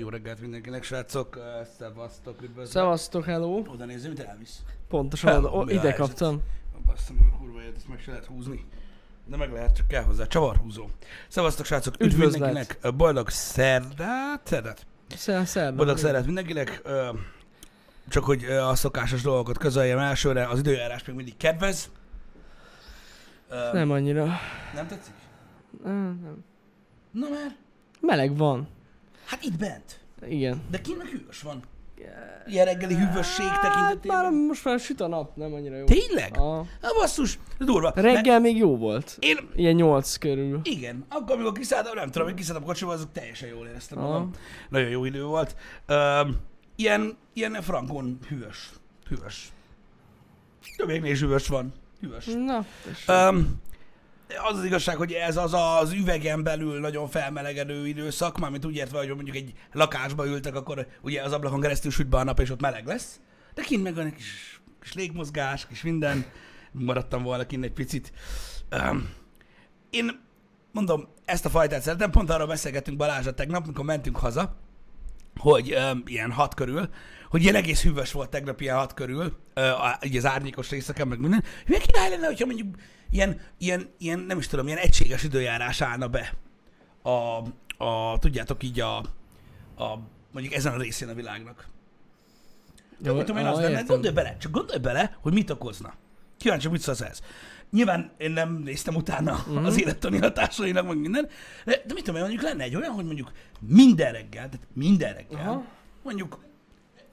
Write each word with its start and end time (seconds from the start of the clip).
Jó 0.00 0.08
reggelt 0.08 0.40
mindenkinek, 0.40 0.82
srácok. 0.82 1.38
Szevasztok, 1.78 2.42
üdvözlök. 2.42 2.72
Szevasztok, 2.72 3.24
hello. 3.24 3.62
Oda 3.66 3.84
nézzem, 3.84 4.10
mit 4.10 4.20
elvisz. 4.20 4.62
Pontosan, 4.88 5.32
Hello, 5.32 5.48
o, 5.58 5.64
mi 5.64 5.72
a 5.72 5.74
ide 5.74 5.92
kaptam. 5.92 6.42
Basszom, 6.86 7.30
a 7.34 7.36
kurva 7.36 7.62
élet, 7.62 7.76
ezt 7.76 7.88
meg 7.88 8.00
se 8.00 8.10
lehet 8.10 8.26
húzni. 8.26 8.64
De 9.24 9.36
meg 9.36 9.52
lehet, 9.52 9.76
csak 9.76 9.88
kell 9.88 10.02
hozzá. 10.02 10.26
Csavarhúzó. 10.26 10.86
Szevasztok, 11.28 11.66
srácok. 11.66 11.94
Üdv 11.98 12.18
mindenkinek. 12.18 12.78
Boldog 12.96 13.28
szerdát. 13.28 14.40
Szerdát. 14.44 14.86
Szer, 15.08 15.46
szerda. 15.46 15.76
Boldog 15.76 15.98
szerdát 15.98 16.24
mindenkinek. 16.26 16.82
Csak 18.08 18.24
hogy 18.24 18.44
a 18.44 18.74
szokásos 18.74 19.22
dolgokat 19.22 19.58
közöljem 19.58 19.98
elsőre, 19.98 20.48
az 20.48 20.58
időjárás 20.58 21.04
még 21.04 21.16
mindig 21.16 21.36
kedvez. 21.36 21.90
Nem 23.72 23.90
annyira. 23.90 24.26
nem 24.74 24.86
tetszik? 24.86 25.14
Nem. 25.84 26.44
Na 27.10 27.28
már. 27.28 27.56
Meleg 28.00 28.36
van. 28.36 28.68
Hát 29.26 29.42
itt 29.42 29.58
bent. 29.58 30.00
Igen. 30.28 30.62
De 30.70 30.80
kint 30.80 30.98
meg 30.98 31.06
hűvös 31.06 31.42
van. 31.42 31.62
Ilyen 32.46 32.64
reggeli 32.64 32.94
hűvösség 32.94 33.46
Hát 33.46 33.62
már 33.62 33.72
tekintetében. 33.72 34.34
most 34.34 34.64
már 34.64 34.80
süt 34.80 35.00
a 35.00 35.06
nap, 35.06 35.36
nem 35.36 35.52
annyira 35.52 35.76
jó. 35.76 35.84
Tényleg? 35.84 36.38
A 36.38 36.64
Hát 36.82 36.92
basszus, 37.00 37.38
durva. 37.58 37.92
Mert 37.94 38.06
reggel 38.14 38.40
még 38.40 38.56
jó 38.56 38.76
volt. 38.76 39.16
Én, 39.20 39.36
Ilyen 39.54 39.74
nyolc 39.74 40.16
körül. 40.16 40.60
igen, 40.62 41.04
akkor 41.08 41.34
amikor 41.36 41.52
kiszálltam, 41.52 41.94
nem 41.94 42.10
tudom, 42.10 42.26
hogy 42.28 42.36
kiszálltam 42.36 42.64
a 42.64 42.66
kocsiba, 42.66 42.92
azok 42.92 43.12
teljesen 43.12 43.48
jól 43.48 43.66
éreztem 43.66 43.98
Aha. 43.98 44.08
magam. 44.08 44.30
Nagyon 44.68 44.88
jó 44.88 45.04
idő 45.04 45.24
volt. 45.24 45.56
Üm, 45.88 46.36
ilyen, 46.76 47.16
ilyen 47.32 47.62
frankon 47.62 48.18
hűvös. 48.28 48.70
Hűvös. 49.08 49.48
Többéknél 50.76 51.10
is 51.12 51.20
hűvös 51.20 51.48
van. 51.48 51.72
Hűvös. 52.00 52.24
Na. 52.44 52.64
Um, 53.28 53.60
az 54.50 54.58
az 54.58 54.64
igazság, 54.64 54.96
hogy 54.96 55.12
ez 55.12 55.36
az 55.36 55.54
az 55.54 55.92
üvegen 55.92 56.42
belül 56.42 56.80
nagyon 56.80 57.08
felmelegedő 57.08 57.86
időszak, 57.86 58.38
mármint 58.38 58.64
úgy 58.64 58.76
értve, 58.76 58.98
hogy 58.98 59.08
mondjuk 59.08 59.36
egy 59.36 59.52
lakásba 59.72 60.26
ültek, 60.26 60.54
akkor 60.54 60.86
ugye 61.02 61.22
az 61.22 61.32
ablakon 61.32 61.60
keresztül 61.60 61.90
süt 61.90 62.08
be 62.08 62.16
a 62.16 62.24
nap, 62.24 62.40
és 62.40 62.50
ott 62.50 62.60
meleg 62.60 62.86
lesz. 62.86 63.20
De 63.54 63.62
kint 63.62 63.82
meg 63.82 63.94
van 63.94 64.06
egy 64.06 64.14
kis, 64.14 64.60
kis 64.80 64.94
légmozgás, 64.94 65.66
kis 65.66 65.82
minden. 65.82 66.26
Maradtam 66.72 67.22
volna 67.22 67.46
kint 67.46 67.64
egy 67.64 67.72
picit. 67.72 68.12
Um, 68.72 69.10
én 69.90 70.20
mondom, 70.72 71.08
ezt 71.24 71.44
a 71.44 71.48
fajtát 71.48 71.82
szeretem, 71.82 72.10
pont 72.10 72.30
arról 72.30 72.46
beszélgettünk 72.46 72.96
Balázsra 72.96 73.34
tegnap, 73.34 73.64
amikor 73.64 73.84
mentünk 73.84 74.16
haza, 74.16 74.56
hogy 75.36 75.74
um, 75.74 76.02
ilyen 76.06 76.32
hat 76.32 76.54
körül, 76.54 76.88
hogy 77.30 77.42
ilyen 77.42 77.54
egész 77.54 77.82
hűvös 77.82 78.12
volt 78.12 78.30
tegnap 78.30 78.60
ilyen 78.60 78.76
hat 78.76 78.94
körül, 78.94 79.36
uh, 79.56 79.64
így 80.02 80.16
az 80.16 80.26
árnyékos 80.26 80.70
részeken, 80.70 81.08
meg 81.08 81.18
minden. 81.18 81.44
Milyen 81.66 81.82
király 81.82 82.10
lenne, 82.10 82.26
hogyha 82.26 82.46
mondjuk 82.46 82.74
ilyen, 83.10 83.40
ilyen, 83.58 83.88
ilyen, 83.98 84.18
nem 84.18 84.38
is 84.38 84.46
tudom, 84.46 84.66
ilyen 84.66 84.78
egységes 84.78 85.22
időjárás 85.22 85.80
állna 85.80 86.08
be 86.08 86.34
a, 87.02 87.42
a 87.84 88.18
tudjátok 88.18 88.62
így 88.62 88.80
a, 88.80 88.96
a 89.76 89.98
mondjuk 90.32 90.54
ezen 90.54 90.72
a 90.72 90.76
részén 90.76 91.08
a 91.08 91.14
világnak. 91.14 91.66
De 92.98 93.10
Jó, 93.10 93.18
tudom 93.18 93.36
én, 93.36 93.46
az 93.46 93.60
lenne, 93.60 93.82
gondolj 93.82 94.14
bele, 94.14 94.36
csak 94.36 94.52
gondolj 94.52 94.78
bele, 94.78 95.16
hogy 95.20 95.32
mit 95.32 95.50
okozna. 95.50 95.94
Kíváncsi, 96.36 96.68
mit 96.68 96.80
szólsz 96.80 97.00
ez. 97.00 97.20
Nyilván 97.70 98.10
én 98.18 98.30
nem 98.30 98.52
néztem 98.52 98.94
utána 98.94 99.32
uh-huh. 99.32 99.66
az 99.66 99.80
élettani 99.80 100.18
hatásainak, 100.18 100.86
meg 100.86 100.98
minden, 100.98 101.28
de, 101.64 101.82
de 101.86 101.94
mit 101.94 102.04
tudom 102.04 102.14
én, 102.14 102.20
mondjuk 102.20 102.42
lenne 102.42 102.62
egy 102.62 102.74
olyan, 102.76 102.92
hogy 102.92 103.04
mondjuk 103.04 103.32
minden 103.60 104.12
reggel, 104.12 104.48
tehát 104.48 104.66
minden 104.72 105.14
reggel, 105.14 105.48
Aha. 105.48 105.64
mondjuk 106.02 106.44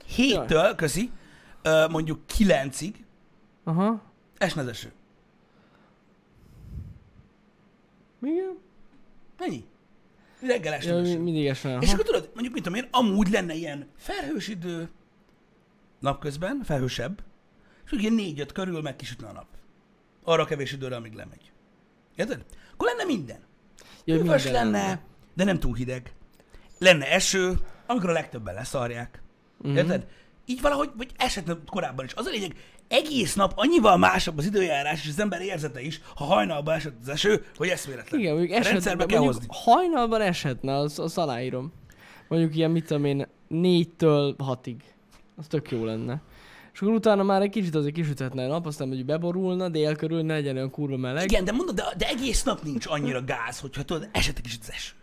héttől, 0.05 0.75
köszi, 0.75 1.11
ö, 1.61 1.87
mondjuk 1.89 2.27
kilencig 2.27 3.05
Aha. 3.63 4.01
esne 4.37 4.61
az 4.61 4.67
eső. 4.67 4.91
Igen? 8.21 8.57
Ennyi. 9.37 9.65
Reggel 10.41 10.73
esne 10.73 10.91
Ja, 10.93 10.99
eső. 10.99 11.19
mindig 11.19 11.45
esne. 11.45 11.77
És 11.77 11.93
akkor 11.93 12.05
tudod, 12.05 12.29
mondjuk 12.33 12.53
mit 12.53 12.63
tudom 12.63 12.79
én, 12.79 12.87
amúgy 12.91 13.29
lenne 13.29 13.53
ilyen 13.53 13.87
felhős 13.97 14.47
idő 14.47 14.89
napközben, 15.99 16.61
felhősebb, 16.63 17.23
és 17.85 17.91
ilyen 17.91 18.13
négy-öt 18.13 18.51
körül 18.51 18.81
megkisütne 18.81 19.27
a 19.27 19.31
nap. 19.31 19.45
Arra 20.23 20.45
kevés 20.45 20.71
időre, 20.71 20.95
amíg 20.95 21.13
lemegy. 21.13 21.51
Érted? 22.15 22.45
Akkor 22.73 22.87
lenne 22.87 23.03
minden. 23.03 23.39
Ja, 24.05 24.15
Hűvös 24.15 24.43
minden 24.43 24.69
lenne, 24.71 25.01
de 25.33 25.43
nem 25.43 25.59
túl 25.59 25.75
hideg. 25.75 26.13
Lenne 26.79 27.11
eső, 27.11 27.53
amikor 27.87 28.09
a 28.09 28.13
legtöbben 28.13 28.53
leszarják. 28.53 29.21
Mhm. 29.61 29.75
Érted? 29.77 30.07
Így 30.45 30.61
valahogy, 30.61 30.89
vagy 30.97 31.11
esetleg 31.17 31.57
korábban 31.65 32.05
is. 32.05 32.13
Az 32.13 32.25
a 32.25 32.29
lényeg, 32.29 32.55
egész 32.87 33.33
nap 33.35 33.53
annyival 33.55 33.97
másabb 33.97 34.37
az 34.37 34.45
időjárás 34.45 35.03
és 35.03 35.09
az 35.09 35.19
ember 35.19 35.41
érzete 35.41 35.81
is, 35.81 36.01
ha 36.15 36.23
hajnalban 36.23 36.75
esett 36.75 36.95
az 37.01 37.09
eső, 37.09 37.45
hogy 37.55 37.67
eszméletlen. 37.67 38.19
Igen, 38.19 38.33
mondjuk 38.33 38.51
Rendszerbe 38.51 38.79
esetben, 38.79 39.07
kell 39.07 39.19
mondjuk 39.19 39.43
hozni. 39.51 39.71
hajnalban 39.71 40.21
eshetne, 40.21 40.75
az, 40.75 40.99
az 40.99 41.17
aláírom. 41.17 41.73
Mondjuk 42.27 42.55
ilyen, 42.55 42.71
mit 42.71 42.85
tudom 42.85 43.05
én, 43.05 43.27
négytől 43.47 44.35
hatig. 44.37 44.83
Az 45.35 45.47
tök 45.47 45.71
jó 45.71 45.85
lenne. 45.85 46.21
És 46.73 46.81
akkor 46.81 46.93
utána 46.93 47.23
már 47.23 47.41
egy 47.41 47.49
kicsit 47.49 47.75
azért 47.75 47.93
kisüthetne 47.93 48.43
a 48.45 48.47
nap, 48.47 48.65
aztán 48.65 48.87
mondjuk 48.87 49.07
beborulna, 49.07 49.69
dél 49.69 49.95
körül 49.95 50.21
ne 50.21 50.33
legyen 50.33 50.55
olyan 50.55 50.69
kurva 50.69 50.97
meleg. 50.97 51.23
Igen, 51.31 51.45
de 51.45 51.51
mondod, 51.51 51.75
de, 51.75 51.83
de 51.97 52.07
egész 52.07 52.43
nap 52.43 52.61
nincs 52.63 52.85
annyira 52.87 53.23
gáz, 53.23 53.59
hogyha 53.59 53.83
tudod, 53.83 54.09
esetek 54.11 54.45
is 54.45 54.57
az 54.61 54.71
eső. 54.71 54.93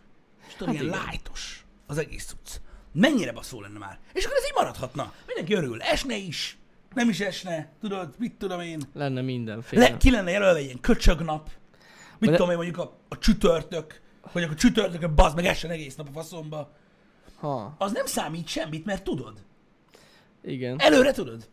És 0.48 0.52
tudod, 0.54 0.74
Hát 0.74 0.82
ilyen 0.82 0.94
igen. 0.94 1.04
lájtos 1.06 1.64
az 1.86 1.98
egész 1.98 2.24
cucc. 2.26 2.60
Mennyire 2.92 3.32
baszó 3.32 3.60
lenne 3.60 3.78
már. 3.78 3.98
És 4.12 4.24
akkor 4.24 4.36
ez 4.36 4.44
így 4.44 4.52
maradhatna. 4.54 5.12
Mindenki 5.26 5.54
örül. 5.54 5.82
Esne 5.82 6.16
is. 6.16 6.58
Nem 6.94 7.08
is 7.08 7.20
esne. 7.20 7.72
Tudod, 7.80 8.14
mit 8.18 8.32
tudom 8.34 8.60
én. 8.60 8.80
Lenne 8.94 9.20
mindenféle. 9.20 9.88
Le, 9.88 9.96
ki 9.96 10.10
lenne 10.10 10.30
jelölve 10.30 10.58
egy 10.58 10.64
ilyen 10.64 10.80
köcsögnap. 10.80 11.50
Mit 12.18 12.30
de- 12.30 12.36
tudom 12.36 12.50
én, 12.50 12.56
mondjuk 12.56 12.78
a, 12.78 12.96
a 13.08 13.18
csütörtök. 13.18 14.00
Vagy 14.32 14.42
akkor 14.42 14.56
csütörtökön 14.56 15.14
bazd 15.14 15.36
meg 15.36 15.44
essen 15.46 15.70
egész 15.70 15.94
nap 15.94 16.08
a 16.08 16.12
faszomba. 16.12 16.72
Ha, 17.38 17.74
Az 17.78 17.92
nem 17.92 18.06
számít 18.06 18.48
semmit, 18.48 18.84
mert 18.84 19.04
tudod. 19.04 19.38
igen. 20.42 20.78
Előre 20.78 21.12
tudod. 21.12 21.48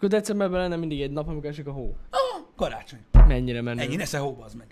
Akkor 0.00 0.12
decemberben 0.12 0.60
lenne 0.60 0.76
mindig 0.76 1.00
egy 1.02 1.10
nap, 1.10 1.28
amikor 1.28 1.48
esik 1.50 1.66
a 1.66 1.72
hó. 1.72 1.96
Ah, 2.10 2.42
karácsony. 2.56 2.98
Mennyire 3.26 3.62
menő. 3.62 3.80
Ennyi, 3.80 3.96
nesze 3.96 4.18
hóba 4.18 4.44
az 4.44 4.54
meg. 4.54 4.66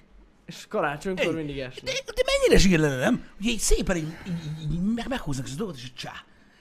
És 0.47 0.66
karácsonykor 0.69 1.25
Ennyi. 1.25 1.34
mindig 1.34 1.59
esne. 1.59 1.91
De, 1.93 2.12
de 2.15 2.22
mennyire 2.27 2.59
zsír 2.59 2.78
lenne, 2.78 2.97
nem? 2.97 3.25
Ugye 3.41 3.50
így 3.50 3.59
szépen 3.59 3.97
így, 3.97 4.16
így, 4.27 4.72
így, 4.72 4.81
meg, 4.94 5.09
meghúznak 5.09 5.47
ezt 5.47 5.55
a 5.55 5.59
dolgot, 5.59 5.77
és 5.77 5.93
csá. 5.93 6.12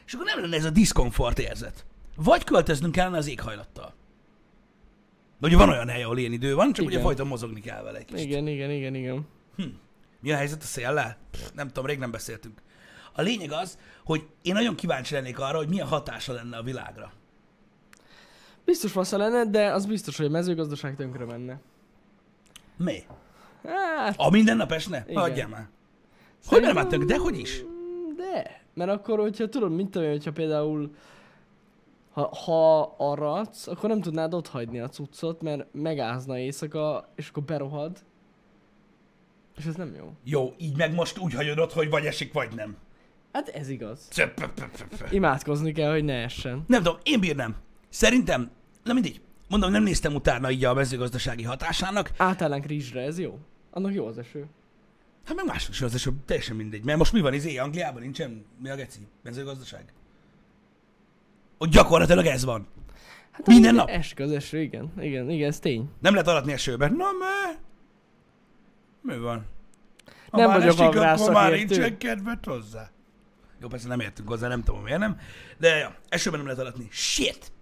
És 0.05 0.13
akkor 0.13 0.25
nem 0.25 0.41
lenne 0.41 0.55
ez 0.55 0.65
a 0.65 0.69
diszkomfort 0.69 1.39
érzet. 1.39 1.85
Vagy 2.15 2.43
költöznünk 2.43 2.91
kellene 2.93 3.17
az 3.17 3.27
éghajlattal. 3.27 3.93
De 5.39 5.47
ugye 5.47 5.57
van 5.57 5.69
olyan 5.69 5.87
hely, 5.87 6.03
ahol 6.03 6.17
ilyen 6.17 6.31
idő 6.31 6.55
van, 6.55 6.73
csak 6.73 6.85
ugye 6.85 6.93
Igen. 6.93 7.05
folyton 7.05 7.27
mozogni 7.27 7.61
kell 7.61 7.83
vele 7.83 7.97
egy 7.97 8.05
kicsit. 8.05 8.25
Igen, 8.25 8.47
igen, 8.47 8.71
igen, 8.71 8.95
igen. 8.95 9.27
Mi 10.19 10.31
a 10.31 10.35
helyzet 10.35 10.61
a 10.61 10.65
széllel? 10.65 11.17
Pff, 11.31 11.49
Nem 11.53 11.67
tudom, 11.67 11.85
rég 11.85 11.97
nem 11.97 12.11
beszéltünk. 12.11 12.61
A 13.13 13.21
lényeg 13.21 13.51
az, 13.51 13.77
hogy 14.05 14.27
én 14.41 14.53
nagyon 14.53 14.75
kíváncsi 14.75 15.13
lennék 15.13 15.39
arra, 15.39 15.57
hogy 15.57 15.67
milyen 15.69 15.87
hatása 15.87 16.33
lenne 16.33 16.57
a 16.57 16.63
világra. 16.63 17.11
Biztos 18.67 18.91
fasza 18.91 19.17
lenne, 19.17 19.45
de 19.45 19.71
az 19.71 19.85
biztos, 19.85 20.17
hogy 20.17 20.25
a 20.25 20.29
mezőgazdaság 20.29 20.95
tönkre 20.95 21.25
menne. 21.25 21.59
Mi? 22.77 23.03
Hát, 23.63 24.15
A 24.17 24.29
minden 24.29 24.57
nap 24.57 24.71
esne? 24.71 25.05
Igen. 25.07 25.21
Hagyjál 25.21 25.47
már. 25.47 25.67
Hogy 26.45 26.61
nem 26.61 26.73
már 26.73 26.87
tök, 26.87 27.03
de 27.03 27.17
hogy 27.17 27.39
is? 27.39 27.63
De, 28.17 28.61
mert 28.73 28.89
akkor, 28.91 29.19
hogyha 29.19 29.49
tudod, 29.49 29.71
mint 29.71 29.91
tudom, 29.91 30.09
hogyha 30.09 30.31
például 30.31 30.95
ha, 32.13 32.35
ha 32.45 32.81
aratsz, 32.97 33.67
akkor 33.67 33.89
nem 33.89 34.01
tudnád 34.01 34.33
ott 34.33 34.47
hagyni 34.47 34.79
a 34.79 34.89
cuccot, 34.89 35.41
mert 35.41 35.65
megázna 35.71 36.37
éjszaka, 36.37 37.11
és 37.15 37.29
akkor 37.29 37.43
berohad. 37.43 38.03
És 39.57 39.65
ez 39.65 39.75
nem 39.75 39.93
jó. 39.95 40.13
Jó, 40.23 40.53
így 40.57 40.77
meg 40.77 40.93
most 40.93 41.17
úgy 41.17 41.33
hagyod 41.33 41.59
ott, 41.59 41.73
hogy 41.73 41.89
vagy 41.89 42.05
esik, 42.05 42.33
vagy 42.33 42.55
nem. 42.55 42.77
Hát 43.31 43.47
ez 43.47 43.69
igaz. 43.69 44.07
Imádkozni 45.11 45.71
kell, 45.71 45.91
hogy 45.91 46.03
ne 46.03 46.13
essen. 46.13 46.63
Nem 46.67 46.83
tudom, 46.83 46.99
én 47.03 47.19
bírnám. 47.19 47.55
Szerintem, 47.97 48.51
na 48.83 48.93
mindegy. 48.93 49.21
Mondom, 49.47 49.71
nem 49.71 49.83
néztem 49.83 50.15
utána 50.15 50.51
így 50.51 50.65
a 50.65 50.73
mezőgazdasági 50.73 51.43
hatásának. 51.43 52.11
Átállánk 52.17 52.65
rizsre, 52.65 53.01
ez 53.01 53.19
jó. 53.19 53.39
Annak 53.71 53.93
jó 53.93 54.05
az 54.05 54.17
eső. 54.17 54.45
Hát 55.25 55.35
meg 55.35 55.45
mások 55.45 55.73
is 55.73 55.81
az 55.81 55.93
eső, 55.93 56.11
teljesen 56.25 56.55
mindegy. 56.55 56.83
Mert 56.83 56.97
most 56.97 57.13
mi 57.13 57.21
van, 57.21 57.33
izé, 57.33 57.57
Angliában 57.57 58.01
nincsen, 58.01 58.45
mi 58.61 58.69
a 58.69 58.75
geci? 58.75 59.07
Mezőgazdaság? 59.23 59.93
Ott 61.57 61.69
gyakorlatilag 61.69 62.25
ez 62.25 62.45
van. 62.45 62.67
Hát 63.31 63.47
Minden 63.47 63.75
nap? 63.75 63.89
Esik 63.89 64.19
az 64.19 64.31
eső, 64.31 64.61
igen. 64.61 64.91
Igen, 64.99 65.29
igen, 65.29 65.47
ez 65.47 65.59
tény. 65.59 65.89
Nem 65.99 66.13
lehet 66.13 66.27
aratni 66.27 66.53
esőben. 66.53 66.93
Na 66.93 67.07
me? 67.11 67.59
Mi 69.01 69.19
van? 69.19 69.45
Ha 70.29 70.37
Nem 70.37 70.47
már 70.47 70.59
vagyok 70.59 70.79
esik, 70.79 71.01
akkor 71.01 71.33
már 71.33 71.51
nincsen 71.51 71.97
kedvet 71.97 72.45
hozzá. 72.45 72.89
Jó, 73.61 73.67
persze 73.67 73.87
nem 73.87 73.99
értünk 73.99 74.27
hozzá, 74.27 74.47
nem 74.47 74.63
tudom 74.63 74.83
miért 74.83 74.99
nem. 74.99 75.19
De 75.57 75.75
ja, 75.75 75.95
esőben 76.09 76.39
nem 76.39 76.47
lehet 76.47 76.63
aratni. 76.63 76.87
Shit! 76.91 77.55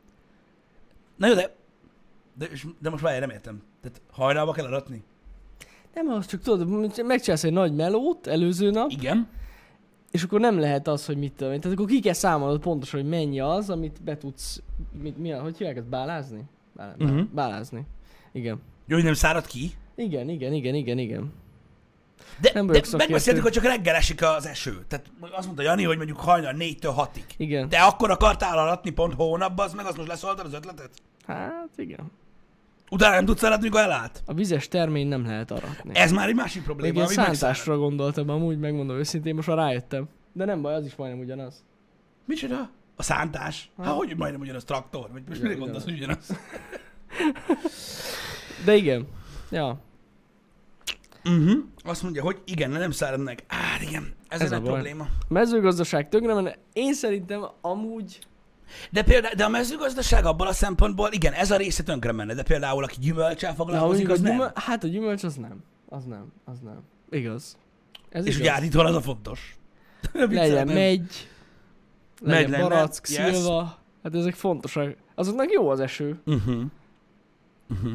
Na 1.15 1.27
jó, 1.27 1.33
de... 1.33 1.55
De, 2.37 2.47
de 2.79 2.89
most 2.89 3.03
várjál, 3.03 3.19
nem 3.21 3.29
értem. 3.29 3.61
Tehát 3.81 4.01
hajnalba 4.11 4.51
kell 4.51 4.65
aratni? 4.65 5.03
Nem, 5.93 6.07
az 6.07 6.25
csak 6.25 6.41
tudod, 6.41 6.67
megcsinálsz 7.05 7.43
egy 7.43 7.53
nagy 7.53 7.75
melót 7.75 8.27
előző 8.27 8.69
nap, 8.71 8.91
Igen. 8.91 9.27
és 10.11 10.23
akkor 10.23 10.39
nem 10.39 10.59
lehet 10.59 10.87
az, 10.87 11.05
hogy 11.05 11.17
mit 11.17 11.33
tudom 11.33 11.53
én. 11.53 11.59
Tehát 11.61 11.77
akkor 11.77 11.89
ki 11.89 11.99
kell 11.99 12.13
számolnod 12.13 12.59
pontosan, 12.59 12.99
hogy 13.01 13.09
mennyi 13.09 13.39
az, 13.39 13.69
amit 13.69 14.03
be 14.03 14.17
tudsz, 14.17 14.61
mit, 15.01 15.17
mi, 15.17 15.29
hogy 15.29 15.57
hívják 15.57 15.77
ezt, 15.77 15.87
bálázni? 15.87 16.43
Bálá, 16.75 16.93
Mhm. 16.97 17.03
uh-huh. 17.09 17.27
Bálázni. 17.33 17.85
Igen. 18.31 18.61
Jó, 18.87 18.95
hogy 18.95 19.05
nem 19.05 19.13
szárad 19.13 19.45
ki? 19.45 19.71
Igen, 19.95 20.29
igen, 20.29 20.53
igen, 20.53 20.75
igen, 20.75 20.97
igen. 20.97 21.31
De, 22.41 22.51
Nem 22.53 22.67
de 22.67 22.81
megbeszéltük, 22.97 23.43
hogy 23.43 23.51
csak 23.51 23.63
reggel 23.63 23.95
esik 23.95 24.23
az 24.23 24.45
eső. 24.47 24.85
Tehát 24.87 25.05
azt 25.31 25.45
mondta 25.45 25.63
Jani, 25.63 25.83
hogy 25.83 25.97
mondjuk 25.97 26.19
hajnal 26.19 26.53
4-től 26.57 26.93
6-ig. 26.97 27.23
Igen. 27.37 27.69
De 27.69 27.77
akkor 27.79 28.11
akartál 28.11 28.57
aratni 28.57 28.89
pont 28.91 29.13
hónapban, 29.13 29.65
az 29.65 29.73
meg 29.73 29.85
azt 29.85 29.97
most 29.97 30.09
leszóltad 30.09 30.45
az 30.45 30.53
ötletet? 30.53 30.89
Hát 31.27 31.69
igen. 31.75 32.11
Utána 32.89 33.15
nem 33.15 33.25
tudsz 33.25 33.43
aratni, 33.43 33.63
mikor 33.63 33.79
elállt? 33.79 34.21
A 34.25 34.33
vizes 34.33 34.67
termény 34.67 35.07
nem 35.07 35.25
lehet 35.25 35.51
aratni. 35.51 35.95
Ez 35.95 36.11
már 36.11 36.27
egy 36.27 36.35
másik 36.35 36.55
Még 36.57 36.65
probléma, 36.65 36.93
én 36.99 37.03
ami 37.05 37.15
megszáll. 37.15 37.33
szántásra 37.35 37.77
gondoltam, 37.77 38.29
amúgy 38.29 38.59
megmondom 38.59 38.97
őszintén, 38.97 39.35
most 39.35 39.47
már 39.47 39.57
rájöttem. 39.57 40.07
De 40.33 40.45
nem 40.45 40.61
baj, 40.61 40.73
az 40.73 40.85
is 40.85 40.95
majdnem 40.95 41.19
ugyanaz. 41.23 41.63
Micsoda? 42.25 42.69
A 42.95 43.03
szántás? 43.03 43.69
Hát, 43.77 43.85
Ha. 43.87 43.93
hogy 43.93 44.13
majdnem 44.17 44.41
ugyanaz 44.41 44.63
traktor? 44.63 45.09
Vagy 45.11 45.21
most 45.27 45.39
Igen, 45.39 45.49
mire 45.51 45.59
gondolsz, 45.63 45.85
ugyanaz? 45.85 46.37
De 48.65 48.75
igen. 48.75 49.07
Ja, 49.51 49.79
Uh-huh. 51.25 51.63
Azt 51.83 52.03
mondja, 52.03 52.23
hogy 52.23 52.41
igen, 52.45 52.69
nem 52.69 52.91
szárad 52.91 53.19
meg. 53.19 53.43
Á, 53.47 53.81
igen, 53.81 54.13
ez, 54.27 54.41
Ez 54.41 54.51
a 54.51 54.55
a 54.55 54.61
probléma. 54.61 55.07
mezőgazdaság 55.27 56.09
tönkre 56.09 56.33
menne. 56.33 56.55
Én 56.73 56.93
szerintem 56.93 57.45
amúgy... 57.61 58.19
De 58.91 59.03
például, 59.03 59.33
de 59.35 59.43
a 59.43 59.49
mezőgazdaság 59.49 60.25
abban 60.25 60.47
a 60.47 60.53
szempontból, 60.53 61.09
igen, 61.11 61.33
ez 61.33 61.51
a 61.51 61.57
része 61.57 61.83
tönkre 61.83 62.11
menne, 62.11 62.33
de 62.33 62.43
például 62.43 62.83
aki 62.83 62.95
gyümölcsel 62.99 63.55
foglalkozik, 63.55 64.09
a 64.09 64.11
az 64.11 64.21
nem. 64.21 64.31
gyümöl... 64.31 64.51
Hát 64.55 64.83
a 64.83 64.87
gyümölcs 64.87 65.23
az 65.23 65.35
nem. 65.35 65.63
Az 65.89 66.05
nem. 66.05 66.31
Az 66.45 66.59
nem. 66.59 66.79
Igaz. 67.09 67.57
Ez 68.09 68.25
És 68.25 68.35
igaz. 68.35 68.41
ugye 68.47 68.51
állítólag 68.55 68.87
az 68.87 68.95
a 68.95 69.01
fontos. 69.01 69.57
Legyen 70.13 70.65
nem? 70.65 70.75
megy, 70.75 71.29
legyen 72.21 72.49
Megy 72.49 72.61
barack, 72.61 73.09
yes. 73.09 73.35
szilva. 73.35 73.77
Hát 74.03 74.15
ezek 74.15 74.33
fontosak. 74.33 74.95
Azoknak 75.15 75.51
jó 75.51 75.69
az 75.69 75.79
eső. 75.79 76.19
Uh-huh. 76.25 76.63
Uh-huh. 77.69 77.91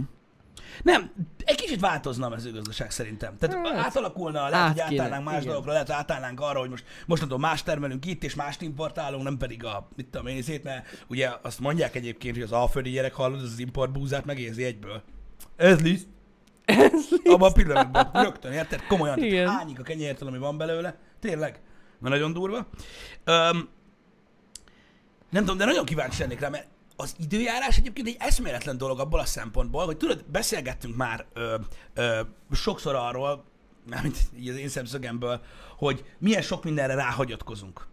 Nem, 0.83 1.13
egy 1.45 1.55
kicsit 1.57 1.81
változna 1.81 2.27
a 2.27 2.29
mezőgazdaság 2.29 2.91
szerintem. 2.91 3.37
Tehát 3.39 3.67
Hát, 3.67 3.77
átalakulna, 3.77 4.49
lehet, 4.49 4.69
hogy 4.69 4.81
át 4.81 4.89
kéne, 4.89 5.03
átállnánk 5.03 5.25
más 5.25 5.35
igen. 5.35 5.47
dolgokra, 5.47 5.73
lehet, 5.73 5.87
hogy 5.87 5.97
átállnánk 5.97 6.41
arra, 6.41 6.59
hogy 6.59 6.71
most 6.71 6.85
mostantól 7.07 7.39
más 7.39 7.63
termelünk 7.63 8.07
itt, 8.07 8.25
és 8.25 8.35
mást 8.35 8.63
importálunk, 8.63 9.23
nem 9.23 9.37
pedig 9.37 9.65
a, 9.65 9.89
mit 9.97 10.07
tudom 10.07 10.27
én, 10.27 10.43
szét, 10.43 10.63
mert 10.63 11.05
ugye 11.09 11.31
azt 11.43 11.61
mondják 11.61 11.95
egyébként, 11.95 12.35
hogy 12.35 12.45
az 12.45 12.53
alföldi 12.53 12.91
gyerek 12.91 13.15
hallod, 13.15 13.39
az, 13.43 13.53
az 13.53 13.59
import 13.59 13.93
búzát 13.93 14.25
megérzi 14.25 14.65
egyből. 14.65 15.03
Ez 15.57 15.81
liszt. 15.81 16.07
Ez 16.65 16.93
Abban 17.25 17.51
a 17.51 17.53
pillanatban. 17.53 18.11
Rögtön, 18.13 18.53
érted? 18.53 18.87
Komolyan. 18.87 19.23
Igen. 19.23 19.49
Hányik 19.49 19.79
a 19.79 19.83
kenyértől, 19.83 20.29
ami 20.29 20.39
van 20.39 20.59
belőle. 20.59 20.99
Tényleg. 21.21 21.61
Mert 21.99 22.15
nagyon 22.15 22.33
durva. 22.33 22.67
Öm, 23.25 23.69
nem 25.31 25.43
tudom, 25.43 25.57
de 25.57 25.65
nagyon 25.65 25.85
kíváncsi 25.85 26.21
lennék 26.21 26.41
rá, 26.41 26.49
mert 26.49 26.67
az 27.01 27.15
időjárás 27.19 27.77
egyébként 27.77 28.07
egy 28.07 28.17
eszméletlen 28.19 28.79
dolog 28.79 29.01
abból 29.01 29.21
a 29.21 29.25
szempontból, 29.25 29.85
hogy 29.85 29.97
tudod, 29.97 30.25
beszélgettünk 30.25 30.97
már 30.97 31.27
ö, 31.33 31.57
ö, 31.95 32.21
sokszor 32.53 32.95
arról, 32.95 33.45
mármint 33.91 34.19
így 34.39 34.49
az 34.49 34.57
én 34.57 34.69
szemszögemből, 34.69 35.41
hogy 35.77 36.05
milyen 36.19 36.43
sok 36.43 36.65
mindenre 36.65 36.95
ráhagyatkozunk. 36.95 37.87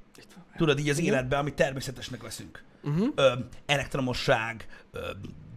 Tudod, 0.58 0.80
így 0.80 0.90
az 0.90 0.98
Igen. 0.98 1.14
életben, 1.14 1.40
amit 1.40 1.54
természetesnek 1.54 2.22
veszünk. 2.22 2.64
Uh-huh. 2.84 3.08
Ö, 3.16 3.34
elektromosság, 3.66 4.68
ö, 4.92 5.00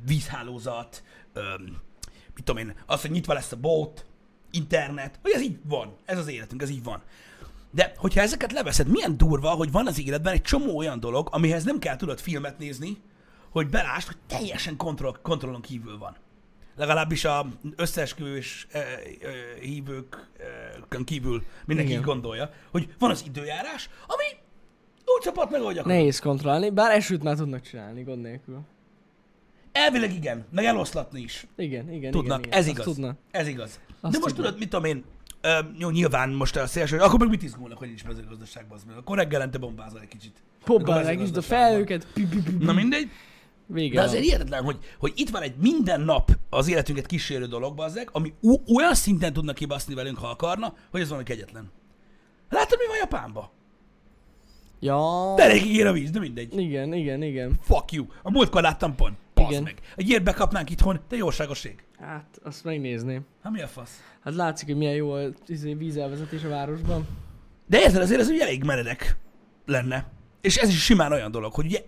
vízhálózat, 0.06 1.02
ö, 1.32 1.42
mit 2.34 2.44
tudom 2.44 2.56
én, 2.56 2.74
az, 2.86 3.00
hogy 3.00 3.10
nyitva 3.10 3.32
lesz 3.32 3.52
a 3.52 3.56
bót, 3.56 4.04
internet, 4.50 5.18
hogy 5.22 5.32
ez 5.32 5.40
így 5.40 5.58
van, 5.64 5.96
ez 6.04 6.18
az 6.18 6.28
életünk, 6.28 6.62
ez 6.62 6.70
így 6.70 6.82
van. 6.82 7.02
De 7.70 7.92
hogyha 7.96 8.20
ezeket 8.20 8.52
leveszed, 8.52 8.88
milyen 8.88 9.16
durva, 9.16 9.50
hogy 9.50 9.70
van 9.70 9.86
az 9.86 10.00
életben 10.00 10.32
egy 10.32 10.42
csomó 10.42 10.76
olyan 10.76 11.00
dolog, 11.00 11.28
amihez 11.30 11.64
nem 11.64 11.78
kell 11.78 11.96
tudod 11.96 12.20
filmet 12.20 12.58
nézni, 12.58 13.00
hogy 13.50 13.68
belásd, 13.68 14.06
hogy 14.06 14.16
teljesen 14.26 14.76
kontroll, 14.76 15.14
kontrollon 15.22 15.60
kívül 15.60 15.98
van. 15.98 16.16
Legalábbis 16.76 17.24
a 17.24 17.46
összeesküvős 17.76 18.66
e, 18.70 18.78
e, 18.78 18.84
hívőkön 19.60 21.04
kívül 21.04 21.42
mindenki 21.66 21.90
Igen. 21.90 22.02
így 22.02 22.08
gondolja, 22.08 22.50
hogy 22.70 22.94
van 22.98 23.10
az 23.10 23.24
időjárás, 23.26 23.90
ami 24.06 24.24
úgy 25.04 25.22
csapat 25.22 25.50
meg, 25.50 25.60
ahogy 25.60 25.78
akar. 25.78 25.92
Nehéz 25.92 26.18
kontrollálni, 26.18 26.70
bár 26.70 26.90
esőt 26.90 27.22
már 27.22 27.36
tudnak 27.36 27.62
csinálni, 27.62 28.02
gond 28.02 28.20
nélkül. 28.22 28.60
Elvileg 29.72 30.14
igen, 30.14 30.44
meg 30.50 30.64
eloszlatni 30.64 31.20
is. 31.20 31.46
Igen, 31.56 31.92
igen, 31.92 32.10
Tudnak, 32.10 32.38
igen, 32.38 32.48
igen. 32.48 32.58
ez 32.58 32.66
Azt 32.66 32.74
igaz. 32.74 32.84
Tudnak. 32.84 33.16
Ez 33.30 33.46
igaz. 33.46 33.80
Azt 34.00 34.12
De 34.12 34.18
most 34.18 34.34
tudnak. 34.34 34.36
tudod, 34.36 34.58
mit 34.58 34.68
tudom 34.68 34.84
én, 34.84 35.04
ö, 35.40 35.58
jó, 35.78 35.90
nyilván 35.90 36.30
most 36.30 36.56
a 36.56 36.66
szélső, 36.66 36.98
akkor 36.98 37.18
meg 37.18 37.28
mit 37.28 37.42
izgulnak, 37.42 37.78
hogy 37.78 37.88
nincs 37.88 38.04
mezőgazdaságban, 38.04 38.76
az 38.76 38.84
meg. 38.84 38.96
Akkor 38.96 39.16
reggelente 39.16 39.58
bombázol 39.58 40.00
egy 40.00 40.08
kicsit. 40.08 40.42
Akkor 40.62 40.80
is, 40.80 40.86
de 40.86 40.94
mezőgazdaságban. 40.94 41.68
felőket. 41.70 42.06
Na 42.58 42.72
mindegy. 42.72 43.10
Vége 43.72 43.94
De 43.94 44.02
azért 44.02 44.22
hihetetlen, 44.22 44.62
hogy, 44.64 44.78
hogy 44.98 45.12
itt 45.16 45.30
van 45.30 45.42
egy 45.42 45.54
minden 45.56 46.00
nap 46.00 46.30
az 46.50 46.68
életünket 46.68 47.06
kísérő 47.06 47.46
dolog, 47.46 47.74
bazzeg, 47.74 48.08
ami 48.12 48.34
o- 48.42 48.70
olyan 48.76 48.94
szinten 48.94 49.32
tudnak 49.32 49.54
kibaszni 49.54 49.94
velünk, 49.94 50.18
ha 50.18 50.28
akarna, 50.28 50.74
hogy 50.90 51.00
ez 51.00 51.08
valami 51.08 51.24
kegyetlen. 51.24 51.70
Látod, 52.48 52.78
mi 52.78 52.86
van 52.86 52.96
Japánban? 52.96 53.48
Ja. 54.80 55.32
De 55.36 55.42
elég 55.42 55.64
ígér 55.66 55.86
a 55.86 55.92
víz, 55.92 56.10
de 56.10 56.18
mindegy. 56.18 56.58
Igen, 56.58 56.92
igen, 56.92 57.22
igen. 57.22 57.58
Fuck 57.62 57.92
you. 57.92 58.06
A 58.22 58.30
múltkor 58.30 58.62
láttam 58.62 58.94
pont. 58.94 59.16
Bazd 59.34 59.50
Igen. 59.50 59.62
meg. 59.62 59.78
Egy 59.96 60.08
ilyet 60.08 60.22
bekapnánk 60.22 60.70
itthon, 60.70 61.00
de 61.08 61.16
jóságoség. 61.16 61.84
Hát, 61.98 62.40
azt 62.42 62.64
megnézném. 62.64 63.26
Hát 63.42 63.52
mi 63.52 63.62
a 63.62 63.66
fasz? 63.66 64.02
Hát 64.20 64.34
látszik, 64.34 64.66
hogy 64.68 64.76
milyen 64.76 64.94
jó 64.94 65.12
a 65.12 65.20
izé, 65.46 65.74
vízelvezetés 65.74 66.44
a 66.44 66.48
városban. 66.48 67.06
De 67.66 67.78
érted, 67.80 68.02
azért 68.02 68.20
ez 68.20 68.28
ugye 68.28 68.42
elég 68.42 68.64
meredek 68.64 69.16
lenne. 69.66 70.06
És 70.40 70.56
ez 70.56 70.68
is 70.68 70.82
simán 70.84 71.12
olyan 71.12 71.30
dolog, 71.30 71.52
hogy 71.54 71.64
ugye, 71.66 71.80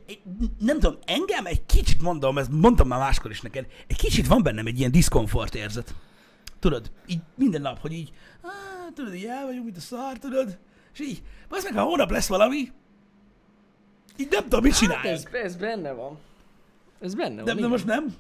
nem 0.59 0.79
tudom, 0.79 0.99
engem 1.05 1.47
egy 1.47 1.67
kicsit 1.67 2.01
mondom, 2.03 2.39
ezt 2.39 2.51
mondtam 2.51 2.89
már 2.89 2.99
máskor 2.99 3.31
is 3.31 3.41
neked, 3.41 3.67
egy 3.87 3.97
kicsit 3.97 4.27
van 4.27 4.43
bennem 4.43 4.67
egy 4.67 4.79
ilyen 4.79 4.91
diszkomfort 4.91 5.55
érzet. 5.55 5.95
Tudod, 6.59 6.91
így 7.07 7.21
minden 7.35 7.61
nap, 7.61 7.79
hogy 7.81 7.93
így, 7.93 8.13
á, 8.43 8.49
tudod, 8.95 9.15
így 9.15 9.25
el 9.25 9.45
vagyunk, 9.45 9.65
mint 9.65 9.77
a 9.77 9.81
szar, 9.81 10.19
tudod, 10.19 10.59
és 10.93 11.01
így, 11.01 11.23
az 11.49 11.65
meg, 11.65 11.75
ha 11.75 11.83
hónap 11.83 12.11
lesz 12.11 12.29
valami, 12.29 12.73
így 14.17 14.29
nem 14.31 14.43
tudom, 14.43 14.63
mit 14.63 14.73
Hát 14.73 14.81
csinálják. 14.81 15.07
ez, 15.15 15.25
ez 15.45 15.57
benne 15.57 15.93
van. 15.93 16.19
Ez 17.01 17.15
benne 17.15 17.43
van. 17.43 17.45
de, 17.45 17.61
de 17.61 17.67
most 17.67 17.85
nem? 17.87 18.15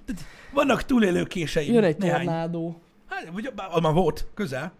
Vannak 0.52 0.84
túlélő 0.84 1.24
késeim. 1.24 1.72
Jön 1.72 1.84
egy 1.84 1.98
néhány. 1.98 2.24
tornádó. 2.24 2.80
Hát, 3.08 3.28
vagy 3.32 3.52
már 3.82 3.92
volt, 3.92 4.26
közel. 4.34 4.72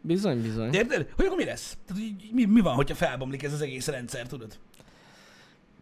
Bizony, 0.00 0.42
bizony. 0.42 0.70
De 0.70 0.78
érted? 0.78 1.08
Hogy 1.16 1.24
akkor 1.24 1.36
mi 1.36 1.44
lesz? 1.44 1.76
Tehát, 1.86 2.02
mi, 2.32 2.44
mi 2.44 2.60
van, 2.60 2.74
hogyha 2.74 2.94
felbomlik 2.94 3.42
ez 3.42 3.52
az 3.52 3.60
egész 3.60 3.86
rendszer, 3.86 4.26
tudod? 4.26 4.58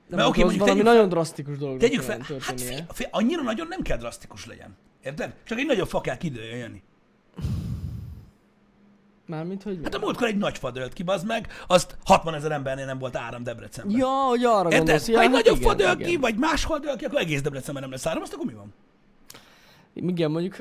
De 0.08 0.16
Mert 0.16 0.28
oké, 0.28 0.40
mondjuk 0.40 0.60
valami 0.60 0.80
tegyük 0.80 0.94
nagyon 0.94 1.08
drasztikus 1.08 1.58
dolog. 1.58 1.78
Tegyük 1.78 2.00
fel, 2.00 2.18
hát 2.40 2.60
fél, 2.60 2.86
fél, 2.88 3.08
annyira 3.10 3.42
nagyon 3.42 3.66
nem 3.68 3.82
kell 3.82 3.96
drasztikus 3.96 4.46
legyen. 4.46 4.76
Érted? 5.02 5.34
Csak 5.44 5.58
egy 5.58 5.66
nagyobb 5.66 5.88
fa 5.88 6.00
kell 6.00 6.16
kidőljön 6.16 6.58
jönni. 6.58 6.82
Mármint, 9.26 9.62
hogy 9.62 9.76
mi? 9.76 9.84
Hát 9.84 9.94
a 9.94 9.98
múltkor 9.98 10.26
egy 10.26 10.36
nagy 10.36 10.58
fa 10.58 10.70
dőlt 10.70 10.92
ki, 10.92 11.02
bazd 11.02 11.26
meg, 11.26 11.48
azt 11.66 11.96
60 12.04 12.34
ezer 12.34 12.52
embernél 12.52 12.86
nem 12.86 12.98
volt 12.98 13.16
áram 13.16 13.42
Debrecenben. 13.42 13.96
Ja, 13.96 14.06
hogy 14.06 14.44
arra 14.44 14.64
Érted? 14.64 14.78
gondolsz. 14.78 15.08
Ja, 15.08 15.16
ha 15.16 15.22
egy 15.22 15.28
hát 15.28 15.36
nagyobb 15.36 15.60
igen, 15.60 15.76
fa 15.76 15.92
igen. 15.92 16.08
ki, 16.08 16.16
vagy 16.16 16.36
máshol 16.36 16.78
dől 16.78 16.96
ki, 16.96 17.04
akkor 17.04 17.18
egész 17.18 17.42
Debrecenben 17.42 17.82
nem 17.82 17.92
lesz 17.92 18.06
áram, 18.06 18.22
azt 18.22 18.32
akkor 18.32 18.46
mi 18.46 18.52
van? 18.52 18.74
Igen, 19.94 20.30
mondjuk... 20.30 20.56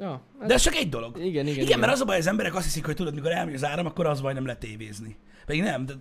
Ja, 0.00 0.22
hát 0.38 0.48
De 0.48 0.54
ez 0.54 0.62
csak 0.62 0.74
egy 0.74 0.88
dolog. 0.88 1.16
igen, 1.16 1.28
igen, 1.28 1.46
Igen, 1.46 1.64
igen. 1.64 1.78
mert 1.78 1.92
az 1.92 2.00
a 2.00 2.04
baj, 2.04 2.18
az 2.18 2.26
emberek 2.26 2.54
azt 2.54 2.64
hiszik, 2.64 2.84
hogy 2.86 2.94
tudod, 2.94 3.14
mikor 3.14 3.30
elmegy 3.30 3.54
az 3.54 3.64
áram, 3.64 3.86
akkor 3.86 4.06
az 4.06 4.20
baj 4.20 4.32
nem 4.32 4.46
letévézni. 4.46 5.16
Pedig 5.46 5.62
nem, 5.62 5.86
de 5.86 5.92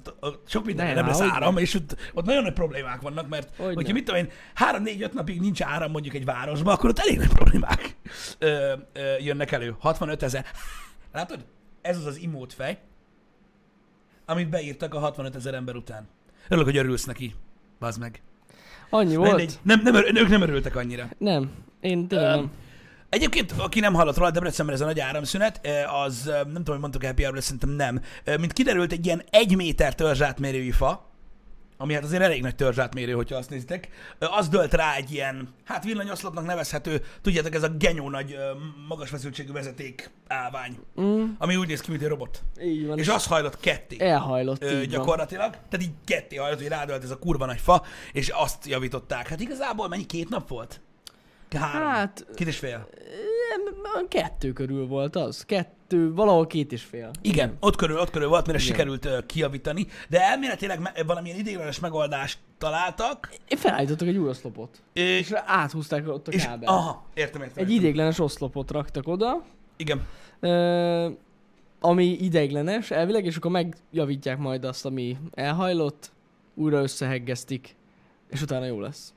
sok 0.48 0.66
mindenre 0.66 0.94
Nem, 0.94 1.06
nem 1.06 1.14
lesz 1.20 1.32
áram, 1.34 1.58
és 1.58 1.74
ott, 1.74 1.96
ott 2.14 2.26
nagyon 2.26 2.44
nagy 2.44 2.54
problémák 2.54 3.02
vannak, 3.02 3.30
mert 3.30 3.56
Hogy 3.56 3.66
hogyha 3.66 3.82
nem. 3.82 3.94
mit 3.94 4.04
tudom 4.06 4.20
én, 4.20 4.30
három-négy-öt 4.54 5.14
napig 5.14 5.40
nincs 5.40 5.62
áram 5.62 5.92
mondjuk 5.92 6.16
egy 6.16 6.26
városban, 6.26 6.74
akkor 6.74 6.90
ott 6.90 7.00
elég 7.00 7.18
nagy 7.18 7.28
problémák 7.34 7.96
ö, 8.40 8.74
ö, 8.94 9.18
jönnek 9.20 9.52
elő. 9.52 9.76
65 9.80 10.24
ezer. 10.24 10.46
Látod? 11.14 11.46
Ez 11.82 11.98
az 11.98 12.06
az 12.06 12.18
imót 12.18 12.54
fej, 12.54 12.78
amit 14.26 14.50
beírtak 14.50 14.94
a 14.94 15.00
65 15.00 15.36
ezer 15.36 15.54
ember 15.54 15.76
után. 15.76 16.08
Örülök, 16.48 16.66
hogy 16.70 16.78
örülsz 16.78 17.06
neki. 17.06 17.36
Bazd 17.80 18.00
meg. 18.00 18.22
Annyi 18.90 19.16
volt? 19.16 19.36
Mindegy. 19.36 19.60
Nem, 19.64 19.82
nem, 19.84 19.96
ők 19.96 20.28
nem 20.30 20.42
örültek 20.42 20.76
annyira. 20.76 21.10
Nem. 21.18 21.52
Én 21.82 22.08
tényleg 22.08 22.28
Öm, 22.34 22.40
nem. 22.40 22.52
Egyébként, 23.10 23.52
aki 23.58 23.80
nem 23.80 23.94
hallott 23.94 24.18
róla, 24.18 24.32
Debrecenben 24.32 24.76
ez 24.76 24.82
a 24.82 24.86
nagy 24.86 25.00
áramszünet, 25.00 25.60
eh, 25.64 26.02
az 26.02 26.28
eh, 26.28 26.34
nem 26.36 26.46
tudom, 26.54 26.66
hogy 26.66 26.80
mondtuk 26.80 27.04
happy 27.06 27.24
hour 27.24 27.44
szerintem 27.44 27.70
nem. 27.70 28.02
Eh, 28.24 28.38
Mint 28.38 28.54
kiderült, 28.54 28.92
egy 28.92 29.06
ilyen 29.06 29.24
egy 29.30 29.56
méter 29.56 29.96
törzsátmérőjű 29.96 30.70
fa, 30.72 31.08
ami 31.78 31.94
hát 31.94 32.04
azért 32.04 32.22
elég 32.22 32.42
nagy 32.42 32.56
törzsátmérő, 32.56 33.12
hogyha 33.14 33.36
azt 33.38 33.50
nézitek, 33.50 33.90
az 34.20 34.48
dölt 34.50 34.74
rá 34.74 34.96
egy 34.96 35.12
ilyen, 35.12 35.50
hát 35.66 35.84
villanyoszlopnak 35.84 36.46
nevezhető, 36.46 37.02
tudjátok, 37.22 37.54
ez 37.56 37.64
a 37.64 37.70
genyó 37.70 38.10
nagy 38.10 38.36
magas 38.88 39.10
feszültségű 39.10 39.52
vezeték 39.52 40.10
állvány, 40.28 40.78
Mm, 41.02 41.24
ami 41.38 41.56
úgy 41.56 41.68
néz 41.68 41.82
ki, 41.82 41.90
mint 41.92 42.04
egy 42.04 42.10
robot. 42.10 42.44
így 42.62 42.88
van. 42.88 42.98
És 42.98 43.08
az 43.08 43.26
hajlott 43.26 43.60
ketté. 43.60 43.96
Elhajlott, 44.00 44.64
Ö, 44.64 44.70
így 44.70 44.78
van. 44.78 44.88
gyakorlatilag. 44.88 45.50
Tehát 45.52 45.82
így 45.82 45.92
ketté 46.06 46.36
hajlott, 46.36 46.60
hogy 46.60 46.68
rádölt 46.68 47.04
ez 47.04 47.12
a 47.12 47.20
kurva 47.20 47.46
nagy 47.46 47.60
fa, 47.60 47.84
és 48.12 48.30
azt 48.30 48.66
javították. 48.68 49.28
Hát 49.28 49.40
igazából 49.40 49.88
mennyi? 49.88 50.06
Két 50.06 50.30
nap 50.30 50.48
volt? 50.48 50.82
Három. 51.58 51.88
Hát, 51.88 52.26
Két 52.36 52.48
és 52.48 52.58
fél. 52.58 52.90
kettő 54.08 54.54
körül 54.54 54.88
volt 54.88 55.16
az. 55.16 55.46
Kettő, 55.46 56.14
valahol 56.14 56.48
két 56.48 56.72
és 56.72 56.84
fél. 56.84 57.12
Igen, 57.22 57.58
ott 57.60 57.76
körül, 57.76 57.98
ott 58.00 58.10
körül 58.10 58.28
volt, 58.28 58.46
mire 58.48 58.58
Igen. 58.58 58.70
sikerült 58.72 59.06
uh, 59.06 59.26
kijavítani, 59.26 59.88
de 60.10 60.22
elméletileg 60.22 60.80
me- 60.80 61.04
valamilyen 61.06 61.38
ideiglenes 61.38 61.80
megoldást 61.80 62.40
találtak, 62.58 63.30
felállítottak 63.48 64.08
egy 64.08 64.18
új 64.18 64.28
oszlopot. 64.30 64.82
és, 64.94 65.04
És 65.20 65.32
áthúzták 65.46 66.08
ott 66.08 66.28
a 66.28 66.32
kábelt. 66.32 66.64
aha, 66.72 67.04
értem, 67.14 67.42
értem. 67.42 67.64
Egy 67.64 67.70
értem. 67.72 67.84
idéglenes 67.84 68.20
oszlopot 68.20 68.72
raktak 68.72 69.08
oda. 69.08 69.44
Igen. 69.78 70.06
Ö, 70.40 71.10
ami 71.80 72.06
ideiglenes 72.06 72.92
elvileg, 72.92 73.26
és 73.26 73.36
akkor 73.36 73.52
megjavítják 73.52 74.38
majd 74.38 74.64
azt, 74.66 74.86
ami 74.86 75.18
elhajlott, 75.34 76.12
újra 76.56 76.82
összeheggeztik, 76.82 77.76
és 78.30 78.42
utána 78.42 78.66
jó 78.66 78.80
lesz. 78.80 79.14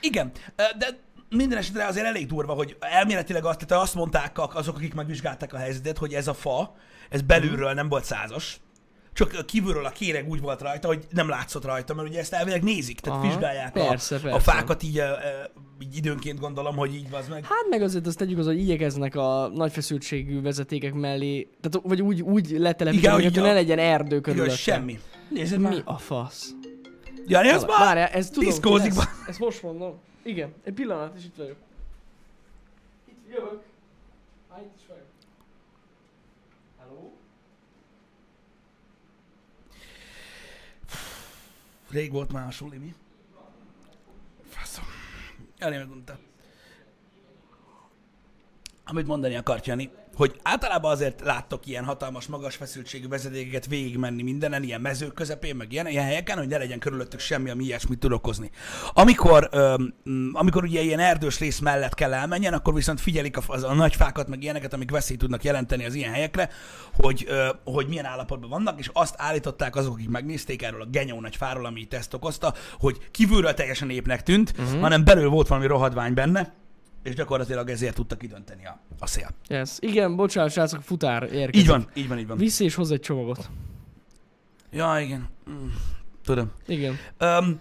Igen, 0.00 0.30
de 0.56 0.98
minden 1.30 1.58
esetre 1.58 1.86
azért 1.86 2.06
elég 2.06 2.26
durva, 2.26 2.52
hogy 2.52 2.76
elméletileg 2.80 3.44
azt, 3.44 3.66
tehát 3.66 3.84
azt 3.84 3.94
mondták 3.94 4.54
azok, 4.56 4.76
akik 4.76 4.94
megvizsgálták 4.94 5.52
a 5.52 5.58
helyzetet, 5.58 5.98
hogy 5.98 6.12
ez 6.12 6.28
a 6.28 6.34
fa, 6.34 6.74
ez 7.10 7.22
belülről 7.22 7.72
nem 7.72 7.88
volt 7.88 8.04
százas, 8.04 8.60
csak 9.12 9.46
kívülről 9.46 9.84
a 9.84 9.90
kéreg 9.90 10.28
úgy 10.28 10.40
volt 10.40 10.60
rajta, 10.60 10.86
hogy 10.86 11.06
nem 11.10 11.28
látszott 11.28 11.64
rajta, 11.64 11.94
mert 11.94 12.08
ugye 12.08 12.18
ezt 12.18 12.32
elvileg 12.32 12.62
nézik, 12.62 13.00
tehát 13.00 13.18
Aha, 13.18 13.28
vizsgálják 13.28 13.72
persze, 13.72 14.16
a, 14.16 14.18
persze. 14.20 14.36
a 14.36 14.40
fákat 14.40 14.82
így, 14.82 15.02
így 15.80 15.96
időnként 15.96 16.40
gondolom, 16.40 16.76
hogy 16.76 16.94
így 16.94 17.10
van 17.10 17.22
meg. 17.28 17.44
Hát 17.44 17.66
meg 17.70 17.82
azért 17.82 18.06
azt 18.06 18.18
tegyük 18.18 18.38
az, 18.38 18.46
hogy 18.46 18.58
igyekeznek 18.58 19.14
a 19.16 19.50
nagy 19.54 19.72
feszültségű 19.72 20.40
vezetékek 20.40 20.92
mellé, 20.92 21.48
tehát 21.60 21.86
vagy 21.86 22.02
úgy, 22.02 22.22
úgy 22.22 22.50
letelepíteni, 22.50 23.22
hogy 23.22 23.38
a- 23.38 23.42
ne 23.42 23.52
legyen 23.52 23.78
erdő 23.78 24.06
Igen, 24.16 24.22
körülötte. 24.22 24.54
semmi. 24.56 24.98
Nézd 25.28 25.58
már. 25.58 25.72
Mi 25.72 25.80
a 25.84 25.98
fasz? 25.98 26.50
Jani, 27.26 27.48
az 27.48 27.64
már 27.64 27.78
Várjál, 27.78 28.08
ez 28.08 28.30
tudom, 28.30 28.76
lesz. 28.78 29.08
Ezt 29.26 29.38
most 29.38 29.62
mondom. 29.62 30.00
Igen, 30.22 30.54
egy 30.64 30.74
pillanat, 30.74 31.16
és 31.16 31.24
itt 31.24 31.36
vagyok. 31.36 31.56
Itt 33.04 33.28
jövök. 33.28 33.62
Á, 34.48 34.60
itt 34.60 34.74
is 34.76 34.86
vagyok. 34.86 35.06
Hello? 36.78 37.12
Rég 41.90 42.12
volt 42.12 42.32
már 42.32 42.46
a 42.46 42.50
suli, 42.50 42.76
mi? 42.76 42.94
Faszom. 44.48 44.84
Jani 45.58 45.76
megmondta. 45.76 46.18
Amit 48.84 49.06
mondani 49.06 49.36
akart 49.36 49.66
Jani, 49.66 49.90
hogy 50.20 50.40
általában 50.42 50.90
azért 50.90 51.20
láttok 51.20 51.66
ilyen 51.66 51.84
hatalmas, 51.84 52.26
magas 52.26 52.56
feszültségű 52.56 53.08
vezetékeket 53.08 53.66
végigmenni 53.66 54.22
mindenen, 54.22 54.62
ilyen 54.62 54.80
mezők 54.80 55.14
közepén, 55.14 55.56
meg 55.56 55.72
ilyen, 55.72 55.86
ilyen 55.86 56.04
helyeken, 56.04 56.38
hogy 56.38 56.48
ne 56.48 56.58
legyen 56.58 56.78
körülöttük 56.78 57.20
semmi, 57.20 57.50
ami 57.50 57.64
ilyesmit 57.64 57.98
tud 57.98 58.12
okozni. 58.12 58.50
Amikor, 58.92 59.48
öm, 59.52 59.94
amikor 60.32 60.64
ugye 60.64 60.80
ilyen 60.80 60.98
erdős 60.98 61.38
rész 61.38 61.58
mellett 61.58 61.94
kell 61.94 62.14
elmenjen, 62.14 62.52
akkor 62.52 62.74
viszont 62.74 63.00
figyelik 63.00 63.36
a, 63.36 63.42
az, 63.46 63.62
a 63.62 63.74
nagy 63.74 63.96
fákat, 63.96 64.28
meg 64.28 64.42
ilyeneket, 64.42 64.72
amik 64.72 64.90
veszélyt 64.90 65.18
tudnak 65.18 65.44
jelenteni 65.44 65.84
az 65.84 65.94
ilyen 65.94 66.12
helyekre, 66.12 66.50
hogy, 66.92 67.24
ö, 67.28 67.48
hogy 67.64 67.88
milyen 67.88 68.04
állapotban 68.04 68.50
vannak, 68.50 68.78
és 68.78 68.90
azt 68.92 69.14
állították 69.18 69.76
azok, 69.76 69.92
akik 69.92 70.08
megnézték 70.08 70.62
erről 70.62 70.82
a 70.82 70.86
genyó 70.90 71.20
nagy 71.20 71.36
fáról, 71.36 71.66
ami 71.66 71.80
itt 71.80 71.94
ezt 71.94 72.14
okozta, 72.14 72.54
hogy 72.78 72.98
kívülről 73.10 73.54
teljesen 73.54 73.90
épnek 73.90 74.22
tűnt, 74.22 74.54
uh-huh. 74.58 74.80
hanem 74.80 75.04
belül 75.04 75.28
volt 75.28 75.48
valami 75.48 75.66
rohadvány 75.66 76.14
benne, 76.14 76.59
és 77.02 77.14
gyakorlatilag 77.14 77.68
ezért 77.70 77.94
tudta 77.94 78.16
kidönteni 78.16 78.66
a, 78.66 78.80
a 78.98 79.06
szél. 79.06 79.28
Yes. 79.48 79.70
Igen, 79.78 80.16
bocsánat, 80.16 80.50
srácok, 80.52 80.82
futár 80.82 81.22
érkezik. 81.22 81.54
Így 81.54 81.66
van, 81.66 81.88
így 81.94 82.08
van, 82.08 82.18
így 82.18 82.26
van. 82.26 82.36
Vissza 82.36 82.64
és 82.64 82.74
hoz 82.74 82.90
egy 82.90 83.00
csomagot. 83.00 83.50
Ja, 84.70 84.98
igen. 85.00 85.28
Mm, 85.50 85.68
Tudom. 86.24 86.50
Igen. 86.66 86.98
Um, 87.20 87.60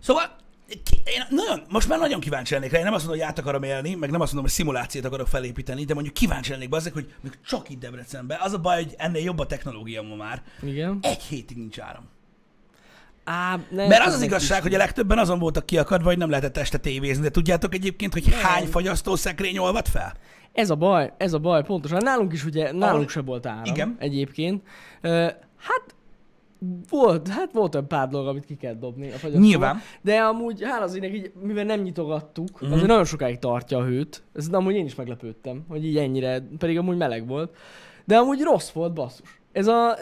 szóval 0.00 0.36
ki, 0.66 0.96
én 1.04 1.22
nagyon, 1.30 1.62
most 1.68 1.88
már 1.88 1.98
nagyon 1.98 2.20
kíváncsi 2.20 2.54
lennék 2.54 2.70
rá. 2.70 2.78
Én 2.78 2.84
nem 2.84 2.94
azt 2.94 3.04
mondom, 3.06 3.20
hogy 3.22 3.30
át 3.30 3.38
akarom 3.38 3.62
élni, 3.62 3.94
meg 3.94 4.10
nem 4.10 4.20
azt 4.20 4.32
mondom, 4.32 4.50
hogy 4.50 4.60
szimulációt 4.60 5.04
akarok 5.04 5.26
felépíteni, 5.26 5.84
de 5.84 5.94
mondjuk 5.94 6.14
kíváncsi 6.14 6.50
lennék 6.50 6.74
azért, 6.74 6.94
hogy 6.94 7.14
még 7.20 7.38
csak 7.46 7.68
itt 7.70 7.78
Debrecenben. 7.78 8.38
Az 8.40 8.52
a 8.52 8.58
baj, 8.58 8.82
hogy 8.82 8.94
ennél 8.98 9.22
jobb 9.22 9.38
a 9.38 9.46
technológia 9.46 10.02
ma 10.02 10.14
már. 10.14 10.42
Igen. 10.62 10.98
Egy 11.02 11.22
hétig 11.22 11.56
nincs 11.56 11.80
áram. 11.80 12.08
Á, 13.30 13.58
nem 13.70 13.88
Mert 13.88 14.06
az 14.06 14.14
az 14.14 14.22
igazság, 14.22 14.62
hogy 14.62 14.74
a 14.74 14.78
legtöbben 14.78 15.18
azon 15.18 15.38
voltak 15.38 15.66
kiakadva, 15.66 16.08
hogy 16.08 16.18
nem 16.18 16.30
lehetett 16.30 16.56
este 16.56 16.78
tévézni. 16.78 17.22
De 17.22 17.30
tudjátok 17.30 17.74
egyébként, 17.74 18.12
hogy 18.12 18.34
hány 18.42 18.66
fagyasztószekrény 18.66 19.58
olvad 19.58 19.86
fel? 19.86 20.12
Ez 20.52 20.70
a 20.70 20.74
baj, 20.74 21.12
ez 21.16 21.32
a 21.32 21.38
baj, 21.38 21.62
pontosan. 21.62 22.02
Nálunk 22.02 22.32
is 22.32 22.44
ugye, 22.44 22.62
nálunk 22.62 22.82
Ahol- 22.82 23.08
se 23.08 23.20
volt 23.20 23.46
áram 23.46 23.64
Igen. 23.64 23.96
egyébként. 23.98 24.62
Ö, 25.00 25.10
hát 25.56 25.94
volt, 26.90 27.28
hát 27.28 27.52
volt 27.52 27.74
egy 27.74 27.82
pár 27.82 28.08
dolog, 28.08 28.26
amit 28.26 28.44
ki 28.44 28.56
kell 28.56 28.74
dobni 28.74 29.10
a. 29.10 29.28
Nyilván. 29.28 29.80
De 30.00 30.20
amúgy, 30.20 30.62
hála 30.62 30.84
az 30.84 30.94
ének, 30.94 31.14
így, 31.14 31.32
mivel 31.42 31.64
nem 31.64 31.80
nyitogattuk, 31.80 32.48
uh-huh. 32.54 32.72
azért 32.72 32.88
nagyon 32.88 33.04
sokáig 33.04 33.38
tartja 33.38 33.78
a 33.78 33.84
hőt. 33.84 34.22
Ez 34.34 34.48
amúgy 34.48 34.74
én 34.74 34.84
is 34.84 34.94
meglepődtem, 34.94 35.64
hogy 35.68 35.84
így 35.84 35.96
ennyire, 35.96 36.42
pedig 36.58 36.78
amúgy 36.78 36.96
meleg 36.96 37.26
volt. 37.26 37.56
De 38.04 38.16
amúgy 38.16 38.40
rossz 38.40 38.70
volt, 38.70 38.92
basszus. 38.92 39.40
Ez 39.52 39.66
a... 39.66 39.98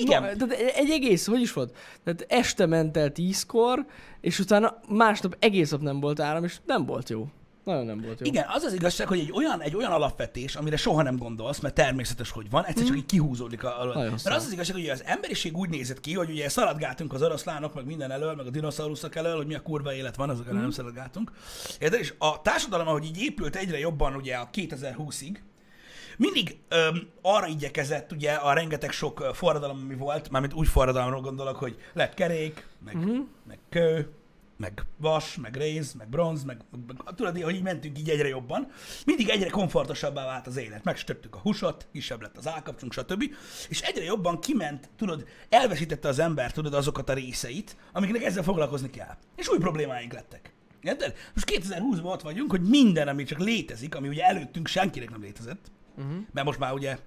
Igen. 0.00 0.22
Ma, 0.22 0.28
tehát 0.28 0.52
egy 0.74 0.90
egész, 0.90 1.26
hogy 1.26 1.40
is 1.40 1.52
volt? 1.52 1.76
Tehát 2.04 2.26
este 2.28 2.66
ment 2.66 2.96
el 2.96 3.12
tízkor, 3.12 3.86
és 4.20 4.38
utána 4.38 4.80
másnap 4.88 5.36
egész 5.38 5.70
nap 5.70 5.80
nem 5.80 6.00
volt 6.00 6.20
áram, 6.20 6.44
és 6.44 6.56
nem 6.66 6.86
volt 6.86 7.08
jó. 7.08 7.28
Nagyon 7.64 7.86
nem 7.86 8.00
volt 8.00 8.20
jó. 8.20 8.26
Igen, 8.26 8.44
az 8.48 8.62
az 8.62 8.72
igazság, 8.72 9.06
hogy 9.06 9.18
egy 9.18 9.32
olyan, 9.32 9.62
egy 9.62 9.76
olyan 9.76 9.92
alapvetés, 9.92 10.56
amire 10.56 10.76
soha 10.76 11.02
nem 11.02 11.16
gondolsz, 11.16 11.58
mert 11.58 11.74
természetes, 11.74 12.30
hogy 12.30 12.50
van, 12.50 12.64
egyszer 12.64 12.86
csak 12.86 12.96
így 12.96 13.06
kihúzódik 13.06 13.64
a, 13.64 13.80
a 13.80 13.84
Nagyon 13.84 14.10
Mert 14.10 14.36
az 14.36 14.44
az 14.44 14.52
igazság, 14.52 14.76
hogy 14.76 14.88
az 14.88 15.02
emberiség 15.04 15.56
úgy 15.56 15.68
nézett 15.68 16.00
ki, 16.00 16.14
hogy 16.14 16.30
ugye 16.30 16.48
szaladgáltunk 16.48 17.12
az 17.12 17.22
oroszlánok, 17.22 17.74
meg 17.74 17.84
minden 17.84 18.10
elől, 18.10 18.34
meg 18.34 18.46
a 18.46 18.50
dinoszauruszok 18.50 19.14
elől, 19.14 19.36
hogy 19.36 19.46
mi 19.46 19.54
a 19.54 19.62
kurva 19.62 19.94
élet 19.94 20.16
van, 20.16 20.30
azok 20.30 20.52
mm. 20.52 20.56
nem 20.56 20.70
szaladgáltunk. 20.70 21.32
Érted? 21.78 22.00
És 22.00 22.14
a 22.18 22.42
társadalom, 22.42 22.86
ahogy 22.86 23.04
így 23.04 23.22
épült 23.22 23.56
egyre 23.56 23.78
jobban 23.78 24.14
ugye 24.14 24.36
a 24.36 24.50
2020-ig, 24.52 25.36
mindig 26.20 26.58
öm, 26.68 27.08
arra 27.22 27.46
igyekezett 27.46 28.12
ugye 28.12 28.32
a 28.32 28.52
rengeteg 28.52 28.90
sok 28.90 29.30
forradalom, 29.32 29.80
ami 29.84 29.94
volt, 29.94 30.30
mármint 30.30 30.54
úgy 30.54 30.68
forradalomról 30.68 31.20
gondolok, 31.20 31.56
hogy 31.56 31.76
lett 31.92 32.14
kerék, 32.14 32.66
meg, 32.84 32.96
uh-huh. 32.96 33.26
meg 33.46 33.58
kő, 33.68 34.12
meg 34.56 34.82
vas, 34.96 35.36
meg 35.36 35.56
réz, 35.56 35.92
meg 35.92 36.08
bronz, 36.08 36.44
meg, 36.44 36.56
meg, 36.86 36.96
meg 37.04 37.14
tudod, 37.14 37.42
hogy 37.42 37.54
így 37.54 37.62
mentünk 37.62 37.98
így 37.98 38.10
egyre 38.10 38.28
jobban, 38.28 38.70
mindig 39.04 39.28
egyre 39.28 39.48
komfortosabbá 39.48 40.24
vált 40.24 40.46
az 40.46 40.56
élet. 40.56 40.84
Megstöptük 40.84 41.34
a 41.34 41.38
húsot, 41.38 41.86
kisebb 41.92 42.22
lett 42.22 42.36
az 42.36 42.48
állkapcsunk, 42.48 42.92
stb. 42.92 43.24
És 43.68 43.80
egyre 43.80 44.04
jobban 44.04 44.40
kiment, 44.40 44.88
tudod, 44.96 45.24
elveszítette 45.48 46.08
az 46.08 46.18
ember, 46.18 46.52
tudod, 46.52 46.74
azokat 46.74 47.08
a 47.08 47.12
részeit, 47.12 47.76
amiknek 47.92 48.22
ezzel 48.22 48.42
foglalkozni 48.42 48.90
kell. 48.90 49.16
És 49.36 49.48
új 49.48 49.58
problémáink 49.58 50.12
lettek. 50.12 50.52
Érted? 50.82 51.14
Most 51.34 51.50
2020-ban 51.52 52.12
ott 52.12 52.22
vagyunk, 52.22 52.50
hogy 52.50 52.62
minden, 52.62 53.08
ami 53.08 53.24
csak 53.24 53.38
létezik, 53.38 53.94
ami 53.94 54.08
ugye 54.08 54.24
előttünk 54.24 54.66
senkinek 54.66 55.10
nem 55.10 55.22
létezett, 55.22 55.70
uh-huh. 56.00 56.24
mert 56.32 56.46
most 56.46 56.58
már 56.58 56.72
ugye, 56.72 56.98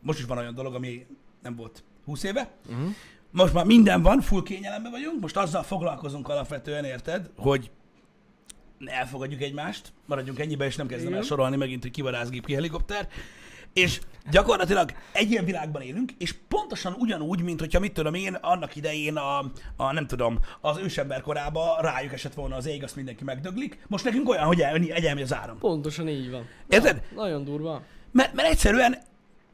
most 0.00 0.18
is 0.18 0.24
van 0.24 0.38
olyan 0.38 0.54
dolog, 0.54 0.74
ami 0.74 1.06
nem 1.42 1.56
volt 1.56 1.84
20 2.04 2.22
éve, 2.22 2.50
uh-huh. 2.68 2.94
most 3.30 3.52
már 3.52 3.64
minden 3.64 4.02
van, 4.02 4.20
full 4.20 4.42
kényelemben 4.42 4.90
vagyunk, 4.90 5.20
most 5.20 5.36
azzal 5.36 5.62
foglalkozunk 5.62 6.28
alapvetően, 6.28 6.84
érted, 6.84 7.30
hogy 7.36 7.70
elfogadjuk 8.84 9.42
egymást, 9.42 9.92
maradjunk 10.06 10.38
ennyibe, 10.38 10.64
és 10.64 10.76
nem 10.76 10.86
kezdem 10.86 11.14
el 11.14 11.22
sorolni 11.22 11.56
megint, 11.56 11.82
hogy 11.82 11.90
kivadászgép, 11.90 12.46
ki 12.46 12.54
helikopter, 12.54 13.08
és 13.72 14.00
gyakorlatilag 14.30 14.92
egy 15.12 15.30
ilyen 15.30 15.44
világban 15.44 15.82
élünk, 15.82 16.12
és 16.18 16.34
pontosan 16.48 16.94
ugyanúgy, 16.98 17.42
mint 17.42 17.60
hogyha 17.60 17.80
mit 17.80 17.92
tudom 17.92 18.14
én, 18.14 18.34
annak 18.34 18.76
idején 18.76 19.16
a, 19.16 19.38
a 19.76 19.92
nem 19.92 20.06
tudom, 20.06 20.38
az 20.60 20.78
ősember 20.78 21.20
korában 21.20 21.80
rájuk 21.80 22.12
esett 22.12 22.34
volna 22.34 22.56
az 22.56 22.66
ég, 22.66 22.82
azt 22.82 22.96
mindenki 22.96 23.24
megdöglik. 23.24 23.84
Most 23.88 24.04
nekünk 24.04 24.28
olyan, 24.28 24.44
hogy 24.44 24.60
el, 24.60 24.74
elmegy 24.90 25.22
az 25.22 25.34
áram. 25.34 25.58
Pontosan 25.58 26.08
így 26.08 26.30
van. 26.30 26.46
Érted? 26.68 27.02
Na, 27.14 27.22
nagyon 27.22 27.44
durva. 27.44 27.82
Mert, 28.12 28.34
mert 28.34 28.48
egyszerűen 28.48 28.98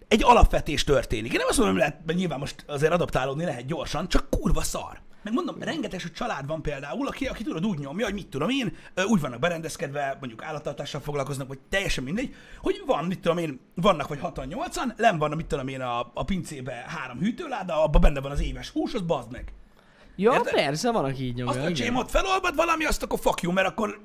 egy 0.09 0.23
alapvetés 0.25 0.85
történik. 0.85 1.33
Én 1.33 1.39
nem 1.39 1.49
azt 1.49 1.59
mondom, 1.59 1.77
hogy 1.77 1.85
lehet, 1.87 2.07
mert 2.07 2.19
nyilván 2.19 2.39
most 2.39 2.65
azért 2.67 2.93
adaptálódni 2.93 3.45
lehet 3.45 3.67
gyorsan, 3.67 4.09
csak 4.09 4.31
kurva 4.31 4.63
szar. 4.63 5.01
Meg 5.23 5.33
mondom, 5.33 5.63
rengeteg 5.63 6.01
sok 6.01 6.13
család 6.13 6.47
van 6.47 6.63
például, 6.63 7.07
aki, 7.07 7.27
aki 7.27 7.43
tudod 7.43 7.67
úgy 7.67 7.79
nyomja, 7.79 8.05
hogy 8.05 8.15
mit 8.15 8.27
tudom 8.27 8.49
én, 8.49 8.77
úgy 9.07 9.21
vannak 9.21 9.39
berendezkedve, 9.39 10.17
mondjuk 10.21 10.43
állattartással 10.43 11.01
foglalkoznak, 11.01 11.49
vagy 11.49 11.59
teljesen 11.69 12.05
mindegy, 12.05 12.35
hogy 12.61 12.83
van, 12.87 13.05
mit 13.05 13.21
tudom 13.21 13.39
én, 13.39 13.61
vannak 13.75 14.09
vagy 14.09 14.19
6-8-an, 14.23 14.97
len 14.97 15.19
van, 15.19 15.37
mit 15.37 15.47
tudom 15.47 15.69
én, 15.69 15.81
a, 15.81 16.11
a 16.15 16.25
pincébe 16.25 16.85
három 16.87 17.19
hűtőláda, 17.19 17.83
abban 17.83 18.01
benne 18.01 18.21
van 18.21 18.31
az 18.31 18.41
éves 18.41 18.71
hús, 18.71 18.95
az 18.95 19.03
bazd 19.03 19.31
meg. 19.31 19.53
Ja, 20.21 20.33
Érted? 20.33 20.55
persze, 20.55 20.91
van, 20.91 21.05
aki 21.05 21.25
így 21.25 21.41
Azt 21.41 21.55
nyomja. 21.55 21.69
a 21.69 21.71
igen. 21.71 21.87
csémot 21.87 22.11
felolvad 22.11 22.55
valami, 22.57 22.85
azt 22.85 23.03
akkor 23.03 23.19
fuck 23.19 23.43
you, 23.43 23.53
mert 23.53 23.69
akkor 23.69 24.01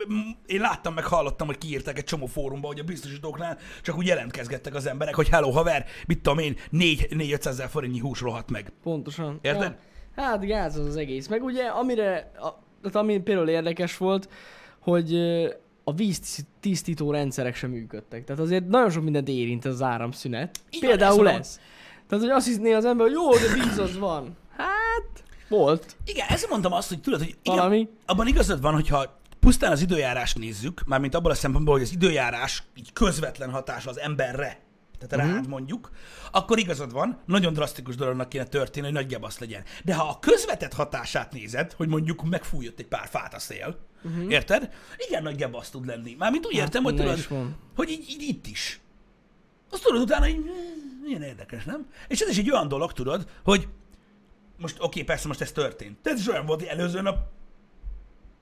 én 0.46 0.60
láttam, 0.62 0.93
meg 0.93 1.05
hallottam, 1.05 1.48
hogy 1.48 1.58
kiírták 1.58 1.98
egy 1.98 2.03
csomó 2.03 2.25
fórumba, 2.25 2.67
hogy 2.67 2.79
a 2.79 2.84
biztosítóknál 2.84 3.58
csak 3.82 3.98
úgy 3.98 4.05
jelentkezgettek 4.08 4.75
az 4.75 4.86
emberek, 4.86 5.15
hogy 5.15 5.29
hello 5.29 5.50
haver, 5.50 5.86
mit 6.08 6.22
tudom 6.22 6.39
én, 6.39 6.55
4-500 6.72 7.46
ezer 7.46 7.70
forintnyi 7.70 8.00
hús 8.00 8.22
rohadt 8.22 8.51
meg. 8.51 8.72
Pontosan. 8.84 9.39
Érted? 9.41 9.75
Ja. 10.15 10.24
Hát 10.24 10.46
gáz 10.46 10.77
az, 10.77 10.86
az 10.86 10.96
egész. 10.96 11.27
Meg 11.27 11.43
ugye, 11.43 11.65
amire, 11.65 12.32
a, 12.84 12.98
ami 12.98 13.20
például 13.20 13.50
érdekes 13.50 13.98
volt, 13.98 14.29
hogy 14.79 15.15
a 15.84 15.93
víztisztító 15.93 17.12
rendszerek 17.12 17.55
sem 17.55 17.70
működtek. 17.70 18.24
Tehát 18.24 18.41
azért 18.41 18.67
nagyon 18.67 18.89
sok 18.89 19.03
mindent 19.03 19.27
érint 19.27 19.65
az 19.65 19.82
áramszünet. 19.82 20.60
Van, 20.72 20.79
Például 20.89 21.29
ezt 21.29 21.39
ez. 21.39 21.60
Tehát, 22.08 22.24
hogy 22.24 22.34
azt 22.34 22.48
hiszné 22.48 22.74
az 22.74 22.86
ember, 22.86 23.05
hogy 23.08 23.15
jó, 23.15 23.32
de 23.32 23.53
víz 23.63 23.77
az 23.77 23.98
van. 23.98 24.38
Hát, 24.58 25.22
volt. 25.57 25.95
Igen, 26.05 26.27
ezért 26.29 26.50
mondtam 26.50 26.74
azt, 26.74 26.88
hogy 26.89 27.01
tudod, 27.01 27.19
hogy 27.19 27.36
igen, 27.41 27.57
Valami. 27.57 27.89
abban 28.05 28.27
igazad 28.27 28.62
van, 28.62 28.74
hogyha 28.74 29.19
pusztán 29.39 29.72
az 29.72 29.81
időjárást 29.81 30.38
nézzük, 30.38 30.81
mármint 30.86 31.15
abból 31.15 31.31
a 31.31 31.36
szempontból, 31.36 31.74
hogy 31.74 31.83
az 31.83 31.91
időjárás 31.91 32.63
így 32.75 32.93
közvetlen 32.93 33.50
hatása 33.51 33.89
az 33.89 34.00
emberre, 34.00 34.62
tehát 35.07 35.25
Mhm. 35.25 35.36
rád 35.36 35.48
mondjuk, 35.48 35.89
akkor 36.31 36.57
igazad 36.60 36.91
van, 36.91 37.19
nagyon 37.25 37.53
drasztikus 37.53 37.95
dolognak 37.95 38.29
kéne 38.29 38.43
történni, 38.43 38.86
hogy 38.86 38.95
nagy 38.95 39.07
gebasz 39.07 39.39
legyen. 39.39 39.63
De 39.83 39.95
ha 39.95 40.07
a 40.10 40.19
közvetett 40.19 40.74
hatását 40.74 41.31
nézed, 41.33 41.72
hogy 41.72 41.88
mondjuk 41.88 42.24
megfújott 42.24 42.79
egy 42.79 42.88
pár 42.88 43.07
fát 43.07 43.33
a 43.33 43.39
szél, 43.39 43.77
uh-huh. 44.03 44.31
érted? 44.31 44.69
Igen 45.07 45.24
nagy 45.24 45.36
gebasz 45.36 45.69
tud 45.69 45.86
lenni. 45.86 46.15
Mármint 46.17 46.45
úgy 46.45 46.51
Mhm. 46.51 46.60
Hát, 46.62 46.67
értem, 46.67 46.83
hogy 46.83 46.95
tudod, 46.95 47.27
hogy 47.75 47.89
így, 47.89 48.05
így 48.10 48.22
itt 48.22 48.48
is. 48.48 48.79
Azt 49.72 49.83
tudod 49.83 50.01
utána, 50.01 50.25
hogy 50.25 50.43
milyen 51.03 51.22
érdekes, 51.22 51.63
nem? 51.63 51.86
És 52.07 52.19
ez 52.19 52.29
is 52.29 52.38
egy 52.38 52.51
olyan 52.51 52.67
dolog, 52.67 52.93
tudod, 52.93 53.27
hogy 53.43 53.67
most 54.57 54.75
oké, 54.77 54.86
okay, 54.86 55.03
persze 55.03 55.27
most 55.27 55.41
ez 55.41 55.51
történt. 55.51 55.98
De 56.01 56.10
ez 56.10 56.19
is 56.19 56.27
olyan 56.27 56.45
volt, 56.45 56.60
hogy 56.60 56.69
előző 56.69 57.01
nap, 57.01 57.17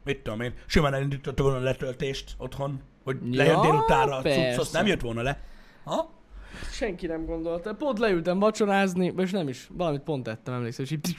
mit 0.03 0.24
tudom 0.24 0.41
én, 0.41 0.53
simán 0.65 0.94
elindította 0.94 1.44
volna 1.44 1.58
a 1.58 1.62
letöltést 1.62 2.36
otthon, 2.38 2.82
hogy 3.03 3.18
Ja, 3.32 3.44
lejön 3.44 3.62
délutánra 3.62 4.18
a 4.18 4.22
persze. 4.22 4.51
cuccot, 4.51 4.72
nem 4.74 4.88
jött 4.88 5.01
volna 5.01 5.22
le. 5.22 5.41
Ha? 5.84 6.12
Senki 6.72 7.08
nem 7.08 7.25
gondolta. 7.25 7.75
Pont 7.75 8.00
leültem 8.00 8.39
vacsorázni, 8.39 9.13
és 9.18 9.32
nem 9.32 9.48
is. 9.48 9.68
Valamit 9.72 10.01
pont 10.01 10.27
ettem, 10.27 10.53
emlékszem, 10.53 10.86
és 10.86 10.91
így... 10.91 11.15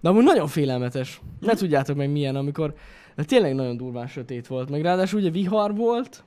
De 0.00 0.08
amúgy 0.08 0.24
nagyon 0.24 0.46
félelmetes. 0.46 1.20
Ne 1.40 1.54
tudjátok 1.54 1.96
meg 1.96 2.10
milyen, 2.10 2.36
amikor... 2.36 2.74
De 3.14 3.24
tényleg 3.24 3.54
nagyon 3.54 3.76
durván 3.76 4.06
sötét 4.06 4.46
volt. 4.46 4.70
Meg 4.70 4.82
ráadásul 4.82 5.20
ugye 5.20 5.30
vihar 5.30 5.74
volt, 5.74 6.24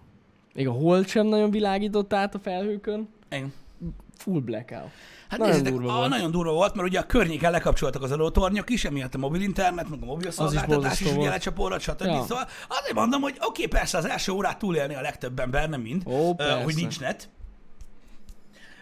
még 0.53 0.67
a 0.67 0.71
hold 0.71 1.07
sem 1.07 1.25
nagyon 1.25 1.51
világított 1.51 2.13
át 2.13 2.35
a 2.35 2.39
felhőkön. 2.39 3.09
Igen. 3.29 3.53
Full 4.17 4.39
blackout. 4.39 4.89
Hát 5.29 5.39
Nagyon 5.39 5.53
nézzétek, 5.53 5.73
durva 5.73 5.93
a, 5.93 5.97
volt. 5.97 6.09
nagyon 6.09 6.31
durva 6.31 6.51
volt, 6.51 6.75
mert 6.75 6.87
ugye 6.87 6.99
a 6.99 7.05
környéken 7.05 7.51
lekapcsoltak 7.51 8.01
az 8.03 8.11
adótornyok 8.11 8.69
is, 8.69 8.85
emiatt 8.85 9.15
a 9.15 9.17
mobil 9.17 9.41
internet, 9.41 9.89
meg 9.89 9.99
a 10.01 10.05
mobil 10.05 10.31
szolgáltatás 10.31 10.75
borzasztó 10.75 11.05
is 11.09 11.15
ugye 11.15 11.29
lecsapódott, 11.29 11.79
stb. 11.81 12.01
Ja. 12.05 12.21
Szóval 12.27 12.47
azért 12.67 12.93
mondom, 12.93 13.21
hogy 13.21 13.35
oké, 13.39 13.45
okay, 13.45 13.67
persze 13.79 13.97
az 13.97 14.05
első 14.05 14.31
órát 14.31 14.57
túlélni 14.59 14.95
a 14.95 15.01
legtöbb 15.01 15.39
ember, 15.39 15.69
nem 15.69 15.81
mind, 15.81 16.03
Ó, 16.05 16.35
persze. 16.35 16.63
hogy 16.63 16.75
nincs 16.75 16.99
net. 16.99 17.29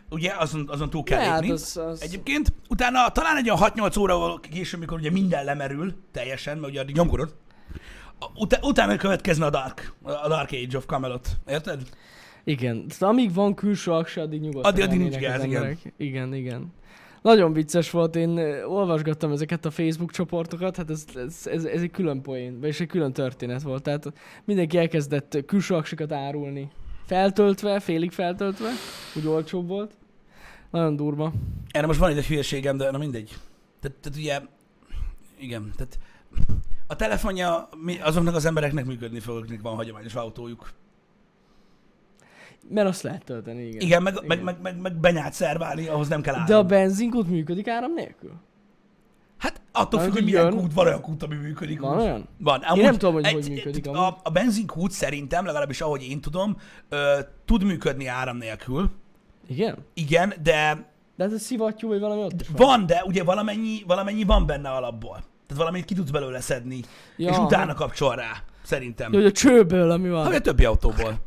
Ugye, 0.10 0.34
azon, 0.38 0.70
azon 0.72 0.90
túl 0.90 1.04
kell 1.04 1.20
Ne, 1.20 1.26
hát 1.26 1.40
lépni. 1.40 1.54
az- 1.56 1.78
az- 1.78 2.02
Egyébként 2.02 2.54
utána 2.70 3.10
talán 3.10 3.38
egy 3.38 3.50
olyan 3.50 3.58
6-8 3.76 3.98
óra 4.00 4.40
később, 4.40 4.80
mikor 4.80 4.98
ugye 5.00 5.12
minden 5.12 5.46
lemerül 5.46 5.96
teljesen, 6.12 6.58
mert 6.58 6.72
ugye 6.72 6.82
addig 6.82 6.96
nyomkodod, 6.96 7.36
Ut- 8.36 8.60
utána 8.62 8.96
következne 8.96 9.46
a 9.46 9.50
Dark, 9.50 9.94
a 10.04 10.28
Dark 10.28 10.52
Age 10.52 10.78
of 10.78 10.86
Camelot. 10.86 11.28
Érted? 11.48 11.82
Igen. 12.48 12.88
Tehát 12.88 13.02
amíg 13.02 13.34
van 13.34 13.54
külső 13.54 13.92
akse, 13.92 14.22
addig 14.22 14.42
nyugodtan 14.42 14.72
Addig- 14.72 14.84
addig 14.84 15.00
nincs 15.00 15.16
gáz, 15.16 15.44
igen. 15.44 15.78
Igen, 15.98 16.34
igen. 16.34 16.74
Nagyon 17.22 17.54
vicces 17.54 17.92
volt, 17.92 18.16
én 18.16 18.38
olvasgattam 18.68 19.32
ezeket 19.32 19.66
a 19.66 19.72
Facebook 19.72 20.12
csoportokat, 20.12 20.76
hát 20.76 20.90
ez, 20.90 21.06
ez, 21.16 21.42
ez, 21.46 21.66
ez 21.66 21.82
egy 21.82 21.92
külön 21.92 22.22
poén, 22.22 22.64
és 22.64 22.80
egy 22.80 22.88
külön 22.88 23.14
történet 23.14 23.62
volt. 23.62 23.84
Tehát 23.84 24.14
mindenki 24.44 24.78
elkezdett 24.78 25.38
külső 25.46 25.76
aksikat 25.76 26.12
árulni. 26.12 26.72
Feltöltve, 27.06 27.80
félig 27.80 28.12
feltöltve, 28.12 28.70
úgy 29.16 29.28
olcsóbb 29.28 29.68
volt. 29.68 29.92
Nagyon 30.72 30.96
durva. 30.96 31.34
Erre 31.72 31.88
most 31.88 32.00
van 32.00 32.10
egy 32.18 32.26
hülyeségem, 32.26 32.78
de 32.78 32.92
na 32.92 32.98
mindegy. 32.98 33.38
Tehát, 33.80 33.98
tehát 33.98 34.18
ugye, 34.18 34.40
igen, 35.40 35.72
tehát 35.78 36.00
a 36.88 36.96
telefonja 36.96 37.70
azoknak 38.02 38.36
az 38.36 38.46
embereknek 38.46 38.86
működni 38.86 39.20
fog, 39.20 39.38
akiknek 39.38 39.62
van 39.62 39.76
hagyományos 39.76 40.16
autójuk. 40.16 40.70
Mert 42.70 42.88
azt 42.88 43.02
lehet 43.02 43.24
tölteni, 43.24 43.68
igen. 43.68 43.82
Igen, 43.82 44.02
meg, 44.02 44.14
meg, 44.28 44.44
meg, 44.44 44.62
meg, 44.62 44.82
meg 44.82 44.96
benyát 44.96 45.34
szerválni, 45.34 45.88
ahhoz 45.88 46.08
nem 46.08 46.22
kell 46.22 46.34
állni. 46.36 46.48
De 46.48 46.56
a 46.56 46.64
benzinkút 46.64 47.30
működik 47.30 47.68
áram 47.68 47.94
nélkül? 47.94 48.32
Hát 49.38 49.62
attól 49.72 50.00
függ, 50.00 50.12
hogy 50.12 50.24
milyen 50.24 50.44
jön. 50.44 50.58
kút, 50.58 50.74
van 50.74 50.86
olyan 50.86 51.02
kút, 51.02 51.24
ami 51.24 51.36
működik. 51.36 51.80
Van 51.80 51.96
úgy. 51.96 52.02
olyan? 52.02 52.28
Van. 52.38 52.64
nem 52.76 52.98
tudom, 52.98 53.14
hogy 53.14 53.32
hogy 53.32 53.50
működik 53.50 53.88
amúgy. 53.88 54.00
A, 54.00 54.18
a 54.24 54.30
benzinkút 54.30 54.92
szerintem, 54.92 55.46
legalábbis 55.46 55.82
ahogy 55.82 56.04
én 56.04 56.22
tudom, 56.22 56.58
ö, 56.90 57.20
tud 57.46 57.64
működni 57.64 58.06
áram 58.08 58.38
nélkül. 58.38 58.90
Igen? 59.48 59.78
Igen, 59.94 60.34
de 60.44 60.88
De 61.16 61.24
hát 61.24 61.34
ez 61.34 61.42
szivattyú, 61.42 61.88
vagy 61.88 62.00
valami 62.00 62.22
ott 62.22 62.48
van. 62.48 62.68
van, 62.68 62.86
de 62.86 63.04
ugye 63.06 63.24
valamennyi, 63.24 63.84
valamennyi 63.88 64.24
van 64.24 64.46
benne 64.46 64.70
alapból. 64.70 65.16
Tehát 65.18 65.58
valamennyit 65.58 65.86
ki 65.86 65.94
tudsz 65.94 66.10
belőle 66.10 66.40
szedni, 66.40 66.80
Ja, 67.18 67.30
és 67.30 67.38
utána 67.38 67.74
kapcsol 67.74 68.16
rá, 68.16 68.32
szerintem. 68.64 69.14
Jó, 69.14 69.18
hogy 69.20 69.28
a 69.28 69.32
csőből, 69.32 69.92
ami 69.92 70.10
van. 70.10 70.26
Ha 70.26 70.34
a 70.34 70.40
többi 70.42 70.66
autóból. 70.66 71.20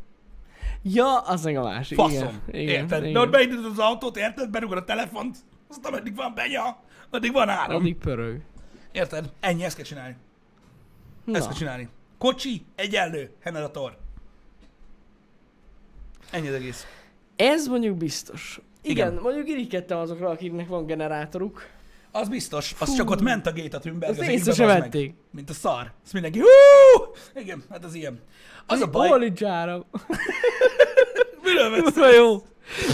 Ja, 0.81 1.19
az 1.19 1.43
meg 1.43 1.55
a 1.57 1.63
másik. 1.63 1.97
Faszom. 1.97 2.41
Igen, 2.47 2.61
igen, 2.61 2.75
érted? 2.83 3.01
igen. 3.01 3.13
De 3.13 3.19
ott 3.19 3.29
beindítod 3.29 3.65
az 3.65 3.79
autót, 3.79 4.17
érted? 4.17 4.49
Berugod 4.49 4.77
a 4.77 4.83
telefont, 4.83 5.37
azt 5.69 5.85
ameddig 5.85 6.15
van 6.15 6.33
benya, 6.35 6.77
addig 7.09 7.31
van 7.31 7.49
áram. 7.49 7.75
Addig 7.75 7.95
pörög. 7.95 8.41
Érted? 8.91 9.31
Ennyi, 9.39 9.63
ezt 9.63 9.75
kell 9.75 9.85
csinálni. 9.85 10.15
Ezt 11.25 11.39
Na, 11.39 11.45
kell 11.45 11.57
csinálni. 11.57 11.89
Kocsi, 12.17 12.65
egyenlő, 12.75 13.31
generator. 13.43 13.97
Ennyi 16.31 16.47
az 16.47 16.53
egész. 16.53 16.87
ez 17.35 17.67
mondjuk 17.67 17.97
biztos. 17.97 18.59
Igen, 18.81 19.11
Igen. 19.11 19.21
mondjuk 19.23 19.47
irigykedtem 19.49 19.97
azokra, 19.97 20.29
akiknek 20.29 20.67
van 20.67 20.85
generátoruk. 20.85 21.67
Az 22.11 22.27
biztos. 22.29 22.75
Az 22.79 22.89
Fú. 22.89 22.95
csak 22.95 23.09
ott 23.09 23.21
ment 23.21 23.45
a 23.47 23.51
Greta 23.51 23.79
Thunberg 23.79 24.11
Azt 24.11 24.19
az 24.21 24.27
észre 24.27 24.65
meg. 24.65 24.81
vették. 24.81 25.13
Mint 25.31 25.49
a 25.49 25.53
szar. 25.53 25.91
Azt 26.03 26.13
mindenki, 26.13 26.39
hú! 26.39 26.47
Igen, 27.41 27.63
hát 27.69 27.85
az 27.85 27.93
ilyen. 27.93 28.19
Az 28.65 28.81
a 28.81 28.89
Hol 28.91 29.07
baj, 29.09 29.19
nincs 29.19 29.43
áram? 29.59 29.85
miről 31.43 31.69
vesz? 31.81 31.81
Kurva 31.93 32.13
jó. 32.13 32.37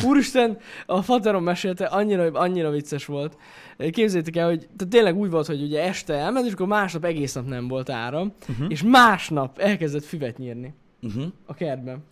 Úristen, 0.06 0.58
a 0.86 1.02
faterom 1.02 1.44
mesélte, 1.44 1.86
annyira, 1.86 2.32
annyira 2.40 2.70
vicces 2.70 3.06
volt. 3.06 3.38
Képzeljétek 3.78 4.36
el, 4.36 4.48
hogy 4.48 4.60
tehát 4.60 4.88
tényleg 4.94 5.16
úgy 5.18 5.30
volt, 5.30 5.46
hogy 5.48 5.62
ugye 5.62 5.82
este 5.84 6.14
elment, 6.14 6.46
és 6.46 6.54
akkor 6.54 6.68
másnap 6.68 7.06
egész 7.06 7.34
nap 7.34 7.46
nem 7.48 7.68
volt 7.68 7.90
áram, 7.90 8.34
uh-huh. 8.50 8.66
és 8.70 8.84
másnap 8.84 9.60
elkezdett 9.60 10.06
füvet 10.06 10.38
nyírni 10.38 10.74
Uh-huh. 11.02 11.26
a 11.46 11.54
kertben. 11.54 12.04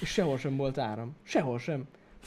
És 0.00 0.08
sehol 0.08 0.38
sem 0.38 0.56
volt 0.56 0.78
áram. 0.78 1.16
Sehol 1.22 1.58
sem. 1.58 1.84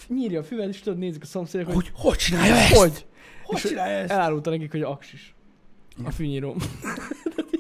Nyírja 0.08 0.40
a 0.40 0.44
füvet, 0.44 0.68
és 0.70 0.80
tudod, 0.80 1.00
nézik 1.00 1.22
a 1.22 1.26
szomszédok, 1.26 1.66
hogy 1.66 1.76
Hogy, 1.76 1.92
hogy 1.94 2.18
csinálja 2.18 2.54
ezt? 2.56 2.76
hogy? 2.76 3.06
Hogy 3.44 3.58
És 3.58 3.64
csinálja 3.70 3.98
ezt? 3.98 4.12
Elárulta 4.12 4.50
nekik, 4.50 4.72
hogy 4.72 4.82
aksis. 4.82 5.36
A 6.04 6.12
fűnyíró. 6.12 6.56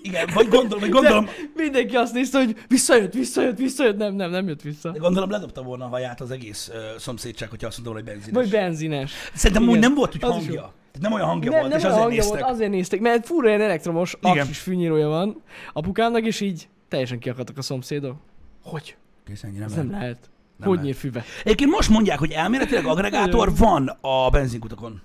Igen, 0.01 0.29
vagy 0.33 0.47
gondolom, 0.47 0.79
vagy 0.79 0.89
gondolom, 0.89 1.25
De 1.25 1.31
mindenki 1.55 1.95
azt 1.95 2.13
nézte, 2.13 2.37
hogy 2.37 2.55
visszajött, 2.67 3.13
visszajött, 3.13 3.57
visszajött. 3.57 3.97
Nem, 3.97 4.13
nem, 4.13 4.29
nem 4.31 4.47
jött 4.47 4.61
vissza. 4.61 4.91
de 4.91 4.97
gondolom 4.99 5.29
ledobta 5.29 5.61
volna 5.63 5.85
a 5.85 5.87
haját 5.87 6.21
az 6.21 6.31
egész 6.31 6.69
uh, 6.69 6.75
szomszédság, 6.99 7.49
hogyha 7.49 7.67
azt 7.67 7.75
mondom, 7.75 7.93
hogy 7.95 8.03
benzines. 8.03 8.33
Vagy 8.33 8.49
benzines. 8.49 9.11
Szerintem 9.33 9.63
Igen. 9.63 9.75
úgy 9.75 9.81
nem 9.81 9.93
volt 9.93 10.15
úgy 10.15 10.23
Az 10.23 10.29
hangja. 10.31 10.61
Tehát 10.61 10.99
nem 11.01 11.11
olyan 11.13 11.27
hangja 11.27 11.49
nem, 11.51 11.59
volt, 11.59 11.71
nem 11.71 11.79
és 11.79 11.85
azért 11.85 12.01
hangja 12.01 12.21
néztek. 12.21 12.39
volt, 12.39 12.51
azért 12.51 12.69
nézték, 12.71 13.01
mert 13.01 13.25
fura 13.25 13.47
ilyen 13.47 13.61
elektromos 13.61 14.15
Igen. 14.21 14.37
aksis 14.39 14.59
fűnyírója 14.59 15.07
van 15.07 15.41
apukámnak, 15.73 16.25
és 16.25 16.39
így 16.41 16.67
teljesen 16.87 17.19
kiakadtak 17.19 17.57
a 17.57 17.61
szomszédok. 17.61 18.15
Hogy? 18.63 18.97
Kész, 19.25 19.43
ennyi 19.43 19.57
nem, 19.57 19.63
Ez 19.67 19.71
lehet. 19.75 19.89
nem 19.89 19.99
lehet. 19.99 20.29
Nem 20.57 20.67
hogy 20.69 20.79
nyír 20.81 20.95
füve? 20.95 21.23
Egyébként 21.43 21.71
most 21.71 21.89
mondják, 21.89 22.19
hogy 22.19 22.31
elméletileg 22.31 22.85
agregátor 22.85 23.55
van 23.57 23.97
a 24.01 24.29
benzinkutakon. 24.29 25.01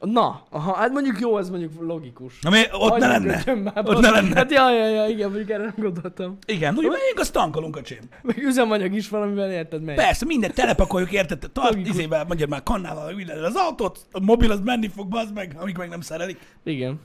Na, 0.00 0.42
aha, 0.50 0.74
hát 0.74 0.92
mondjuk 0.92 1.20
jó, 1.20 1.38
ez 1.38 1.50
mondjuk 1.50 1.72
logikus. 1.80 2.38
Ami 2.42 2.58
ott 2.72 2.98
ne 2.98 3.06
Hagyjuk, 3.06 3.08
lenne. 3.10 3.38
ötjön 3.38 3.58
már, 3.58 3.82
Ott 3.84 4.00
ne 4.00 4.10
lenne. 4.10 4.34
Hát 4.34 4.50
ja, 4.50 4.70
ja, 4.74 4.88
ja, 4.88 5.06
igen, 5.06 5.28
mondjuk 5.28 5.50
erre 5.50 5.62
nem 5.62 5.74
gondoltam. 5.76 6.38
Igen, 6.46 6.74
hogy 6.74 6.84
megyünk, 6.84 7.18
azt 7.18 7.32
tankolunk, 7.32 7.76
öcsém. 7.76 7.98
Meg 8.22 8.38
üzemanyag 8.38 8.94
is 8.94 9.08
van, 9.08 9.22
amivel 9.22 9.50
érted 9.50 9.82
megy. 9.82 9.94
Persze, 9.96 10.24
mindent 10.24 10.54
telepakoljuk, 10.54 11.12
érted? 11.12 11.50
Tart, 11.52 11.70
Logikus. 11.70 11.90
izével, 11.94 12.24
mondjad 12.24 12.48
már 12.48 12.62
kannával, 12.62 13.04
meg 13.04 13.14
minden 13.14 13.44
az 13.44 13.54
autót, 13.54 14.06
a 14.12 14.20
mobil 14.20 14.50
az 14.50 14.60
menni 14.60 14.88
fog, 14.88 15.08
bazd 15.08 15.34
meg, 15.34 15.56
amíg 15.58 15.76
meg 15.76 15.88
nem 15.88 16.00
szerelik. 16.00 16.38
Igen. 16.64 17.00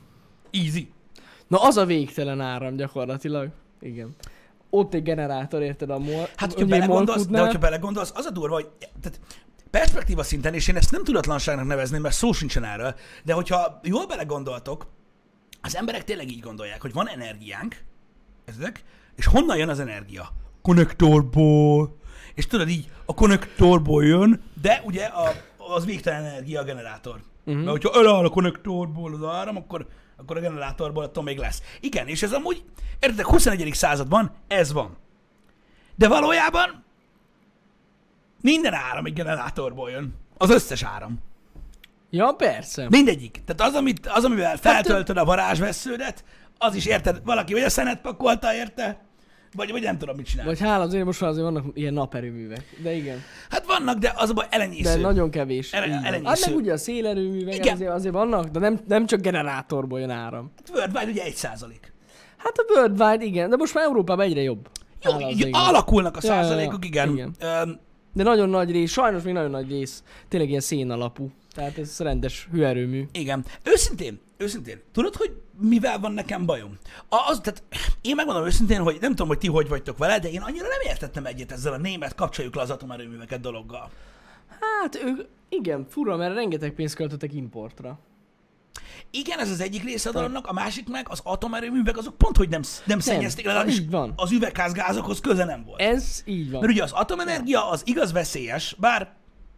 Easy. 0.51 0.91
Na 1.47 1.61
az 1.61 1.77
a 1.77 1.85
végtelen 1.85 2.41
áram 2.41 2.75
gyakorlatilag. 2.75 3.49
Igen. 3.81 4.15
Ott 4.77 4.93
egy 4.93 5.03
generátor, 5.03 5.61
érted 5.61 5.89
a 5.89 5.97
mol... 5.99 6.27
Hát, 6.35 6.53
hogyha 6.53 6.65
belegondolsz, 6.65 7.25
de 7.25 7.39
hogyha 7.39 7.59
belegondolsz, 7.59 8.11
az 8.15 8.25
a 8.25 8.31
durva, 8.31 8.53
hogy 8.53 8.67
tehát 9.01 9.19
perspektíva 9.69 10.23
szinten, 10.23 10.53
és 10.53 10.67
én 10.67 10.75
ezt 10.75 10.91
nem 10.91 11.03
tudatlanságnak 11.03 11.65
nevezném, 11.65 12.01
mert 12.01 12.15
szó 12.15 12.31
sincsen 12.31 12.63
erről, 12.63 12.95
de 13.23 13.33
hogyha 13.33 13.79
jól 13.83 14.05
belegondoltok, 14.07 14.87
az 15.61 15.75
emberek 15.75 16.03
tényleg 16.03 16.31
így 16.31 16.39
gondolják, 16.39 16.81
hogy 16.81 16.93
van 16.93 17.09
energiánk, 17.09 17.83
ezek, 18.45 18.83
és 19.15 19.25
honnan 19.25 19.57
jön 19.57 19.69
az 19.69 19.79
energia? 19.79 20.29
Konnektorból. 20.61 21.97
És 22.33 22.47
tudod 22.47 22.69
így, 22.69 22.91
a 23.05 23.13
konnektorból 23.13 24.05
jön, 24.05 24.41
de 24.61 24.81
ugye 24.85 25.05
a, 25.05 25.31
az 25.57 25.85
végtelen 25.85 26.25
energia 26.25 26.61
a 26.61 26.63
generátor. 26.63 27.21
Uh-huh. 27.45 27.63
Mert 27.63 27.83
hogyha 27.83 27.99
eláll 27.99 28.25
a 28.25 28.29
konnektorból 28.29 29.13
az 29.13 29.23
áram, 29.23 29.55
akkor, 29.55 29.87
akkor 30.17 30.37
a 30.37 30.39
generátorból 30.39 31.03
attól 31.03 31.23
még 31.23 31.37
lesz. 31.37 31.61
Igen, 31.79 32.07
és 32.07 32.23
ez 32.23 32.33
amúgy, 32.33 32.63
érted, 32.99 33.25
21. 33.25 33.73
században 33.73 34.31
ez 34.47 34.71
van. 34.71 34.97
De 35.95 36.07
valójában 36.07 36.83
minden 38.41 38.73
áram 38.73 39.05
egy 39.05 39.13
generátorból 39.13 39.89
jön. 39.89 40.15
Az 40.37 40.49
összes 40.49 40.83
áram. 40.83 41.19
Ja, 42.09 42.31
persze. 42.31 42.87
Mindegyik. 42.89 43.41
Tehát 43.45 43.71
az, 43.73 43.79
amit, 43.79 44.07
az 44.07 44.23
amivel 44.23 44.57
feltöltöd 44.57 45.17
a 45.17 45.25
varázsvesződet, 45.25 46.23
az 46.57 46.75
is 46.75 46.85
érted, 46.85 47.21
valaki 47.23 47.53
vagy 47.53 47.61
a 47.63 47.69
szenet 47.69 48.01
pakolta 48.01 48.53
érte, 48.53 49.05
vagy, 49.57 49.71
vagy 49.71 49.81
nem 49.81 49.97
tudom, 49.97 50.15
mit 50.15 50.25
csinál. 50.25 50.45
Vagy 50.45 50.59
hála 50.59 50.83
azért 50.83 51.05
most 51.05 51.21
már 51.21 51.29
azért 51.29 51.45
vannak 51.45 51.65
ilyen 51.73 51.93
naperőművek. 51.93 52.63
De 52.83 52.93
igen. 52.95 53.17
Hát 53.49 53.65
vannak, 53.65 53.97
de 53.97 54.13
az 54.15 54.29
a 54.29 54.33
baj 54.33 54.45
De 54.49 54.55
elenyésző. 54.55 55.01
nagyon 55.01 55.29
kevés. 55.29 55.73
Ele- 55.73 55.87
elenyésző. 56.05 56.23
Hát 56.23 56.45
meg 56.45 56.55
ugye 56.55 56.73
a 56.73 56.77
szélerőművek 56.77 57.55
Igen. 57.55 57.73
azért, 57.73 57.91
azért 57.91 58.13
vannak, 58.13 58.45
de 58.47 58.59
nem, 58.59 58.79
nem 58.87 59.05
csak 59.05 59.21
generátorból 59.21 59.99
jön 59.99 60.09
áram. 60.09 60.51
Worldwide 60.73 61.11
ugye 61.11 61.23
egy 61.23 61.35
százalék. 61.35 61.93
Hát 62.37 62.57
a 62.57 62.65
Worldwide 62.73 63.23
igen, 63.25 63.49
de 63.49 63.55
most 63.55 63.73
már 63.73 63.83
Európában 63.83 64.25
egyre 64.25 64.41
jobb. 64.41 64.67
Jó, 65.03 65.29
így 65.29 65.49
alakulnak 65.51 66.15
a 66.15 66.19
Ja, 66.23 66.29
ja, 66.33 66.35
ja. 66.39 66.43
százalékok, 66.43 66.85
igen. 66.85 67.09
Igen. 67.11 67.35
Öm, 67.39 67.79
De 68.13 68.23
nagyon 68.23 68.49
nagy 68.49 68.71
rész, 68.71 68.91
sajnos 68.91 69.23
még 69.23 69.33
nagyon 69.33 69.49
nagy 69.51 69.69
rész, 69.69 70.03
tényleg 70.27 70.49
ilyen 70.49 70.61
szén 70.61 70.91
alapú. 70.91 71.31
Tehát 71.55 71.77
ez 71.77 71.99
rendes 71.99 72.47
hőerőmű. 72.51 73.05
igen. 73.11 73.45
Őszintén, 73.63 74.19
őszintén, 74.37 74.81
tudod, 74.91 75.15
hogy 75.15 75.41
mivel 75.59 75.99
van 75.99 76.11
nekem 76.11 76.45
bajom? 76.45 76.77
A- 77.09 77.29
Az, 77.29 77.39
tehát 77.43 77.63
én 78.01 78.15
megmondom 78.15 78.45
őszintén, 78.45 78.81
hogy 78.81 78.97
nem 79.01 79.09
tudom, 79.09 79.27
hogy 79.27 79.37
ti 79.37 79.47
hogy 79.47 79.67
vagytok 79.67 79.97
vele, 79.97 80.19
de 80.19 80.29
én 80.29 80.41
annyira 80.41 80.67
nem 80.67 80.91
értettem 80.91 81.25
egyet 81.25 81.51
ezzel 81.51 81.73
a 81.73 81.77
német 81.77 82.15
kapcsoljuk 82.15 82.55
le 82.55 82.61
az 82.61 82.69
atomerőműveket 82.69 83.39
dologgal. 83.39 83.89
Hát 84.81 84.95
ők, 85.03 85.19
igen, 85.49 85.85
fura, 85.89 86.15
mert 86.15 86.33
rengeteg 86.35 86.71
pénzt 86.73 86.95
költöttek 86.95 87.33
importra. 87.33 87.99
Igen, 89.11 89.39
ez 89.39 89.49
az 89.49 89.59
egyik 89.61 89.83
része 89.83 90.09
a 90.09 90.11
dolognak, 90.11 90.47
a 90.47 90.53
másik 90.53 90.89
meg 90.89 91.07
az 91.09 91.19
atomerőművek 91.23 91.97
azok 91.97 92.17
pont, 92.17 92.37
hogy 92.37 92.49
nem, 92.49 92.61
nem 92.85 92.99
szennyezték, 92.99 93.45
legalábbis 93.45 93.81
van. 93.89 94.13
az 94.15 94.31
üvegházgázokhoz 94.31 95.19
köze 95.21 95.45
nem 95.45 95.63
volt. 95.63 95.81
Ez 95.81 96.21
így 96.25 96.51
van. 96.51 96.59
Mert 96.59 96.71
ugye 96.73 96.83
az 96.83 96.91
atomenergia 96.91 97.69
az 97.69 97.81
igaz 97.85 98.11
veszélyes, 98.11 98.75
bár 98.79 99.13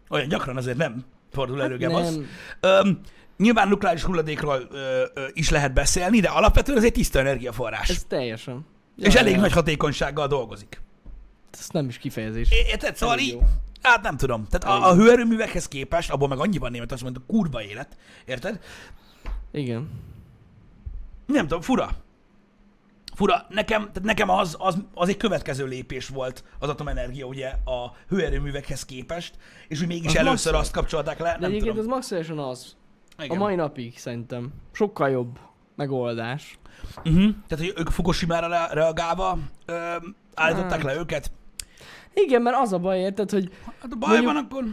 olyan 0.09 0.27
gyakran 0.27 0.57
azért 0.57 0.77
nem 0.77 1.05
fordul 1.31 1.61
elő, 1.61 1.77
Hát 1.79 1.91
hát 1.91 2.11
nem. 2.11 2.25
Öm, 2.59 2.99
nyilván 3.39 3.67
nukleáris 3.67 4.03
hulladékról 4.03 4.67
ö, 4.71 5.03
ö, 5.13 5.25
is 5.33 5.49
lehet 5.49 5.73
beszélni, 5.73 6.19
de 6.19 6.27
alapvetően 6.27 6.77
ez 6.77 6.83
egy 6.83 6.91
tiszta 6.91 7.19
energiaforrás. 7.19 7.89
Ez 7.89 8.03
teljesen. 8.07 8.65
és 8.97 9.13
Ja, 9.13 9.19
elég 9.19 9.33
ja. 9.33 9.39
nagy 9.39 9.51
hatékonysággal 9.51 10.27
dolgozik. 10.27 10.81
Ez 11.51 11.67
nem 11.71 11.87
is 11.87 11.97
kifejezés. 11.97 12.49
Érted? 12.51 12.95
Szóval 12.95 13.17
így, 13.17 13.37
hát 13.81 14.01
nem 14.01 14.17
tudom. 14.17 14.45
Tehát 14.49 14.81
a, 14.81 14.89
a 14.89 14.95
hőerőművekhez 14.95 15.67
képest, 15.67 16.11
abból 16.11 16.27
meg 16.27 16.39
annyi 16.39 16.57
van 16.57 16.71
német, 16.71 16.91
azt 16.91 17.01
mondta, 17.03 17.21
kurva 17.27 17.63
élet. 17.63 17.97
Érted? 18.25 18.59
Igen. 19.51 19.89
Nem 21.25 21.41
tudom, 21.47 21.61
fura. 21.61 21.89
Fura, 23.15 23.45
nekem, 23.49 23.79
tehát 23.81 24.03
nekem 24.03 24.29
az, 24.29 24.55
az, 24.59 24.77
az 24.93 25.09
egy 25.09 25.17
következő 25.17 25.65
lépés 25.65 26.07
volt 26.07 26.43
az 26.59 26.69
atomenergia 26.69 27.25
ugye 27.25 27.47
a 27.47 27.95
hőerőművekhez 28.09 28.85
képest, 28.85 29.33
és 29.67 29.79
hogy 29.79 29.87
mégis 29.87 30.05
Az 30.07 30.15
először 30.15 30.29
maximális. 30.31 30.61
azt 30.65 30.71
kapcsolták 30.75 31.19
le, 31.19 31.31
De 31.31 31.37
nem 31.39 31.49
egyébként 31.49 31.75
tudom. 31.75 31.79
az 31.79 31.85
maximálisan 31.95 32.39
az. 32.39 32.75
Igen. 33.19 33.37
A 33.37 33.39
mai 33.39 33.55
napig 33.55 33.97
szerintem. 33.97 34.49
Sokkal 34.71 35.09
jobb 35.09 35.39
megoldás. 35.75 36.59
Uh-huh. 36.97 37.29
Tehát, 37.47 37.65
hogy 37.65 37.73
ők 37.77 37.89
Fukushima-ra 37.89 38.47
re- 38.47 38.73
reagálva 38.73 39.37
ö, 39.65 39.95
állították 40.33 40.81
Hát. 40.81 40.83
le 40.83 40.95
őket. 40.95 41.31
Igen, 42.13 42.41
mert 42.41 42.55
az 42.59 42.73
a 42.73 42.79
baj, 42.79 42.99
érted, 42.99 43.29
hogy 43.29 43.49
Hát 43.81 43.91
a 43.91 43.95
baj 43.95 44.21
van 44.21 44.35
akkor... 44.35 44.63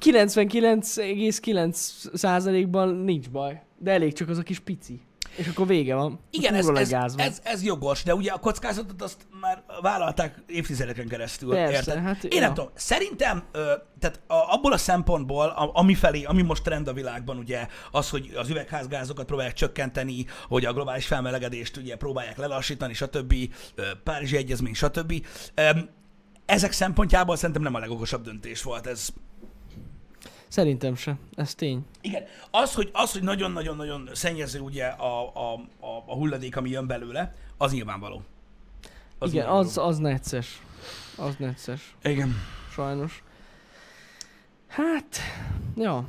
99,9%-ban 0.00 2.88
nincs 2.94 3.30
baj. 3.30 3.62
De 3.78 3.92
elég 3.92 4.12
csak 4.12 4.28
az 4.28 4.38
a 4.38 4.42
kis 4.42 4.58
pici. 4.58 5.00
És 5.36 5.46
akkor 5.46 5.66
vége 5.66 5.94
van. 5.94 6.18
Igen, 6.30 6.54
ez, 6.54 6.68
ez, 6.68 6.92
ez, 7.16 7.40
ez 7.44 7.64
jogos, 7.64 8.02
de 8.02 8.14
ugye 8.14 8.32
a 8.32 8.38
kockázatot 8.38 9.02
azt 9.02 9.26
már 9.40 9.62
vállalták 9.80 10.42
évtizedeken 10.46 11.08
keresztül. 11.08 11.50
Persze, 11.50 11.72
érted? 11.72 12.02
hát 12.02 12.24
Én 12.24 12.40
ja. 12.40 12.40
nem 12.40 12.54
tudom, 12.54 12.70
szerintem, 12.74 13.44
tehát 13.98 14.20
a, 14.26 14.34
abból 14.54 14.72
a 14.72 14.76
szempontból, 14.76 15.46
ami 15.72 15.94
felé, 15.94 16.22
ami 16.22 16.42
most 16.42 16.62
trend 16.62 16.88
a 16.88 16.92
világban, 16.92 17.36
ugye, 17.36 17.66
az, 17.90 18.10
hogy 18.10 18.32
az 18.36 18.48
üvegházgázokat 18.48 19.26
próbálják 19.26 19.54
csökkenteni, 19.54 20.26
hogy 20.48 20.64
a 20.64 20.72
globális 20.72 21.06
felmelegedést 21.06 21.76
ugye 21.76 21.96
próbálják 21.96 22.36
lelassítani, 22.36 22.94
stb., 22.94 23.34
Párizsi 24.04 24.36
Egyezmény, 24.36 24.74
stb. 24.74 25.26
Ezek 26.46 26.72
szempontjából 26.72 27.36
szerintem 27.36 27.62
nem 27.62 27.74
a 27.74 27.78
legokosabb 27.78 28.22
döntés 28.22 28.62
volt 28.62 28.86
ez. 28.86 29.08
Szerintem 30.48 30.94
se. 30.94 31.16
Ez 31.34 31.54
tény. 31.54 31.84
Igen, 32.00 32.22
az, 32.50 32.74
hogy, 32.74 32.90
az, 32.92 33.12
hogy 33.12 33.22
nagyon-nagyon-nagyon 33.22 34.08
szennyező 34.12 34.60
ugye 34.60 34.84
a, 34.86 35.32
a, 35.34 35.54
a, 35.80 36.04
a 36.06 36.14
hulladék, 36.14 36.56
ami 36.56 36.70
jön 36.70 36.86
belőle, 36.86 37.34
az 37.56 37.72
nyilvánvaló. 37.72 38.22
Az 39.18 39.30
Igen, 39.30 39.44
nyilvánvaló. 39.44 39.68
az, 39.68 39.78
az 39.78 39.98
necces. 39.98 40.62
Az 41.16 41.34
necces. 41.38 41.96
Igen. 42.02 42.34
Sajnos. 42.72 43.22
Hát, 44.66 45.16
ja. 45.76 46.04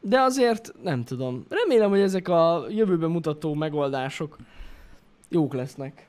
De 0.00 0.20
azért 0.20 0.72
nem 0.82 1.04
tudom. 1.04 1.46
Remélem, 1.48 1.90
hogy 1.90 2.00
ezek 2.00 2.28
a 2.28 2.66
jövőben 2.68 3.10
mutató 3.10 3.54
megoldások 3.54 4.36
jók 5.28 5.54
lesznek. 5.54 6.08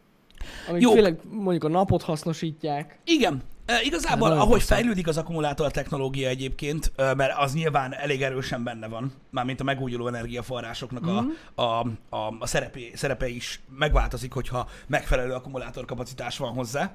Amik 0.69 0.81
Jók. 0.81 0.93
főleg 0.93 1.19
mondjuk 1.31 1.63
a 1.63 1.67
napot 1.67 2.01
hasznosítják. 2.01 2.99
Igen. 3.05 3.41
Igazából, 3.83 4.31
ahogy 4.31 4.61
faszom. 4.61 4.77
fejlődik 4.77 5.07
az 5.07 5.17
akkumulátor 5.17 5.71
technológia 5.71 6.27
egyébként, 6.29 6.91
mert 6.95 7.37
az 7.37 7.53
nyilván 7.53 7.93
elég 7.93 8.21
erősen 8.21 8.63
benne 8.63 8.87
van, 8.87 9.13
mármint 9.29 9.59
a 9.59 9.63
megújuló 9.63 10.07
energiaforrásoknak 10.07 11.01
Mhm. 11.03 11.27
a, 11.55 11.61
a, 11.61 11.87
a, 12.09 12.35
a 12.39 12.45
szerepe, 12.47 12.79
szerepe 12.93 13.27
is 13.27 13.61
megváltozik, 13.77 14.33
hogyha 14.33 14.69
megfelelő 14.87 15.33
akkumulátorkapacitás 15.33 16.37
van 16.37 16.53
hozzá. 16.53 16.93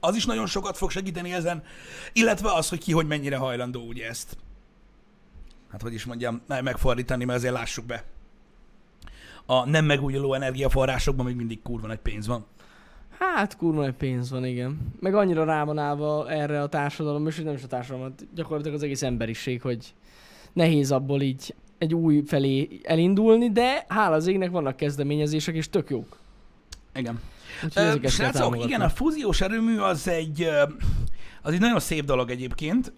Az 0.00 0.16
is 0.16 0.26
nagyon 0.26 0.46
sokat 0.46 0.76
fog 0.76 0.90
segíteni 0.90 1.32
ezen, 1.32 1.62
illetve 2.12 2.52
az, 2.52 2.68
hogy 2.68 2.78
ki 2.78 2.92
hogy 2.92 3.06
mennyire 3.06 3.36
hajlandó 3.36 3.86
ugye 3.86 4.08
ezt. 4.08 4.36
Hát 5.70 5.82
hogy 5.82 5.94
is 5.94 6.04
mondjam, 6.04 6.42
megfordítani, 6.46 7.24
mert 7.24 7.38
azért 7.38 7.52
lássuk 7.54 7.84
be. 7.84 8.04
A 9.46 9.66
nem 9.68 9.84
megújuló 9.84 10.34
energiaforrásokban 10.34 11.26
még 11.26 11.36
mindig 11.36 11.62
kurva 11.62 11.86
nagy 11.86 11.98
pénz 11.98 12.26
van. 12.26 12.46
Hát 13.22 13.56
kurva 13.56 13.80
nagy 13.80 13.94
pénz 13.94 14.30
van, 14.30 14.44
igen. 14.44 14.78
Meg 15.00 15.14
annyira 15.14 15.44
rá 15.44 15.64
van 15.64 15.78
állva 15.78 16.30
erre 16.30 16.62
a 16.62 16.68
társadalom, 16.68 17.26
és 17.26 17.36
nem 17.36 17.54
is 17.54 17.62
a 17.62 17.66
társadalom, 17.66 18.08
hát 18.08 18.26
gyakorlatilag 18.34 18.76
az 18.76 18.82
egész 18.82 19.02
emberiség, 19.02 19.60
hogy 19.60 19.94
nehéz 20.52 20.92
abból 20.92 21.20
így 21.20 21.54
egy 21.78 21.94
új 21.94 22.22
felé 22.26 22.80
elindulni, 22.82 23.50
de 23.50 23.84
hála 23.88 24.14
az 24.14 24.26
égnek 24.26 24.50
vannak 24.50 24.76
kezdeményezések, 24.76 25.54
és 25.54 25.70
tök 25.70 25.90
jók. 25.90 26.16
Igen. 26.94 27.20
Úgyhogy 27.64 28.00
Ö, 28.02 28.08
Srácok, 28.08 28.64
igen, 28.64 28.80
a 28.80 28.88
fúziós 28.88 29.40
erőmű 29.40 29.78
az 29.78 30.08
egy, 30.08 30.48
az 31.42 31.52
egy 31.52 31.60
nagyon 31.60 31.80
szép 31.80 32.04
dolog 32.04 32.30
egyébként. 32.30 32.92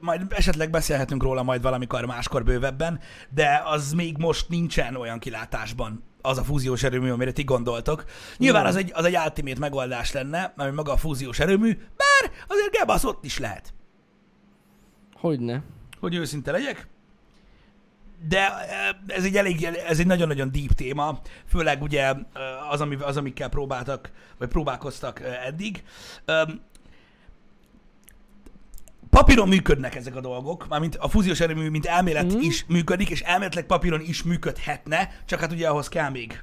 Majd 0.00 0.26
esetleg 0.28 0.70
beszélhetünk 0.70 1.22
róla 1.22 1.42
majd 1.42 1.62
valamikor 1.62 2.04
máskor 2.04 2.44
bővebben, 2.44 3.00
de 3.34 3.62
az 3.64 3.92
még 3.92 4.16
most 4.18 4.48
nincsen 4.48 4.96
olyan 4.96 5.18
kilátásban 5.18 6.04
az 6.22 6.38
a 6.38 6.44
fúziós 6.44 6.82
erőmű, 6.82 7.10
amire 7.10 7.32
ti 7.32 7.44
gondoltok. 7.44 8.04
Nyilván 8.36 8.66
az 8.66 8.76
egy, 8.76 8.90
az 8.94 9.04
egy 9.04 9.16
ultimate 9.24 9.58
megoldás 9.58 10.12
lenne, 10.12 10.52
mert 10.56 10.74
maga 10.74 10.92
a 10.92 10.96
fúziós 10.96 11.38
erőmű, 11.38 11.72
bár 11.74 12.32
azért 12.48 12.70
gebasz 12.70 13.04
ott 13.04 13.24
is 13.24 13.38
lehet, 13.38 13.74
Hogyne. 15.14 15.62
hogy 16.00 16.14
őszinte 16.14 16.50
legyek. 16.50 16.88
De 18.28 18.52
ez 19.06 19.24
egy 19.24 19.36
elég, 19.36 19.64
ez 19.64 19.98
egy 19.98 20.06
nagyon-nagyon 20.06 20.50
deep 20.52 20.72
téma, 20.72 21.20
főleg 21.48 21.82
ugye 21.82 22.14
az, 22.70 22.80
ami, 22.80 22.96
az 23.00 23.16
amikkel 23.16 23.48
próbáltak, 23.48 24.10
vagy 24.38 24.48
próbálkoztak 24.48 25.20
eddig. 25.44 25.84
Papíron 29.20 29.48
működnek 29.48 29.94
ezek 29.94 30.16
a 30.16 30.20
dolgok, 30.20 30.68
mármint 30.68 30.96
a 30.96 31.08
fúziós 31.08 31.40
erőmű, 31.40 31.68
mint 31.68 31.86
elmélet 31.86 32.32
Mhm. 32.32 32.40
is 32.40 32.64
működik, 32.68 33.10
és 33.10 33.20
elméletileg 33.20 33.66
papíron 33.66 34.00
is 34.00 34.22
működhetne, 34.22 35.10
csak 35.24 35.40
hát 35.40 35.52
ugye 35.52 35.68
ahhoz 35.68 35.88
kell 35.88 36.10
még, 36.10 36.42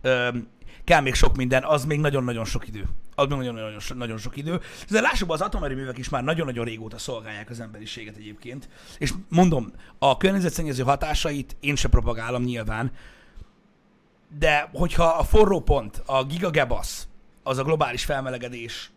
öm, 0.00 0.48
kell 0.84 1.00
még 1.00 1.14
sok 1.14 1.36
minden, 1.36 1.64
az 1.64 1.84
még 1.84 2.00
nagyon-nagyon 2.00 2.44
sok 2.44 2.68
idő. 2.68 2.84
Az 3.14 3.26
még 3.28 3.36
nagyon-nagyon 3.38 3.80
so- 3.80 3.96
nagyon 3.98 4.18
sok 4.18 4.36
idő. 4.36 4.60
De 4.90 5.00
lássuk, 5.00 5.32
az 5.32 5.40
atomerőművek 5.40 5.98
is 5.98 6.08
már 6.08 6.24
nagyon-nagyon 6.24 6.64
régóta 6.64 6.98
szolgálják 6.98 7.50
az 7.50 7.60
emberiséget 7.60 8.16
egyébként. 8.16 8.68
És 8.98 9.12
mondom, 9.28 9.72
a 9.98 10.16
környezetszennyező 10.16 10.82
hatásait 10.82 11.56
én 11.60 11.76
se 11.76 11.88
propagálom 11.88 12.42
nyilván, 12.42 12.92
de 14.38 14.68
hogyha 14.72 15.04
a 15.04 15.22
forró 15.24 15.60
pont, 15.60 16.02
a 16.06 16.24
gigagebasz, 16.24 17.08
az 17.42 17.58
a 17.58 17.62
globális 17.64 18.04
felmelegedés, 18.04 18.90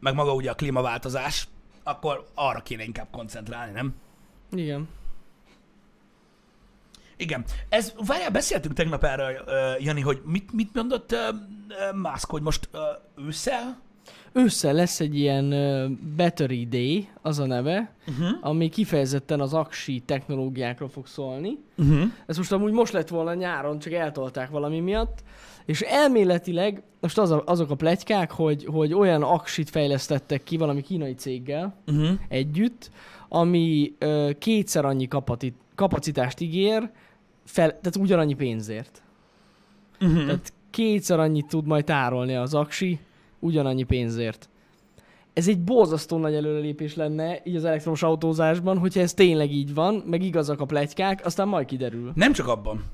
meg 0.00 0.14
maga 0.14 0.34
ugye 0.34 0.50
a 0.50 0.54
klímaváltozás, 0.54 1.48
akkor 1.82 2.26
arra 2.34 2.60
kéne 2.60 2.84
inkább 2.84 3.08
koncentrálni, 3.10 3.72
nem? 3.72 3.94
Igen. 4.52 4.88
Igen. 7.16 7.44
Ez, 7.68 7.92
várjál, 8.06 8.30
beszéltünk 8.30 8.74
tegnap 8.74 9.04
erről, 9.04 9.30
uh, 9.46 9.84
Jani, 9.84 10.00
hogy 10.00 10.20
mit, 10.24 10.52
mit 10.52 10.74
mondott 10.74 11.12
uh, 11.12 11.18
uh, 11.18 12.10
Musk, 12.10 12.30
hogy 12.30 12.42
most 12.42 12.68
uh, 12.72 13.26
ősszel? 13.26 13.80
Ősszel 14.32 14.72
lesz 14.72 15.00
egy 15.00 15.18
ilyen 15.18 15.44
uh, 15.52 15.90
Battery 16.16 16.66
Day, 16.66 17.08
az 17.22 17.38
a 17.38 17.46
neve, 17.46 17.90
Uh-huh. 18.06 18.38
ami 18.40 18.68
kifejezetten 18.68 19.40
az 19.40 19.54
aksi 19.54 20.02
technológiákról 20.06 20.88
fog 20.88 21.06
szólni. 21.06 21.58
Uh-huh. 21.76 22.02
Ez 22.26 22.36
most 22.36 22.52
amúgy 22.52 22.72
most 22.72 22.92
lett 22.92 23.08
volna 23.08 23.34
nyáron, 23.34 23.78
csak 23.78 23.92
eltolták 23.92 24.50
valami 24.50 24.80
miatt. 24.80 25.22
És 25.64 25.80
elméletileg, 25.80 26.82
most 27.00 27.18
az 27.18 27.30
a, 27.30 27.42
azok 27.46 27.70
a 27.70 27.74
plegykák, 27.74 28.30
hogy, 28.30 28.64
hogy 28.64 28.94
olyan 28.94 29.22
aksit 29.22 29.70
fejlesztettek 29.70 30.42
ki 30.42 30.56
valami 30.56 30.80
kínai 30.80 31.14
céggel 31.14 31.74
Uh-huh. 31.86 32.18
együtt, 32.28 32.90
ami 33.28 33.94
ö, 33.98 34.30
kétszer 34.38 34.84
annyi 34.84 35.08
kapati, 35.08 35.54
kapacitást 35.74 36.40
ígér, 36.40 36.90
fel, 37.44 37.68
tehát 37.68 37.96
ugyanannyi 37.96 38.34
pénzért. 38.34 39.02
Uh-huh. 40.00 40.24
Tehát 40.24 40.52
kétszer 40.70 41.18
annyit 41.18 41.46
tud 41.46 41.66
majd 41.66 41.84
tárolni 41.84 42.34
az 42.34 42.54
aksi, 42.54 42.98
ugyanannyi 43.38 43.82
pénzért. 43.82 44.48
Ez 45.32 45.48
egy 45.48 45.60
borzasztó 45.60 46.16
nagy 46.18 46.34
előrelépés 46.34 46.94
lenne 46.94 47.40
így 47.44 47.56
az 47.56 47.64
elektromos 47.64 48.02
autózásban, 48.02 48.78
hogyha 48.78 49.00
ez 49.00 49.14
tényleg 49.14 49.52
így 49.52 49.74
van, 49.74 50.02
meg 50.06 50.22
igazak 50.22 50.60
a 50.60 50.64
plegykák, 50.64 51.24
aztán 51.24 51.48
majd 51.48 51.66
kiderül. 51.66 52.12
Nem 52.14 52.32
csak 52.32 52.46
abban. 52.46 52.84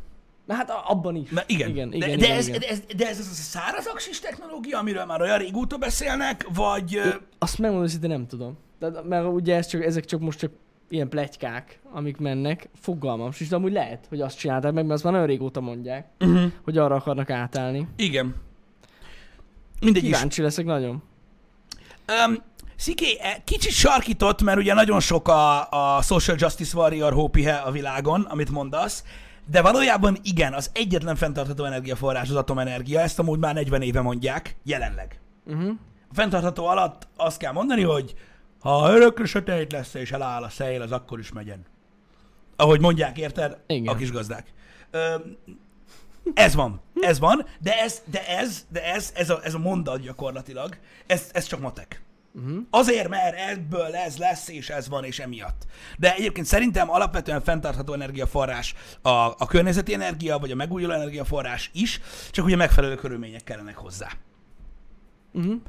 Na 0.49 0.55
hát 0.55 0.71
abban 0.87 1.15
is. 1.17 1.29
Na, 1.31 1.43
igen. 1.47 1.69
igen, 1.69 1.91
de, 1.91 1.97
igen, 1.97 2.09
de, 2.19 2.25
igen, 2.25 2.37
ez, 2.37 2.49
igen. 2.49 2.61
De, 2.61 2.69
ez, 2.69 2.81
de 2.97 3.09
ez 3.09 3.19
az 3.19 3.29
a 3.31 3.33
száraz 3.35 3.87
aksis 3.87 4.21
technológia, 4.21 4.79
amiről 4.79 5.05
már 5.05 5.21
olyan 5.21 5.39
régóta 5.39 5.77
beszélnek, 5.77 6.47
vagy... 6.55 6.97
ö, 6.97 7.09
Azt 7.39 7.59
megmondom, 7.59 7.91
hogy 8.01 8.09
nem 8.09 8.27
tudom. 8.27 8.59
De, 8.79 8.91
mert 9.09 9.27
ugye 9.27 9.57
ez 9.57 9.67
csak, 9.67 9.85
ezek 9.85 10.05
csak 10.05 10.21
most 10.21 10.39
csak 10.39 10.51
ilyen 10.89 11.09
plegykák, 11.09 11.81
amik 11.93 12.17
mennek, 12.17 12.69
fogalmam 12.81 13.33
sincs, 13.33 13.51
de 13.51 13.57
amúgy 13.57 13.73
lehet, 13.73 14.07
hogy 14.09 14.21
azt 14.21 14.39
csinálták 14.39 14.73
meg, 14.73 14.83
mert 14.83 14.95
azt 14.95 15.05
már 15.05 15.13
nagyon 15.13 15.29
régóta 15.29 15.61
mondják, 15.61 16.07
Uh-huh. 16.21 16.53
hogy 16.65 16.79
arra 16.79 16.95
akarnak 16.95 17.31
átállni. 17.31 17.89
Igen. 17.97 18.35
Mindegy 19.81 20.05
is. 20.05 20.11
Kíváncsi 20.11 20.43
leszek 20.43 20.65
nagyon. 20.65 21.03
Um, 22.27 22.37
Sziké, 22.77 23.19
e, 23.21 23.43
kicsit 23.45 23.73
sarkított, 23.73 24.43
mert 24.43 24.59
ugye 24.59 24.75
nagyon 24.75 25.01
sok 25.01 25.29
a, 25.29 25.71
a 25.97 26.03
social 26.03 26.37
justice 26.41 26.77
warrior 26.77 27.13
hópihe 27.13 27.55
a 27.55 27.71
világon, 27.71 28.21
amit 28.23 28.51
mondasz, 28.51 29.05
de 29.51 29.63
valójában 29.63 30.17
igen, 30.23 30.53
az 30.53 30.71
egyetlen 30.75 31.17
fenntartható 31.17 31.65
energiaforrás 31.65 32.29
az 32.29 32.37
atomenergia, 32.37 33.01
ezt 33.01 33.19
amúgy 33.19 33.39
már 33.39 33.55
40 33.55 33.83
éve 33.83 34.01
mondják, 34.01 34.57
jelenleg. 34.63 35.21
Uh-huh. 35.47 35.71
A 36.11 36.15
fenntartható 36.15 36.67
alatt 36.67 37.09
azt 37.17 37.39
kell 37.39 37.53
mondani, 37.53 37.83
hogy 37.83 38.15
ha 38.61 38.93
örökre 38.93 39.25
sötét 39.25 39.73
lesz 39.73 39.95
és 39.95 40.13
eláll 40.13 40.43
a 40.43 40.49
szél, 40.49 40.83
az 40.83 40.93
akkor 40.93 41.19
is 41.19 41.33
megyen. 41.33 41.67
Ahogy 42.57 42.81
mondják, 42.81 43.19
érted? 43.19 43.59
Igen. 43.67 43.95
A 43.95 43.97
kis 43.97 44.13
gazdák. 44.13 44.53
Ö, 44.91 45.15
ez 46.35 46.55
van, 46.55 46.81
ez 47.01 47.19
van, 47.19 47.47
de 47.61 47.81
ez, 47.81 48.03
de 48.05 48.27
ez, 48.27 48.67
de 48.69 48.85
ez, 48.95 49.13
ez 49.17 49.31
a, 49.31 49.41
ez 49.43 49.55
a 49.55 49.59
mondat 49.59 50.01
gyakorlatilag, 50.01 50.77
ez, 51.07 51.31
ez 51.33 51.45
csak 51.45 51.61
matek. 51.61 52.03
Uh-huh. 52.39 52.59
Azért, 52.71 53.09
mert 53.09 53.37
ebből 53.51 53.95
ez 53.95 54.17
lesz, 54.17 54.49
és 54.49 54.69
ez 54.69 54.89
van, 54.89 55.05
és 55.05 55.19
emiatt. 55.19 55.67
De 55.99 56.15
egyébként 56.15 56.47
szerintem 56.47 56.91
alapvetően 56.91 57.41
fenntartható 57.41 57.93
energiaforrás 57.93 58.75
a, 59.03 59.09
a 59.09 59.47
környezeti 59.49 59.95
energia, 59.95 60.39
vagy 60.39 60.51
a 60.51 60.55
megújuló 60.55 60.93
energiaforrás 60.93 61.71
is, 61.73 62.01
csak 62.31 62.45
ugye 62.45 62.57
megfelelő 62.57 62.95
körülmények 62.95 63.45
kellenek 63.45 63.77
hozzá. 63.77 64.09
Uh-huh. 65.33 65.61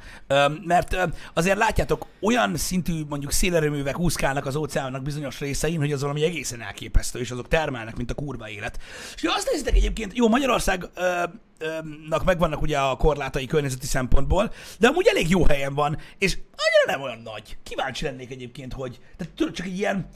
Mert 0.65 0.97
azért 1.33 1.57
látjátok, 1.57 2.05
olyan 2.21 2.57
szintű 2.57 3.03
mondjuk 3.09 3.31
szélerőművek 3.31 3.99
úszkálnak 3.99 4.45
az 4.45 4.55
óceánnak 4.55 5.01
bizonyos 5.01 5.39
részein, 5.39 5.79
hogy 5.79 5.91
az 5.91 6.01
valami 6.01 6.23
egészen 6.23 6.61
elképesztő, 6.61 7.19
és 7.19 7.31
azok 7.31 7.47
termelnek, 7.47 7.95
mint 7.95 8.11
a 8.11 8.13
kurva 8.13 8.49
élet. 8.49 8.79
És 9.15 9.23
azt 9.23 9.49
nézitek 9.51 9.75
egyébként, 9.75 10.17
jó, 10.17 10.27
Magyarországnak 10.27 12.25
megvannak 12.25 12.61
ugye 12.61 12.79
a 12.79 12.95
korlátai 12.95 13.45
környezeti 13.45 13.85
szempontból, 13.85 14.53
de 14.79 14.87
amúgy 14.87 15.07
elég 15.07 15.29
jó 15.29 15.45
helyen 15.45 15.73
van, 15.73 15.97
és 16.17 16.33
annyira 16.33 16.85
nem 16.97 17.01
olyan 17.01 17.21
nagy. 17.23 17.57
Kíváncsi 17.63 18.03
lennék 18.03 18.31
egyébként, 18.31 18.73
hogy 18.73 18.99
tehát 19.17 19.33
tudod, 19.33 19.53
csak 19.53 19.65
egy 19.65 19.77
ilyen, 19.77 20.09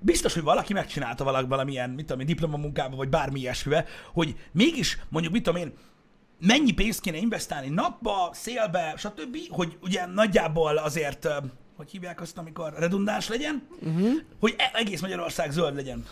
biztos, 0.00 0.34
hogy 0.34 0.42
valaki 0.42 0.72
megcsinálta 0.72 1.24
valaki 1.24 1.46
valamilyen, 1.46 1.90
mit 1.90 2.04
tudom 2.06 2.20
én, 2.20 2.26
diplomamunkába, 2.26 2.96
vagy 2.96 3.08
bármi 3.08 3.40
ilyesmibe, 3.40 3.84
hogy 4.12 4.36
mégis 4.52 4.98
mondjuk, 5.08 5.34
mit 5.34 5.42
tudom 5.42 5.60
én, 5.60 5.72
mennyi 6.40 6.72
pénzt 6.72 7.00
kéne 7.00 7.16
investálni 7.16 7.68
napba, 7.68 8.30
szélbe, 8.32 8.94
stb., 8.96 9.36
hogy 9.48 9.78
ugye 9.82 10.06
nagyjából 10.06 10.76
azért, 10.76 11.28
hogy 11.76 11.90
hívják 11.90 12.20
azt, 12.20 12.38
amikor 12.38 12.72
redundáns 12.78 13.28
legyen, 13.28 13.66
uh-huh. 13.82 14.08
hogy 14.40 14.54
e- 14.58 14.70
egész 14.74 15.00
Magyarország 15.00 15.50
zöld 15.50 15.74
legyen. 15.74 16.04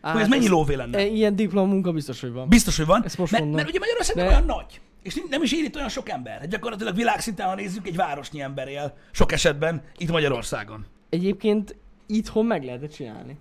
Á, 0.00 0.12
hogy 0.12 0.20
ez 0.20 0.28
mennyi 0.28 0.48
lóvé 0.48 0.74
lenne. 0.74 0.98
e, 0.98 1.06
Ilyen 1.06 1.36
diplomunka 1.36 1.92
biztos, 1.92 2.20
hogy 2.20 2.32
van. 2.32 2.48
Biztos, 2.48 2.76
hogy 2.76 2.86
van. 2.86 3.04
Ezt 3.04 3.18
most 3.18 3.32
mert, 3.32 3.44
mondom. 3.44 3.60
mert 3.62 3.74
ugye 3.74 3.84
Magyarország 3.84 4.16
nem 4.16 4.26
olyan 4.26 4.44
nagy. 4.44 4.80
És 5.02 5.22
nem- 5.30 5.42
is 5.42 5.52
él 5.52 5.64
itt 5.64 5.76
olyan 5.76 5.88
sok 5.88 6.08
ember. 6.08 6.38
Hát 6.38 6.48
gyakorlatilag 6.48 6.94
világszinten, 6.94 7.46
ha 7.46 7.54
nézzük, 7.54 7.86
egy 7.86 7.96
városnyi 7.96 8.40
ember 8.40 8.68
él 8.68 8.96
sok 9.10 9.32
esetben 9.32 9.82
itt 9.98 10.10
Magyarországon. 10.10 10.86
Egyébként 11.10 11.76
itthon 12.06 12.46
meg 12.46 12.64
lehet 12.64 12.94
csinálni. 12.94 13.38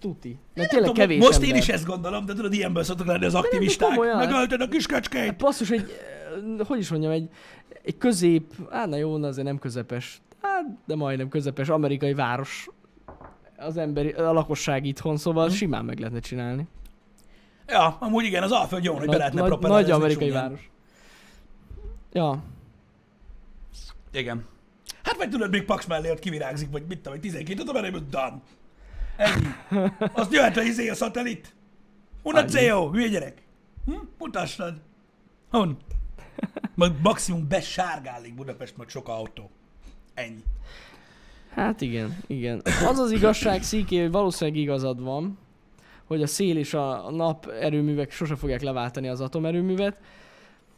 Tuti. 0.00 0.38
Mert 0.54 0.70
tényleg 0.70 0.88
tudom, 0.88 0.94
kevés 0.94 1.18
most 1.18 1.34
ember. 1.34 1.48
én 1.48 1.56
is 1.56 1.68
ezt 1.68 1.84
gondolom, 1.84 2.24
de 2.26 2.34
tudod, 2.34 2.52
ilyenből 2.52 2.82
szoktak 2.82 3.06
lenni 3.06 3.24
az 3.24 3.34
aktivisták. 3.34 3.98
Megölted 3.98 4.60
a 4.60 4.68
kiskecskét. 4.68 5.36
Basszus, 5.36 5.70
egy, 5.70 5.80
eh, 6.58 6.66
hogy 6.66 6.78
is 6.78 6.90
mondjam, 6.90 7.12
egy, 7.12 7.28
egy 7.82 7.98
közép, 7.98 8.70
hát 8.70 8.88
na 8.88 8.96
jó, 8.96 9.16
na 9.16 9.26
azért 9.26 9.46
nem 9.46 9.58
közepes, 9.58 10.20
hát 10.40 10.64
de 10.86 10.96
majdnem 10.96 11.28
közepes 11.28 11.68
amerikai 11.68 12.14
város 12.14 12.68
az 13.56 13.76
emberi, 13.76 14.10
a 14.10 14.32
lakosság 14.32 14.84
itthon, 14.86 15.16
szóval 15.16 15.46
Mhm. 15.46 15.54
simán 15.54 15.84
meg 15.84 15.98
lehetne 15.98 16.20
csinálni. 16.20 16.66
Ja, 17.68 17.96
amúgy 18.00 18.24
igen, 18.24 18.42
az 18.42 18.50
Alföld 18.52 18.84
jó, 18.84 18.94
hogy 18.94 19.08
be 19.08 19.16
lehetne 19.16 19.40
nagy, 19.48 19.58
nagy 19.60 19.90
amerikai 19.90 20.30
város. 20.30 20.70
Ja, 22.12 22.42
Igen. 24.12 24.44
Hát 25.02 25.16
vagy 25.16 25.28
tudod, 25.30 25.50
még 25.50 25.64
Paks 25.64 25.86
mellé 25.86 26.10
ott 26.10 26.18
kivirágzik, 26.18 26.70
vagy 26.70 26.82
mit 26.88 26.96
tudom, 26.98 27.12
egy 27.12 27.20
12 27.20 27.60
atomerőmű, 27.60 27.98
done. 28.10 28.40
Ennyi. 29.22 29.80
Azt 30.12 30.32
jöhet 30.32 30.56
a 30.56 30.62
izé 30.62 30.88
a 30.88 30.94
szatellit. 30.94 31.54
Hon 32.22 32.34
a 32.34 32.38
Annyi. 32.38 32.50
CO, 32.50 32.90
hülye 32.90 33.08
gyerek. 33.08 33.42
Hm? 33.86 33.92
Mutassad. 34.18 34.74
Hon. 35.50 35.76
Majd 36.74 36.92
maximum 37.02 37.48
besárgálik 37.48 38.34
Budapest, 38.34 38.76
meg 38.76 38.88
sok 38.88 39.08
autó. 39.08 39.50
Ennyi. 40.14 40.42
hát 41.54 41.80
igen, 41.80 42.18
igen. 42.26 42.62
Az 42.88 42.98
az 42.98 43.10
igazság, 43.10 43.62
Szíké, 43.62 44.00
hogy 44.00 44.10
valószínűleg 44.10 44.60
igazad 44.60 45.02
van, 45.02 45.38
hogy 46.04 46.22
a 46.22 46.26
szél 46.26 46.56
és 46.56 46.74
a 46.74 47.10
nap 47.10 47.46
erőművek 47.46 48.10
sose 48.10 48.36
fogják 48.36 48.60
leváltani 48.62 49.08
az 49.08 49.20
atomerőművet. 49.20 49.96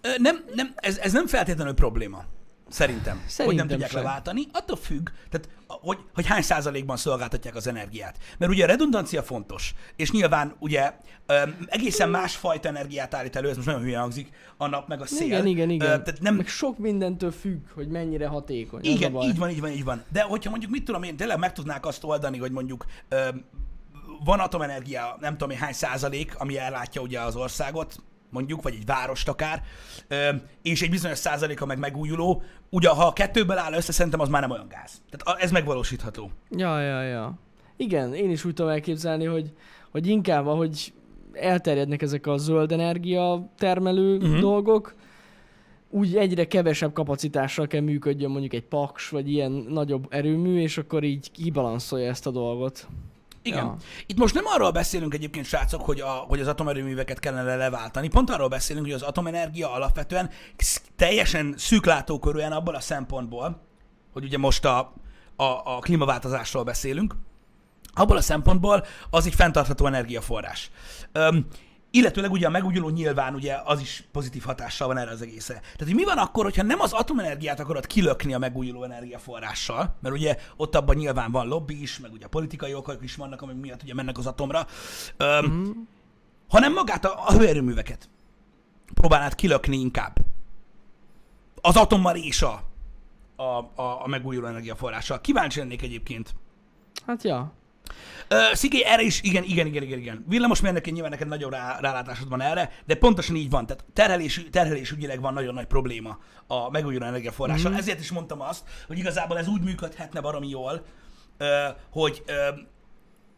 Ö, 0.00 0.08
Nem, 0.18 0.44
nem, 0.54 0.72
ez, 0.74 0.98
ez 0.98 1.12
nem 1.12 1.26
feltétlenül 1.26 1.74
probléma. 1.74 2.24
Szerintem. 2.68 3.16
hogy 3.20 3.28
Szerintem 3.28 3.58
nem 3.58 3.68
tudják 3.68 3.90
sem. 3.90 4.02
leváltani. 4.02 4.42
Attól 4.52 4.76
függ, 4.76 5.08
tehát, 5.30 5.48
hogy, 5.66 5.98
hogy 6.14 6.26
hány 6.26 6.42
százalékban 6.42 6.96
szolgáltatják 6.96 7.54
az 7.54 7.66
energiát. 7.66 8.18
Mert 8.38 8.52
ugye 8.52 8.64
a 8.64 8.66
redundancia 8.66 9.22
fontos, 9.22 9.74
és 9.96 10.10
nyilván 10.10 10.54
ugye 10.58 10.92
öm, 11.26 11.56
egészen 11.66 12.08
másfajta 12.10 12.68
energiát 12.68 13.14
állít 13.14 13.36
elő, 13.36 13.48
ez 13.48 13.54
most 13.56 13.66
nagyon 13.68 13.82
hülye 13.82 13.98
hangzik, 13.98 14.28
a 14.56 14.66
nap 14.66 14.88
meg 14.88 15.00
a 15.00 15.06
szél. 15.06 15.26
Igen, 15.26 15.46
igen, 15.46 15.70
igen. 15.70 15.86
Ö, 15.86 16.02
tehát 16.02 16.20
nem, 16.20 16.34
Meg 16.34 16.46
sok 16.48 16.78
mindentől 16.78 17.30
függ, 17.32 17.60
hogy 17.74 17.88
mennyire 17.88 18.26
hatékony. 18.26 18.84
igen, 18.84 19.14
így 19.22 19.38
van, 19.38 19.50
így 19.50 19.60
van, 19.60 19.70
így 19.70 19.84
van. 19.84 20.02
De 20.12 20.22
hogyha 20.22 20.50
mondjuk, 20.50 20.70
mit 20.70 20.84
tudom 20.84 21.02
én, 21.02 21.16
tényleg 21.16 21.38
meg 21.38 21.52
tudnák 21.52 21.86
azt 21.86 22.04
oldani, 22.04 22.38
hogy 22.38 22.50
mondjuk 22.52 22.84
öm, 23.08 23.44
van 24.24 24.40
atomenergia, 24.40 25.16
nem 25.20 25.32
tudom 25.32 25.50
én 25.50 25.58
hány 25.58 25.72
százalék, 25.72 26.34
ami 26.38 26.58
ellátja 26.58 27.00
ugye 27.00 27.20
az 27.20 27.36
országot, 27.36 27.96
mondjuk, 28.34 28.62
vagy 28.62 28.74
egy 28.74 28.86
várost 28.86 29.28
akár, 29.28 29.62
és 30.62 30.82
egy 30.82 30.90
bizonyos 30.90 31.18
százaléka 31.18 31.66
meg 31.66 31.78
megújuló, 31.78 32.42
ugye 32.70 32.88
ha 32.88 33.06
a 33.06 33.12
kettőből 33.12 33.58
áll 33.58 33.72
össze, 33.72 33.92
szerintem 33.92 34.20
az 34.20 34.28
már 34.28 34.40
nem 34.40 34.50
olyan 34.50 34.68
gáz. 34.68 35.02
Tehát 35.10 35.42
ez 35.42 35.50
megvalósítható. 35.50 36.30
Ja, 36.50 36.80
ja, 36.80 37.02
ja. 37.02 37.38
Igen, 37.76 38.14
én 38.14 38.30
is 38.30 38.44
úgy 38.44 38.54
tudom 38.54 38.70
elképzelni, 38.70 39.24
hogy, 39.24 39.52
hogy 39.90 40.06
inkább, 40.06 40.46
ahogy 40.46 40.92
elterjednek 41.32 42.02
ezek 42.02 42.26
a 42.26 42.36
zöld 42.36 42.72
energia 42.72 43.52
termelő 43.58 44.16
uh-huh. 44.16 44.38
dolgok, 44.38 44.94
úgy 45.90 46.16
egyre 46.16 46.46
kevesebb 46.46 46.92
kapacitással 46.92 47.66
kell 47.66 47.80
működjön 47.80 48.30
mondjuk 48.30 48.52
egy 48.52 48.64
paks, 48.64 49.08
vagy 49.08 49.30
ilyen 49.30 49.50
nagyobb 49.50 50.06
erőmű, 50.08 50.60
és 50.60 50.78
akkor 50.78 51.04
így 51.04 51.30
kibalanszolja 51.30 52.08
ezt 52.08 52.26
a 52.26 52.30
dolgot. 52.30 52.88
Igen. 53.44 53.64
Ja. 53.64 53.76
Itt 54.06 54.18
most 54.18 54.34
nem 54.34 54.44
arról 54.46 54.70
beszélünk 54.70 55.14
egyébként, 55.14 55.46
srácok, 55.46 55.82
hogy, 55.82 56.00
a, 56.00 56.08
hogy 56.08 56.40
az 56.40 56.46
atomerőműveket 56.46 57.18
kellene 57.18 57.56
leváltani. 57.56 58.08
Pont 58.08 58.30
arról 58.30 58.48
beszélünk, 58.48 58.84
hogy 58.84 58.94
az 58.94 59.02
atomenergia 59.02 59.72
alapvetően 59.72 60.30
teljesen 60.96 61.54
szűklátókörűen 61.56 62.52
abban 62.52 62.74
a 62.74 62.80
szempontból, 62.80 63.60
hogy 64.12 64.24
ugye 64.24 64.38
most 64.38 64.64
a, 64.64 64.78
a, 65.36 65.44
a 65.64 65.78
klímaváltozásról 65.78 66.62
beszélünk, 66.62 67.14
abból 67.94 68.16
a 68.16 68.20
szempontból 68.20 68.84
az 69.10 69.26
egy 69.26 69.34
fenntartható 69.34 69.86
energiaforrás. 69.86 70.70
Öm, 71.12 71.46
illetőleg 71.94 72.32
ugye 72.32 72.46
a 72.46 72.50
megújuló 72.50 72.88
nyilván 72.88 73.34
ugye 73.34 73.60
az 73.64 73.80
is 73.80 74.04
pozitív 74.12 74.42
hatással 74.42 74.88
van 74.88 74.98
erre 74.98 75.10
az 75.10 75.22
egészre. 75.22 75.54
Tehát, 75.54 75.78
hogy 75.78 75.94
mi 75.94 76.04
van 76.04 76.18
akkor, 76.18 76.44
hogyha 76.44 76.62
nem 76.62 76.80
az 76.80 76.92
atomenergiát 76.92 77.60
akarod 77.60 77.86
kilökni 77.86 78.34
a 78.34 78.38
megújuló 78.38 78.84
energiaforrással, 78.84 79.96
mert 80.00 80.14
ugye 80.14 80.36
ott 80.56 80.74
abban 80.74 80.96
nyilván 80.96 81.30
van 81.32 81.46
lobby 81.46 81.82
is, 81.82 81.98
meg 81.98 82.12
ugye 82.12 82.26
politikai 82.26 82.74
okok 82.74 83.02
is 83.02 83.16
vannak, 83.16 83.42
amik 83.42 83.56
miatt 83.56 83.82
ugye 83.82 83.94
mennek 83.94 84.18
az 84.18 84.26
atomra, 84.26 84.66
öm, 85.16 85.46
mm. 85.46 85.70
hanem 86.48 86.72
magát 86.72 87.04
a, 87.04 87.26
a 87.26 87.32
hőerőműveket 87.32 88.08
próbálnád 88.94 89.34
kilökni 89.34 89.76
inkább. 89.76 90.18
Az 91.60 91.76
atommal 91.76 92.16
és 92.16 92.42
a, 92.42 92.62
a, 93.36 93.42
a, 93.42 94.02
a 94.02 94.06
megújuló 94.06 94.46
energiaforrással. 94.46 95.20
Kíváncsi 95.20 95.58
lennék 95.58 95.82
egyébként. 95.82 96.34
Hát 97.06 97.22
ja. 97.22 97.52
Ö, 98.28 98.36
Sziké, 98.52 98.84
erre 98.84 99.02
is, 99.02 99.22
igen, 99.22 99.44
igen, 99.44 99.66
igen, 99.66 99.82
igen, 99.82 99.98
igen. 99.98 100.24
Villamosmérnökén 100.28 100.92
nyilván 100.92 101.10
neked 101.10 101.28
nagyobb 101.28 101.52
rá, 101.52 101.78
rálátásod 101.80 102.28
van 102.28 102.40
erre, 102.40 102.70
de 102.86 102.94
pontosan 102.94 103.36
így 103.36 103.50
van. 103.50 103.66
Tehát 103.66 103.84
terhelés, 103.92 104.46
terhelésügyileg 104.50 105.20
van 105.20 105.32
nagyon 105.32 105.54
nagy 105.54 105.66
probléma 105.66 106.18
a 106.46 106.70
megújuló 106.70 107.04
energiaforrással. 107.04 107.72
Mm. 107.72 107.76
Ezért 107.76 108.00
is 108.00 108.10
mondtam 108.12 108.40
azt, 108.40 108.64
hogy 108.86 108.98
igazából 108.98 109.38
ez 109.38 109.48
úgy 109.48 109.62
működhetne 109.62 110.20
baromi 110.20 110.48
jól, 110.48 110.84
hogy 111.90 112.22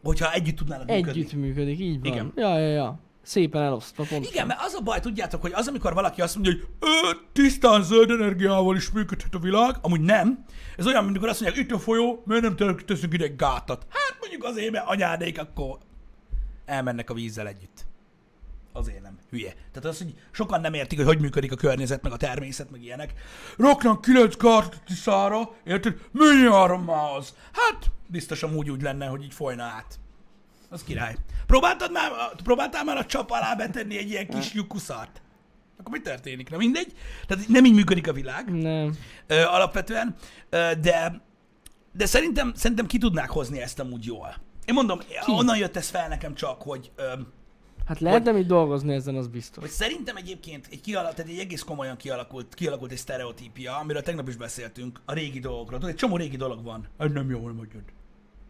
hogyha 0.03 0.33
együtt 0.33 0.55
tudnának 0.55 0.87
működni. 0.87 1.21
Együtt 1.21 1.33
működik, 1.33 1.79
így 1.79 1.99
van. 2.01 2.11
Igen. 2.11 2.31
Ja, 2.35 2.57
ja, 2.59 2.67
ja. 2.67 2.99
Szépen 3.27 3.61
elosztva, 3.61 4.03
pontosan. 4.03 4.33
Igen, 4.33 4.47
mert 4.47 4.59
az 4.61 4.73
a 4.73 4.81
baj, 4.81 4.99
tudjátok, 4.99 5.41
hogy 5.41 5.51
az, 5.53 5.67
amikor 5.67 5.93
valaki 5.93 6.21
azt 6.21 6.35
mondja, 6.35 6.53
hogy 6.79 7.17
tisztán 7.31 7.83
zöld 7.83 8.09
energiával 8.09 8.75
is 8.75 8.91
működhet 8.91 9.33
a 9.33 9.39
világ, 9.39 9.75
amúgy 9.81 10.01
nem. 10.01 10.45
Ez 10.77 10.85
olyan, 10.85 11.03
mint 11.03 11.09
amikor 11.09 11.29
azt 11.29 11.41
mondják, 11.41 11.63
itt 11.65 11.71
a 11.71 11.79
folyó, 11.79 12.23
miért 12.25 12.43
nem 12.43 12.55
te- 12.55 12.83
teszünk 12.85 13.13
ide 13.13 13.27
gátat? 13.27 13.85
Hát 13.89 14.17
mondjuk 14.19 14.43
azért, 14.43 14.71
mert 14.71 14.87
anyádék 14.87 15.39
akkor 15.39 15.77
elmennek 16.65 17.09
a 17.09 17.13
vízzel 17.13 17.47
együtt. 17.47 17.85
Azért 18.73 19.01
nem. 19.01 19.17
Hülye. 19.29 19.51
Tehát 19.51 19.89
az, 19.89 19.97
hogy 19.97 20.13
sokan 20.31 20.61
nem 20.61 20.73
értik, 20.73 20.97
hogy 20.97 21.07
hogy 21.07 21.19
működik 21.19 21.51
a 21.51 21.55
környezet, 21.55 22.01
meg 22.01 22.11
a 22.11 22.17
természet, 22.17 22.71
meg 22.71 22.83
ilyenek. 22.83 23.13
Raknak 23.57 24.01
kilenc 24.01 24.37
gátat 24.37 24.81
Tiszára, 24.85 25.49
érted? 25.63 25.95
Áram 26.51 26.83
már 26.83 27.15
az? 27.17 27.33
Hát, 27.51 27.91
biztosan 28.07 28.55
úgy 28.55 28.69
úgy 28.69 28.81
lenne, 28.81 29.05
hogy 29.05 29.23
így 29.23 29.33
folyna 29.33 29.63
át. 29.63 29.99
Az 30.69 30.83
király. 30.83 31.15
Próbáltad 31.47 31.91
már, 31.91 32.11
próbáltál 32.43 32.83
már 32.83 32.97
a 32.97 33.05
csap 33.05 33.31
alá 33.31 33.53
betenni 33.53 33.97
egy 33.97 34.09
ilyen 34.09 34.27
kis 34.27 34.53
lyukuszart? 34.53 35.21
Akkor 35.79 35.91
mi 35.91 36.01
történik? 36.01 36.49
Na 36.49 36.57
mindegy. 36.57 36.93
Tehát 37.27 37.47
nem 37.47 37.65
így 37.65 37.73
működik 37.73 38.07
a 38.07 38.13
világ 38.13 38.51
Nem. 38.61 38.97
ö, 39.27 39.41
alapvetően, 39.41 40.15
ö, 40.49 40.71
de 40.81 41.25
de 41.91 42.05
szerintem, 42.05 42.51
szerintem 42.55 42.85
ki 42.85 42.97
tudnák 42.97 43.29
hozni 43.29 43.61
ezt 43.61 43.79
amúgy 43.79 44.05
jól. 44.05 44.35
Én 44.65 44.73
mondom, 44.73 44.99
ki? 44.99 45.05
onnan 45.27 45.57
jött 45.57 45.75
ez 45.77 45.89
fel 45.89 46.07
nekem 46.07 46.33
csak, 46.35 46.61
hogy, 46.61 46.91
öm, 46.95 47.27
Hát 47.85 47.99
lehetne 47.99 48.31
még 48.31 48.45
dolgozni 48.45 48.93
ezen, 48.93 49.15
az 49.15 49.27
biztos. 49.27 49.63
hogy 49.63 49.71
szerintem 49.71 50.15
egyébként 50.15 50.67
egy, 50.71 50.81
kialak, 50.81 51.13
tehát 51.13 51.31
egy 51.31 51.39
egész 51.39 51.61
komolyan 51.61 51.97
kialakult, 51.97 52.53
kialakult 52.53 52.91
egy 52.91 52.97
sztereotípia, 52.97 53.77
amiről 53.77 54.01
tegnap 54.01 54.27
is 54.27 54.35
beszéltünk, 54.35 55.01
a 55.05 55.13
régi 55.13 55.39
dolgokról. 55.39 55.77
Tudod, 55.79 55.93
egy 55.93 55.99
csomó 55.99 56.17
régi 56.17 56.37
dolog 56.37 56.63
van. 56.63 56.87
Ez 56.97 57.11
nem 57.11 57.29
jó, 57.29 57.45
nem 57.45 57.55
mondjad. 57.55 57.81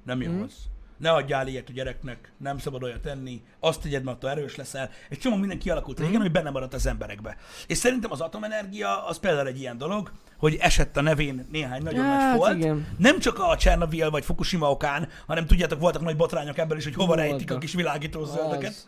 Nem 0.06 0.22
jó 0.22 0.32
Mhm. 0.32 0.42
az. 0.42 0.54
Ne 0.98 1.12
adjál 1.12 1.48
ilyet 1.48 1.70
a 1.70 1.72
gyereknek, 1.72 2.32
nem 2.38 2.58
szabad 2.58 2.84
olyat 2.84 3.02
tenni, 3.02 3.42
azt 3.60 3.82
tegyed, 3.82 4.04
mert 4.04 4.18
attól 4.18 4.30
erős 4.30 4.56
leszel. 4.56 4.90
Egy 5.10 5.18
csomó 5.20 5.36
minden 5.36 5.60
kialakult 5.60 5.98
Mhm. 5.98 6.06
régen, 6.06 6.22
ami 6.22 6.30
benne 6.30 6.50
maradt 6.50 6.74
az 6.74 6.86
emberekbe. 6.86 7.38
És 7.68 7.78
szerintem 7.78 8.12
az 8.12 8.22
atomenergia 8.22 9.06
az 9.06 9.20
például 9.20 9.48
egy 9.48 9.60
ilyen 9.60 9.78
dolog, 9.78 10.12
hogy 10.38 10.56
esett 10.60 10.98
a 10.98 11.02
nevén 11.02 11.48
néhány 11.52 11.82
nagyon 11.84 12.06
nagy 12.06 12.20
Hát, 12.20 12.36
folt. 12.38 12.56
igen. 12.58 12.88
Nem 12.98 13.20
csak 13.20 13.40
a 13.40 13.58
Csernobyl 13.58 14.10
vagy 14.10 14.26
Fukushima 14.26 14.72
okán, 14.72 15.10
hanem 15.28 15.46
tudjátok, 15.46 15.80
voltak 15.80 16.02
nagy 16.02 16.16
botrányok 16.16 16.58
ebből 16.58 16.78
is, 16.78 16.84
hogy 16.84 16.94
hova 16.96 17.08
Voltak. 17.08 17.26
rejtik 17.26 17.52
a 17.52 17.58
kis 17.58 17.74
világító 17.74 18.24
zöldöket. 18.26 18.70
Az. 18.70 18.88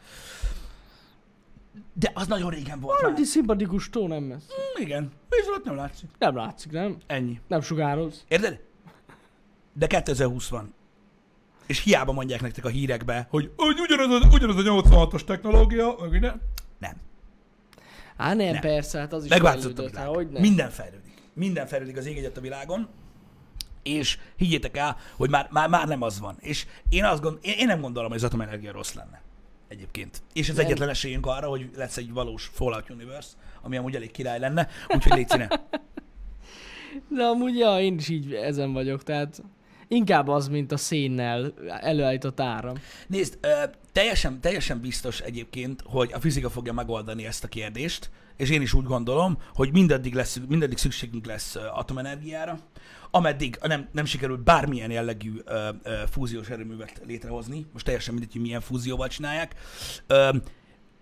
De 1.93 2.11
az 2.13 2.27
nagyon 2.27 2.49
régen 2.49 2.79
volt 2.79 2.93
már. 3.01 3.09
Valami 3.09 3.25
szimpatikus 3.25 3.89
tó 3.89 4.07
nem 4.07 4.23
messze. 4.23 4.45
Mm, 4.79 4.83
Igen. 4.83 5.11
Ott 5.57 5.63
nem 5.65 5.75
látszik. 5.75 6.09
Nem 6.19 6.35
látszik, 6.35 6.71
nem? 6.71 6.97
Ennyi. 7.07 7.39
Nem 7.47 7.61
sugároz. 7.61 8.25
Érted? 8.27 8.59
De 9.73 9.87
2020 9.87 10.47
van. 10.49 10.73
És 11.69 11.83
hiába 11.83 12.11
mondják 12.11 12.41
nektek 12.41 12.65
a 12.65 12.69
hírekbe, 12.69 13.27
hogy, 13.29 13.51
ugyanaz, 13.57 14.21
a, 14.21 14.27
ugyanaz 14.31 14.55
a 14.55 14.61
86-os 14.61 15.23
technológia, 15.23 15.95
meg 15.99 16.09
minden. 16.09 16.41
Nem. 16.79 16.95
Á, 18.17 18.33
nem, 18.33 18.51
Nem. 18.51 18.61
persze, 18.61 18.99
hát 18.99 19.13
az 19.13 19.23
is 19.23 19.29
Megváltozott 19.29 19.71
a 19.71 19.75
fejlődött, 19.75 19.91
világ. 19.95 20.07
hát, 20.07 20.15
hogy 20.15 20.29
nem. 20.29 20.41
Minden 20.41 20.69
fejlődik. 20.69 21.13
Minden 21.33 21.67
fejlődik 21.67 21.97
az 21.97 22.05
ég 22.05 22.17
egyet 22.17 22.37
a 22.37 22.41
világon. 22.41 22.87
És 23.83 24.17
higgyétek 24.35 24.77
el, 24.77 24.97
hogy 25.15 25.29
már, 25.29 25.47
már, 25.51 25.69
már 25.69 25.87
nem 25.87 26.01
az 26.01 26.19
van. 26.19 26.35
És 26.39 26.65
én, 26.89 27.03
azt 27.03 27.21
gond, 27.21 27.37
én, 27.41 27.53
én 27.57 27.67
nem 27.67 27.81
gondolom, 27.81 28.09
hogy 28.09 28.17
az 28.17 28.23
atomenergia 28.23 28.71
rossz 28.71 28.93
lenne. 28.93 29.21
Egyébként. 29.67 30.21
És 30.33 30.49
ez 30.49 30.55
Nem. 30.55 30.65
egyetlen 30.65 30.89
esélyünk 30.89 31.25
arra, 31.25 31.47
hogy 31.47 31.69
lesz 31.75 31.97
egy 31.97 32.13
valós 32.13 32.49
Fallout 32.53 32.89
Universe, 32.89 33.29
ami 33.61 33.77
amúgy 33.77 33.95
elég 33.95 34.11
király 34.11 34.39
lenne, 34.39 34.67
úgyhogy 34.87 35.17
légy 35.17 35.29
színe. 35.29 35.47
De 37.17 37.23
amúgy, 37.23 37.57
ja, 37.57 37.79
én 37.79 37.97
is 37.97 38.09
így 38.09 38.33
ezen 38.33 38.73
vagyok, 38.73 39.03
tehát 39.03 39.43
inkább 39.89 40.27
az, 40.27 40.47
mint 40.47 40.71
a 40.71 40.77
szénnel 40.77 41.53
előállított 41.79 42.39
áram. 42.39 42.75
Nézd, 43.07 43.37
ö, 43.41 43.47
teljesen, 43.91 44.41
teljesen 44.41 44.79
biztos 44.79 45.19
egyébként, 45.19 45.83
hogy 45.85 46.11
a 46.13 46.19
fizika 46.19 46.49
fogja 46.49 46.73
megoldani 46.73 47.25
ezt 47.25 47.43
a 47.43 47.47
kérdést, 47.47 48.09
és 48.37 48.49
én 48.49 48.61
is 48.61 48.73
úgy 48.73 48.85
gondolom, 48.85 49.37
hogy 49.53 49.71
mindaddig, 49.71 50.13
lesz, 50.13 50.39
mindaddig 50.47 50.77
szükségünk 50.77 51.25
lesz 51.25 51.55
atomenergiára, 51.55 52.59
ameddig 53.11 53.57
nem, 53.61 53.87
nem 53.91 54.05
sikerült 54.05 54.43
bármilyen 54.43 54.91
jellegű 54.91 55.41
ö, 55.45 55.69
ö, 55.83 55.93
fúziós 56.11 56.49
erőművet 56.49 57.01
létrehozni, 57.05 57.65
most 57.73 57.85
teljesen 57.85 58.13
mindegy, 58.13 58.31
hogy 58.31 58.41
milyen 58.41 58.61
fúzióval 58.61 59.07
csinálják, 59.07 59.55
ö, 60.07 60.29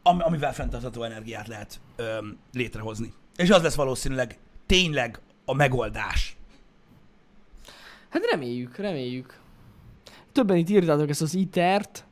am, 0.03 0.21
amivel 0.21 0.53
fenntartható 0.53 1.03
energiát 1.03 1.47
lehet 1.47 1.79
ö, 1.95 2.17
létrehozni. 2.53 3.13
És 3.35 3.49
az 3.49 3.61
lesz 3.61 3.75
valószínűleg 3.75 4.37
tényleg 4.65 5.19
a 5.45 5.53
megoldás. 5.53 6.36
Hát 8.17 8.31
reméljük, 8.31 8.77
reméljük. 8.77 9.39
Többen 10.31 10.57
itt 10.57 10.69
írtátok 10.69 11.09
ezt 11.09 11.21
az 11.21 11.33
ITER-t. 11.33 12.05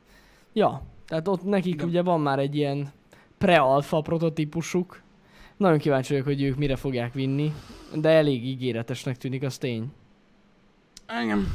Ja, 0.52 0.82
tehát 1.06 1.28
ott 1.28 1.42
nekik 1.42 1.74
Igen. 1.74 1.86
ugye 1.86 2.02
van 2.02 2.20
már 2.20 2.38
egy 2.38 2.56
ilyen 2.56 2.92
pre-alpha 3.38 4.00
prototípusuk. 4.00 5.02
Nagyon 5.56 5.78
kíváncsi 5.78 6.12
vagyok, 6.12 6.26
hogy 6.26 6.42
ők 6.42 6.56
mire 6.56 6.76
fogják 6.76 7.12
vinni, 7.12 7.52
de 7.94 8.08
elég 8.08 8.44
ígéretesnek 8.44 9.16
tűnik, 9.16 9.42
az 9.42 9.58
tény. 9.58 9.92
Engem. 11.06 11.46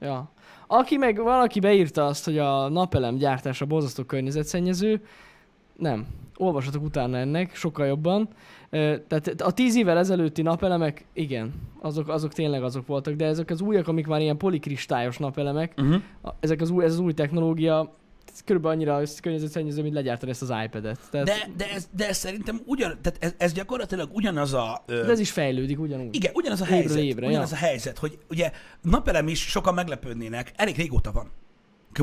Ja. 0.00 0.30
Aki 0.66 0.96
meg, 0.96 1.16
valaki 1.16 1.60
beírta 1.60 2.06
azt, 2.06 2.24
hogy 2.24 2.38
a 2.38 2.68
napelem 2.68 3.16
gyártása 3.16 3.64
borzasztó 3.64 4.04
környezetszennyező, 4.04 5.04
nem. 5.82 6.06
Olvassatok 6.36 6.82
utána 6.82 7.16
ennek, 7.16 7.54
sokkal 7.54 7.86
jobban. 7.86 8.28
Tehát 8.70 9.40
a 9.40 9.50
tíz 9.50 9.76
évvel 9.76 9.98
ezelőtti 9.98 10.42
napelemek, 10.42 11.04
igen, 11.12 11.52
azok, 11.80 12.08
azok 12.08 12.32
tényleg 12.32 12.62
azok 12.62 12.86
voltak, 12.86 13.14
de 13.14 13.26
ezek 13.26 13.50
az 13.50 13.60
újak, 13.60 13.88
amik 13.88 14.06
már 14.06 14.20
ilyen 14.20 14.36
polikristályos 14.36 15.18
napelemek, 15.18 15.72
Uh-huh. 15.76 16.02
ezek 16.40 16.60
az 16.60 16.70
új, 16.70 16.84
ez 16.84 16.92
az 16.92 16.98
új 16.98 17.12
technológia, 17.12 17.94
ez 18.32 18.40
körülbelül 18.44 18.76
annyira 18.76 19.02
környezetszennyező, 19.22 19.82
mint 19.82 19.94
legyártani 19.94 20.30
ezt 20.30 20.42
az 20.42 20.52
iPad-et. 20.64 20.98
Tehát, 21.10 21.26
De, 21.26 21.34
de, 21.56 21.70
ez, 21.70 21.88
de 21.96 22.08
ez 22.08 22.16
szerintem 22.16 22.60
ugyan, 22.66 22.98
tehát 23.02 23.24
ez, 23.24 23.34
ez 23.38 23.52
gyakorlatilag 23.52 24.08
ugyanaz 24.12 24.52
a... 24.52 24.82
Ö, 24.86 25.04
de 25.04 25.10
ez 25.10 25.18
is 25.20 25.30
fejlődik 25.30 25.80
ugyanúgy. 25.80 26.14
igen, 26.14 26.32
ugyanaz 26.34 26.60
a 26.60 26.64
évről 26.64 26.78
helyzet. 26.78 26.98
évre, 27.02 27.26
ugyanaz 27.26 27.50
ja. 27.50 27.56
a 27.56 27.60
helyzet, 27.60 27.98
hogy 27.98 28.18
ugye 28.30 28.50
napelem 28.82 29.28
is 29.28 29.40
sokan 29.40 29.74
meglepődnének, 29.74 30.52
elég 30.56 30.76
régóta 30.76 31.12
van. 31.12 31.30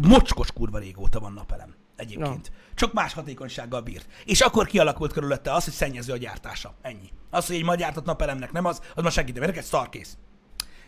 Mocskos 0.08 0.52
kurva 0.52 0.78
régóta 0.78 1.20
van 1.20 1.34
napelem 1.34 1.76
egyébként. 2.00 2.52
Csak 2.76 2.94
más 2.94 3.14
hatékonysággal 3.14 3.82
bírt. 3.82 4.08
És 4.26 4.42
akkor 4.42 4.68
kialakult 4.68 5.14
körülötte 5.14 5.54
az, 5.54 5.64
hogy 5.64 5.74
szennyező 5.74 6.14
a 6.14 6.18
gyártása. 6.18 6.74
Ennyi. 6.82 7.10
Az, 7.30 7.48
hogy 7.48 7.56
egy 7.56 7.64
ma 7.64 7.76
gyártott 7.76 8.06
napelemnek 8.06 8.52
nem 8.52 8.66
az, 8.66 8.82
az 8.96 9.04
ma 9.04 9.10
segíti, 9.10 9.40
mert 9.40 9.52
neked 9.52 9.68
szarkész. 9.68 10.18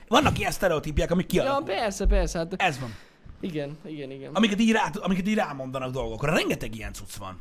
Vannak 0.08 0.40
ilyen 0.40 0.52
sztereotípiák, 0.52 1.12
amik 1.12 1.34
Ja, 1.34 1.42
kialakulnak. 1.42 1.78
persze, 1.80 2.06
persze, 2.06 2.38
hát 2.38 2.54
Ez 2.58 2.80
van. 2.80 2.96
igen, 3.40 3.78
igen, 3.86 4.12
igen. 4.12 4.34
Amiket 4.34 4.60
így, 4.60 4.72
rá, 4.72 4.90
amiket 5.02 5.28
így 5.28 5.36
rámondanak 5.36 5.92
dolgokra. 5.92 6.34
Rengeteg 6.34 6.76
ilyen 6.76 6.94
cucc 6.94 7.16
van. 7.16 7.40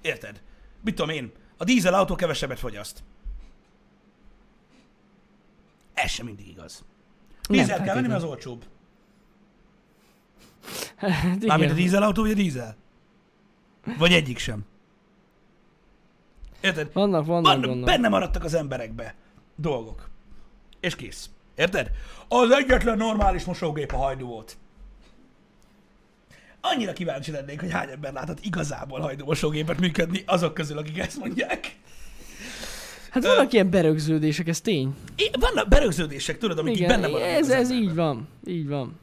Érted? 0.00 0.42
Mit 0.84 0.94
tudom 0.94 1.10
én, 1.10 1.32
a 1.56 1.64
dízel 1.64 1.94
autó 1.94 2.14
kevesebbet 2.14 2.58
fogyaszt. 2.58 3.02
Ez 5.94 6.10
sem 6.10 6.26
mindig 6.26 6.48
igaz. 6.48 6.84
Dízel 7.48 7.82
kell 7.82 7.94
venni, 7.94 8.06
mert 8.06 8.22
az 8.22 8.28
olcsóbb. 8.28 8.64
Hát 10.96 11.44
Mármint 11.46 11.70
a 11.70 11.74
dízel 11.74 12.02
autó, 12.02 12.22
vagy 12.22 12.30
a 12.30 12.34
dízel? 12.34 12.76
Vagy 13.98 14.12
egyik 14.12 14.38
sem. 14.38 14.60
Érted? 16.60 16.92
Vannak, 16.92 17.26
vannak, 17.26 17.52
Van, 17.52 17.60
vannak. 17.60 17.84
benne 17.84 18.08
maradtak 18.08 18.44
az 18.44 18.54
emberekbe 18.54 19.14
dolgok. 19.56 20.08
És 20.80 20.96
kész. 20.96 21.30
Érted? 21.54 21.90
Az 22.28 22.50
egyetlen 22.50 22.96
normális 22.96 23.44
mosógép 23.44 23.92
a 23.92 23.96
hajdú 23.96 24.26
volt. 24.26 24.56
Annyira 26.60 26.92
kíváncsi 26.92 27.30
lennék, 27.30 27.60
hogy 27.60 27.70
hány 27.70 27.90
ember 27.90 28.12
láthat 28.12 28.38
igazából 28.44 29.00
hajdúmosógépet 29.00 29.80
működni 29.80 30.22
azok 30.26 30.54
közül, 30.54 30.78
akik 30.78 30.98
ezt 30.98 31.18
mondják. 31.18 31.76
Hát 33.10 33.24
vannak 33.24 33.52
ilyen 33.52 33.70
berögződések, 33.70 34.48
ez 34.48 34.60
tény. 34.60 34.94
É, 35.16 35.30
vannak 35.40 35.68
berögződések, 35.68 36.38
tudod, 36.38 36.58
amik 36.58 36.80
így 36.80 36.86
benne 36.86 37.06
maradnak 37.08 37.36
ez, 37.36 37.48
ez 37.48 37.70
így 37.70 37.94
van, 37.94 38.28
így 38.46 38.68
van. 38.68 38.98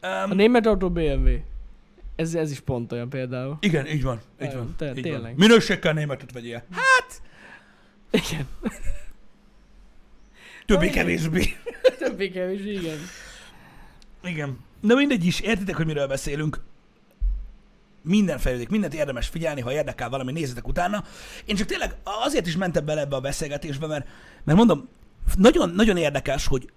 A 0.00 0.24
Um, 0.30 0.36
német 0.36 0.66
autó 0.66 0.90
BMW. 0.90 1.28
Ez, 2.20 2.34
ez 2.34 2.50
is 2.50 2.60
pont 2.60 2.92
olyan 2.92 3.08
például. 3.08 3.56
igen, 3.60 3.86
így 3.86 4.02
van. 4.02 4.20
Így 4.42 4.54
van. 4.54 4.74
te- 4.76 4.92
így 4.96 5.02
tényleg. 5.02 5.20
van. 5.22 5.34
Minőségkel 5.36 5.92
németet 5.92 6.32
vegyél. 6.32 6.62
Hát, 6.70 7.22
Igen. 8.10 8.46
többé-kevésbé. 10.66 11.44
Többé 11.98 12.28
kevés, 12.30 12.60
igen. 12.64 12.98
Igen. 14.24 14.58
Na 14.80 14.94
mindegy 14.94 15.24
is, 15.24 15.40
értitek, 15.40 15.76
hogy 15.76 15.86
miről 15.86 16.06
beszélünk. 16.06 16.60
Minden 18.02 18.38
fejlődik, 18.38 18.68
mindent 18.68 18.94
érdemes 18.94 19.28
figyelni, 19.28 19.60
ha 19.60 19.72
érdekel 19.72 20.08
valami, 20.08 20.32
nézzetek 20.32 20.68
utána. 20.68 21.04
Én 21.44 21.56
csak 21.56 21.66
tényleg 21.66 21.94
azért 22.04 22.46
is 22.46 22.56
mentem 22.56 22.84
bele 22.84 23.00
ebbe 23.00 23.16
a 23.16 23.20
beszélgetésbe, 23.20 23.86
mert, 23.86 24.08
mert 24.44 24.58
mondom, 24.58 24.88
nagyon, 25.36 25.70
nagyon 25.70 25.96
érdekes, 25.96 26.46
hogy, 26.46 26.70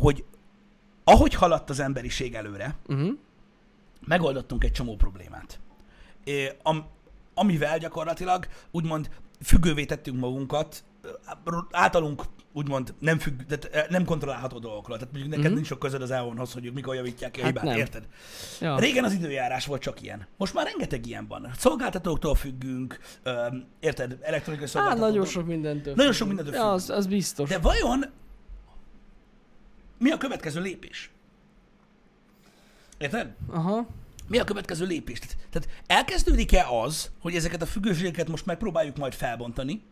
hogy 0.00 0.24
ahogy 1.04 1.34
haladt 1.34 1.70
az 1.70 1.80
emberiség 1.80 2.34
előre, 2.34 2.74
Uh-huh. 2.86 3.18
Megoldottunk 4.06 4.64
egy 4.64 4.72
csomó 4.72 4.96
problémát. 4.96 5.60
É, 6.24 6.50
am, 6.62 6.86
amivel 7.34 7.78
gyakorlatilag 7.78 8.46
úgymond 8.70 9.10
függővé 9.42 9.84
tettünk 9.84 10.18
magunkat, 10.18 10.84
általunk 11.70 12.22
úgymond 12.52 12.94
nem, 12.98 13.18
függ, 13.18 13.40
tehát 13.42 13.90
nem 13.90 14.04
kontrollálható 14.04 14.58
dolgokról. 14.58 14.96
Tehát 14.96 15.12
mondjuk 15.12 15.30
neked 15.34 15.46
Mhm. 15.46 15.54
nincs 15.54 15.66
sok 15.66 15.78
közöd 15.78 16.02
az 16.02 16.10
EON-hoz, 16.10 16.52
hogy 16.52 16.72
mikor 16.72 16.94
javítják 16.94 17.30
ki 17.30 17.40
a 17.40 17.42
Hát 17.44 17.52
hibát, 17.52 17.64
nem. 17.68 17.76
érted? 17.78 18.06
Ja. 18.60 18.78
Régen 18.78 19.04
az 19.04 19.12
időjárás 19.12 19.66
volt 19.66 19.82
csak 19.82 20.02
ilyen. 20.02 20.26
Most 20.36 20.54
már 20.54 20.64
rengeteg 20.66 21.06
ilyen 21.06 21.26
van. 21.26 21.50
Szolgáltatóktól 21.56 22.34
függünk, 22.34 22.98
ö, 23.22 23.46
érted? 23.80 24.18
Elektronikai 24.22 24.66
Hát 24.66 24.68
szolgáltatóktól. 24.74 25.08
nagyon 25.08 25.26
sok 25.32 25.46
mindentől. 25.46 25.94
Nagyon 25.94 26.12
függünk. 26.12 26.14
sok 26.14 26.26
mindentől 26.26 26.54
Ja, 26.54 26.72
az, 26.72 26.90
az 26.90 27.06
biztos. 27.06 27.48
De 27.48 27.58
vajon 27.58 28.04
mi 29.98 30.10
a 30.10 30.16
következő 30.18 30.60
lépés? 30.60 31.10
Érted? 32.98 33.34
Aha. 33.50 33.86
Mi 34.28 34.38
a 34.38 34.44
következő 34.44 34.86
lépés? 34.86 35.18
Tehát- 35.50 35.68
elkezdődik-e 35.86 36.66
az, 36.68 37.10
hogy 37.20 37.34
ezeket 37.34 37.62
a 37.62 37.66
függőségeket 37.66 38.28
most 38.28 38.46
megpróbáljuk 38.46 38.96
majd 38.96 39.12
felbontani, 39.14 39.82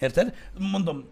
Érted? 0.00 0.34
Mondom, 0.58 1.08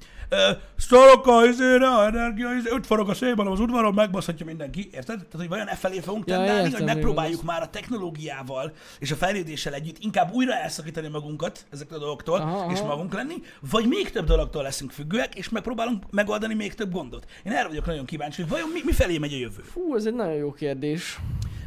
szarok 0.77 1.27
a 1.27 1.45
izére, 1.45 1.89
a 1.89 2.07
energia, 2.07 2.55
izé, 2.55 2.69
öt 2.71 2.87
forog 2.87 3.09
a 3.09 3.15
szélben 3.15 3.47
az 3.47 3.61
udvaron, 3.61 3.95
megbaszhatja 3.95 4.47
mindenki, 4.47 4.81
érted? 4.93 5.17
Tehát, 5.17 5.35
hogy 5.37 5.49
vajon 5.49 5.69
e 5.69 5.75
felé 5.75 6.01
fogunk 6.01 6.29
Ja, 6.29 6.37
tendálni, 6.37 6.63
értem, 6.63 6.73
hogy 6.73 6.95
megpróbáljuk 6.95 7.43
már 7.43 7.63
a 7.63 7.71
technológiával 7.71 8.73
és 8.99 9.11
a 9.11 9.17
fejlődéssel 9.17 9.75
együtt 9.75 9.97
inkább 9.99 10.33
újra 10.33 10.55
elszakítani 10.55 11.09
magunkat 11.09 11.65
ezektől 11.71 11.99
a 11.99 12.01
dolgoktól, 12.01 12.41
Aha, 12.41 12.73
és 12.73 12.79
aha. 12.79 12.89
magunk 12.89 13.13
lenni, 13.15 13.35
vagy 13.71 13.87
még 13.87 14.11
több 14.11 14.27
dologtól 14.27 14.63
leszünk 14.63 14.91
függőek, 14.91 15.35
és 15.35 15.49
megpróbálunk 15.49 16.05
megoldani 16.11 16.55
még 16.55 16.75
több 16.75 16.93
gondot. 16.93 17.27
Én 17.45 17.53
erre 17.53 17.69
vagyok 17.69 17.87
nagyon 17.87 18.05
kíváncsi, 18.05 18.41
hogy 18.41 18.51
vajon 18.51 18.69
mi, 18.69 18.81
mi 18.85 18.93
felé 18.93 19.19
megy 19.19 19.33
a 19.33 19.37
jövő. 19.37 19.63
Fú, 19.63 19.97
ez 19.97 20.07
egy 20.07 20.15
nagyon 20.15 20.35
jó 20.35 20.53
kérdés. 20.53 21.21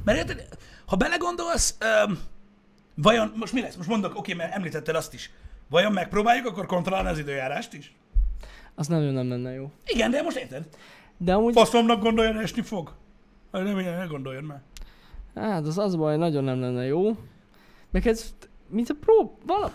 Mert 0.03 0.17
érted, 0.17 0.47
ha 0.85 0.95
belegondolsz, 0.95 1.77
öm, 1.79 2.19
vajon, 2.95 3.33
most 3.35 3.53
mi 3.53 3.61
lesz? 3.61 3.75
Most 3.75 3.89
mondok, 3.89 4.17
oké, 4.17 4.33
mert 4.33 4.53
említetted 4.53 4.95
azt 4.95 5.13
is. 5.13 5.31
Vajon 5.69 5.91
megpróbáljuk 5.91 6.45
akkor 6.45 6.65
kontrollálni 6.65 7.09
az 7.09 7.19
időjárást 7.19 7.73
is? 7.73 7.95
Az 8.75 8.87
nagyon 8.87 9.13
nem 9.13 9.29
lenne 9.29 9.53
jó. 9.53 9.71
Igen, 9.85 10.11
de 10.11 10.21
most 10.21 10.37
érted? 10.37 10.67
De 11.17 11.33
amúgy, 11.33 11.53
Faszomnak 11.53 12.01
gondoljon, 12.01 12.39
esni 12.39 12.61
fog. 12.61 12.93
Nem, 13.51 13.79
ilyen, 13.79 13.97
ne 13.97 14.05
gondoljon 14.05 14.43
már. 14.43 14.61
hát 15.35 15.65
az 15.65 15.77
az 15.77 15.95
baj, 15.95 16.17
nagyon 16.17 16.43
nem 16.43 16.59
lenne 16.59 16.85
jó. 16.85 17.17
Meg 17.91 18.07
ez, 18.07 18.33
mint 18.69 18.89
a 18.89 18.93
prób... 18.99 19.31
Vala... 19.45 19.71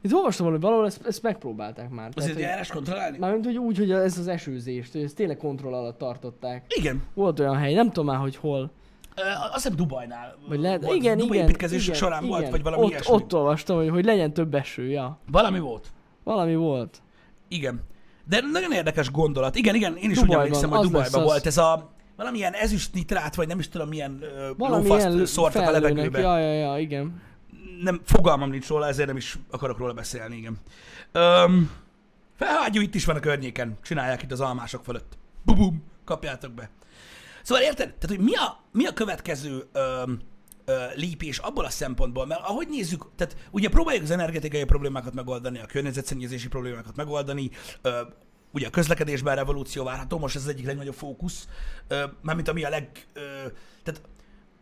Mint 0.00 0.14
olvastam 0.14 0.46
hogy 0.50 0.60
valahol 0.60 0.86
ezt, 0.86 1.06
ezt 1.06 1.22
megpróbálták 1.22 1.90
már. 1.90 2.06
Az 2.06 2.14
Tehát, 2.14 2.30
hogy, 2.30 2.38
időjárás 2.38 2.68
kontrollálni? 2.68 3.18
mármint, 3.18 3.44
hogy 3.44 3.58
úgy, 3.58 3.78
hogy 3.78 3.90
ez 3.90 4.18
az 4.18 4.28
esőzést, 4.28 4.92
hogy 4.92 5.02
ezt 5.02 5.16
tényleg 5.16 5.36
kontroll 5.36 5.74
alatt 5.74 5.98
tartották. 5.98 6.64
Igen. 6.68 7.02
Volt 7.14 7.40
olyan 7.40 7.56
hely, 7.56 7.74
nem 7.74 7.86
tudom 7.86 8.06
már, 8.06 8.18
hogy 8.18 8.36
hol. 8.36 8.70
Azt 9.14 9.54
hiszem 9.54 9.76
Dubajnál 9.76 10.36
Vagy 10.48 10.60
lehet, 10.60 10.82
volt. 10.84 10.96
igen, 10.96 11.18
Dubai 11.18 11.36
igen, 11.36 11.48
építkezések 11.48 11.86
igen, 11.86 11.98
során 11.98 12.24
igen. 12.24 12.38
volt, 12.38 12.50
vagy 12.50 12.62
valami 12.62 12.82
ott, 12.82 12.90
ilyesmi. 12.90 13.14
Ott 13.14 13.34
olvastam, 13.34 13.76
hogy, 13.76 13.88
hogy 13.88 14.04
legyen 14.04 14.32
több 14.32 14.54
eső, 14.54 14.88
ja. 14.88 15.18
Valami 15.30 15.58
volt. 15.58 15.86
Valami 16.24 16.54
volt. 16.54 17.02
Igen. 17.48 17.80
De 18.28 18.40
nagyon 18.52 18.72
érdekes 18.72 19.10
gondolat. 19.10 19.56
Igen, 19.56 19.74
igen, 19.74 19.96
én 19.96 20.10
is 20.10 20.16
úgy 20.18 20.22
Dubajban, 20.24 20.44
emlékszem, 20.46 20.70
hogy 20.70 20.80
Dubajban 20.80 21.20
az. 21.20 21.26
volt 21.26 21.46
ez 21.46 21.58
a 21.58 21.90
valamilyen 22.16 22.52
ezüst 22.52 22.94
nitrát, 22.94 23.34
vagy 23.34 23.48
nem 23.48 23.58
is 23.58 23.68
tudom, 23.68 23.88
milyen 23.88 24.22
lófaszt 24.56 25.26
szórtak 25.26 25.66
a 25.66 25.70
levegőbe. 25.70 26.20
ja, 26.20 26.38
ja, 26.38 26.52
ja, 26.52 26.78
igen. 26.78 27.22
nem, 27.82 28.00
fogalmam 28.04 28.50
nincs 28.50 28.68
róla, 28.68 28.86
ezért 28.86 29.06
nem 29.06 29.16
is 29.16 29.38
akarok 29.50 29.78
róla 29.78 29.92
beszélni, 29.92 30.36
igen. 30.36 30.58
Öm, 31.12 31.70
felhágyó 32.36 32.80
itt 32.80 32.94
is 32.94 33.04
van 33.04 33.16
a 33.16 33.20
környéken, 33.20 33.78
csinálják 33.82 34.22
itt 34.22 34.32
az 34.32 34.40
almások 34.40 34.84
fölött. 34.84 35.18
Bubum, 35.44 35.82
kapjátok 36.04 36.52
be. 36.52 36.70
Szóval 37.42 37.62
érted? 37.62 37.94
Tehát, 37.94 38.16
hogy 38.16 38.24
mi 38.24 38.34
a, 38.34 38.60
mi 38.72 38.86
a 38.86 38.92
következő 38.92 39.68
öm, 39.72 40.20
ö, 40.64 40.84
lépés 40.94 41.38
abból 41.38 41.64
a 41.64 41.70
szempontból, 41.70 42.26
mert 42.26 42.40
ahogy 42.40 42.68
nézzük, 42.68 43.06
tehát 43.16 43.36
ugye 43.50 43.68
próbáljuk 43.68 44.02
az 44.02 44.10
energetikai 44.10 44.64
problémákat 44.64 45.14
megoldani, 45.14 45.58
a 45.58 45.66
környezetszennyezési 45.66 46.48
problémákat 46.48 46.96
megoldani, 46.96 47.50
ö, 47.82 48.00
ugye 48.52 48.66
a 48.66 48.70
közlekedésben 48.70 49.36
revolúció 49.36 49.84
várható, 49.84 50.18
most 50.18 50.36
ez 50.36 50.42
az 50.42 50.48
egyik 50.48 50.66
legnagyobb 50.66 50.94
fókusz, 50.94 51.48
ö, 51.88 52.04
mármint 52.20 52.48
ami 52.48 52.64
a 52.64 52.68
leg, 52.68 53.06
ö, 53.12 53.20
tehát 53.82 54.00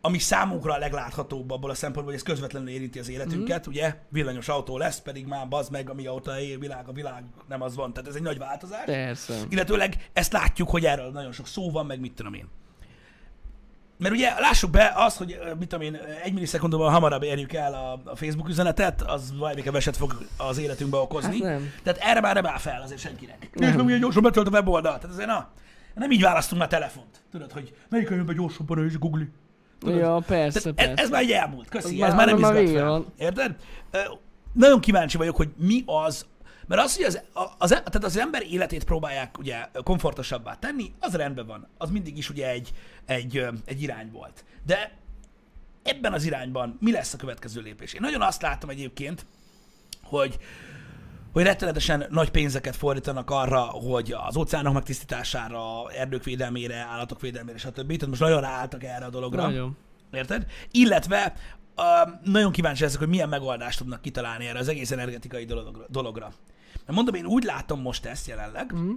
ami 0.01 0.17
számunkra 0.17 0.73
a 0.73 0.77
legláthatóbb 0.77 1.51
abból 1.51 1.69
a 1.69 1.73
szempontból, 1.73 2.13
hogy 2.13 2.21
ez 2.21 2.27
közvetlenül 2.27 2.69
érinti 2.69 2.99
az 2.99 3.09
életünket, 3.09 3.67
mm. 3.67 3.71
ugye? 3.71 3.95
Villanyos 4.09 4.47
autó 4.47 4.77
lesz, 4.77 5.01
pedig 5.01 5.25
már 5.25 5.47
bazd 5.47 5.71
meg, 5.71 5.89
amióta 5.89 6.39
él 6.39 6.59
világ, 6.59 6.87
a 6.87 6.91
világ 6.91 7.23
nem 7.47 7.61
az 7.61 7.75
van. 7.75 7.93
Tehát 7.93 8.09
ez 8.09 8.15
egy 8.15 8.21
nagy 8.21 8.37
változás. 8.37 8.85
Persze. 8.85 9.35
Illetőleg 9.49 10.09
ezt 10.13 10.33
látjuk, 10.33 10.69
hogy 10.69 10.85
erről 10.85 11.11
nagyon 11.11 11.31
sok 11.31 11.47
szó 11.47 11.71
van, 11.71 11.85
meg 11.85 11.99
mit 11.99 12.13
tudom 12.13 12.33
én. 12.33 12.47
Mert 14.01 14.13
ugye 14.13 14.39
lássuk 14.39 14.71
be 14.71 14.93
az, 14.95 15.17
hogy 15.17 15.39
mit 15.59 15.67
tudom 15.67 15.85
én, 15.85 15.99
egy 16.23 16.33
millisekundumban 16.33 16.91
hamarabb 16.91 17.23
érjük 17.23 17.53
el 17.53 17.73
a, 17.73 18.01
a 18.11 18.15
Facebook 18.15 18.49
üzenetet, 18.49 19.01
az 19.01 19.37
valami 19.37 19.61
keveset 19.61 19.97
fog 19.97 20.17
az 20.37 20.57
életünkbe 20.57 20.97
okozni. 20.97 21.41
Hát 21.43 21.51
nem. 21.51 21.71
Tehát 21.83 21.99
erre 22.03 22.19
már 22.21 22.33
nem 22.35 22.45
áll 22.45 22.57
fel 22.57 22.81
azért 22.81 22.99
senkinek. 22.99 23.37
Nem. 23.39 23.49
Nézd 23.53 23.75
meg, 23.75 23.85
milyen 23.85 23.99
gyorsan 24.01 24.23
betölt 24.23 24.47
a 24.47 24.51
weboldal. 24.51 24.97
Tehát 24.97 25.15
azért 25.15 25.27
na, 25.27 25.49
nem 25.95 26.11
így 26.11 26.21
választunk 26.21 26.61
már 26.61 26.69
telefont. 26.69 27.21
Tudod, 27.31 27.51
hogy 27.51 27.73
melyik 27.89 28.09
jön 28.09 28.25
be 28.25 28.33
gyorsabban 28.33 28.85
és 28.85 28.97
Google. 28.97 29.25
Tudod? 29.79 29.97
Ja, 29.97 30.19
persze, 30.27 30.59
Tehát 30.59 30.79
ez, 30.79 30.85
persze. 30.85 31.03
ez 31.03 31.09
már 31.09 31.21
egy 31.21 31.31
elmúlt, 31.31 31.69
köszi, 31.69 31.93
ez 31.93 31.99
már- 32.13 32.15
már 32.15 32.25
nem 32.25 32.37
izgat 32.37 32.69
fel. 32.69 32.89
van. 32.89 33.05
Érted? 33.17 33.55
Nagyon 34.53 34.79
kíváncsi 34.79 35.17
vagyok, 35.17 35.35
hogy 35.35 35.49
mi 35.57 35.83
az, 35.85 36.25
mert 36.71 36.83
az, 36.83 36.95
hogy 36.95 37.05
az, 37.05 37.21
az, 37.57 37.69
tehát 37.69 38.03
az 38.03 38.17
ember 38.17 38.43
életét 38.49 38.83
próbálják 38.83 39.37
ugye 39.37 39.67
komfortosabbá 39.83 40.55
tenni, 40.55 40.93
az 40.99 41.13
rendben 41.13 41.45
van. 41.45 41.67
Az 41.77 41.89
mindig 41.89 42.17
is 42.17 42.29
ugye 42.29 42.49
egy, 42.49 42.71
egy, 43.05 43.45
egy 43.65 43.81
irány 43.81 44.11
volt. 44.11 44.45
De 44.65 44.97
ebben 45.83 46.13
az 46.13 46.23
irányban 46.23 46.77
mi 46.79 46.91
lesz 46.91 47.13
a 47.13 47.17
következő 47.17 47.61
lépés? 47.61 47.93
Én 47.93 48.01
nagyon 48.01 48.21
azt 48.21 48.41
látom 48.41 48.69
egyébként, 48.69 49.25
hogy 50.03 50.37
hogy 51.31 51.43
rettenetesen 51.43 52.05
nagy 52.09 52.29
pénzeket 52.29 52.75
fordítanak 52.75 53.29
arra, 53.29 53.61
hogy 53.61 54.15
az 54.27 54.35
óceánok 54.35 54.73
megtisztítására, 54.73 55.91
erdők 55.91 56.23
védelmére, 56.23 56.75
állatok 56.75 57.21
védelmére, 57.21 57.57
stb. 57.57 57.87
Tehát 57.87 58.07
most 58.07 58.21
nagyon 58.21 58.41
ráálltak 58.41 58.83
erre 58.83 59.05
a 59.05 59.09
dologra. 59.09 59.41
Nagyon. 59.41 59.77
Érted? 60.11 60.45
Illetve 60.71 61.33
uh, 61.77 62.13
nagyon 62.23 62.51
kíváncsi 62.51 62.83
leszek, 62.83 62.99
hogy 62.99 63.07
milyen 63.07 63.29
megoldást 63.29 63.77
tudnak 63.77 64.01
kitalálni 64.01 64.45
erre 64.45 64.59
az 64.59 64.67
egész 64.67 64.91
energetikai 64.91 65.45
dologra. 65.45 65.85
dologra. 65.89 66.33
Mert 66.85 66.95
mondom, 66.95 67.15
én 67.15 67.25
úgy 67.25 67.43
látom 67.43 67.81
most 67.81 68.05
ezt 68.05 68.27
jelenleg, 68.27 68.71
Mhm. 68.73 68.91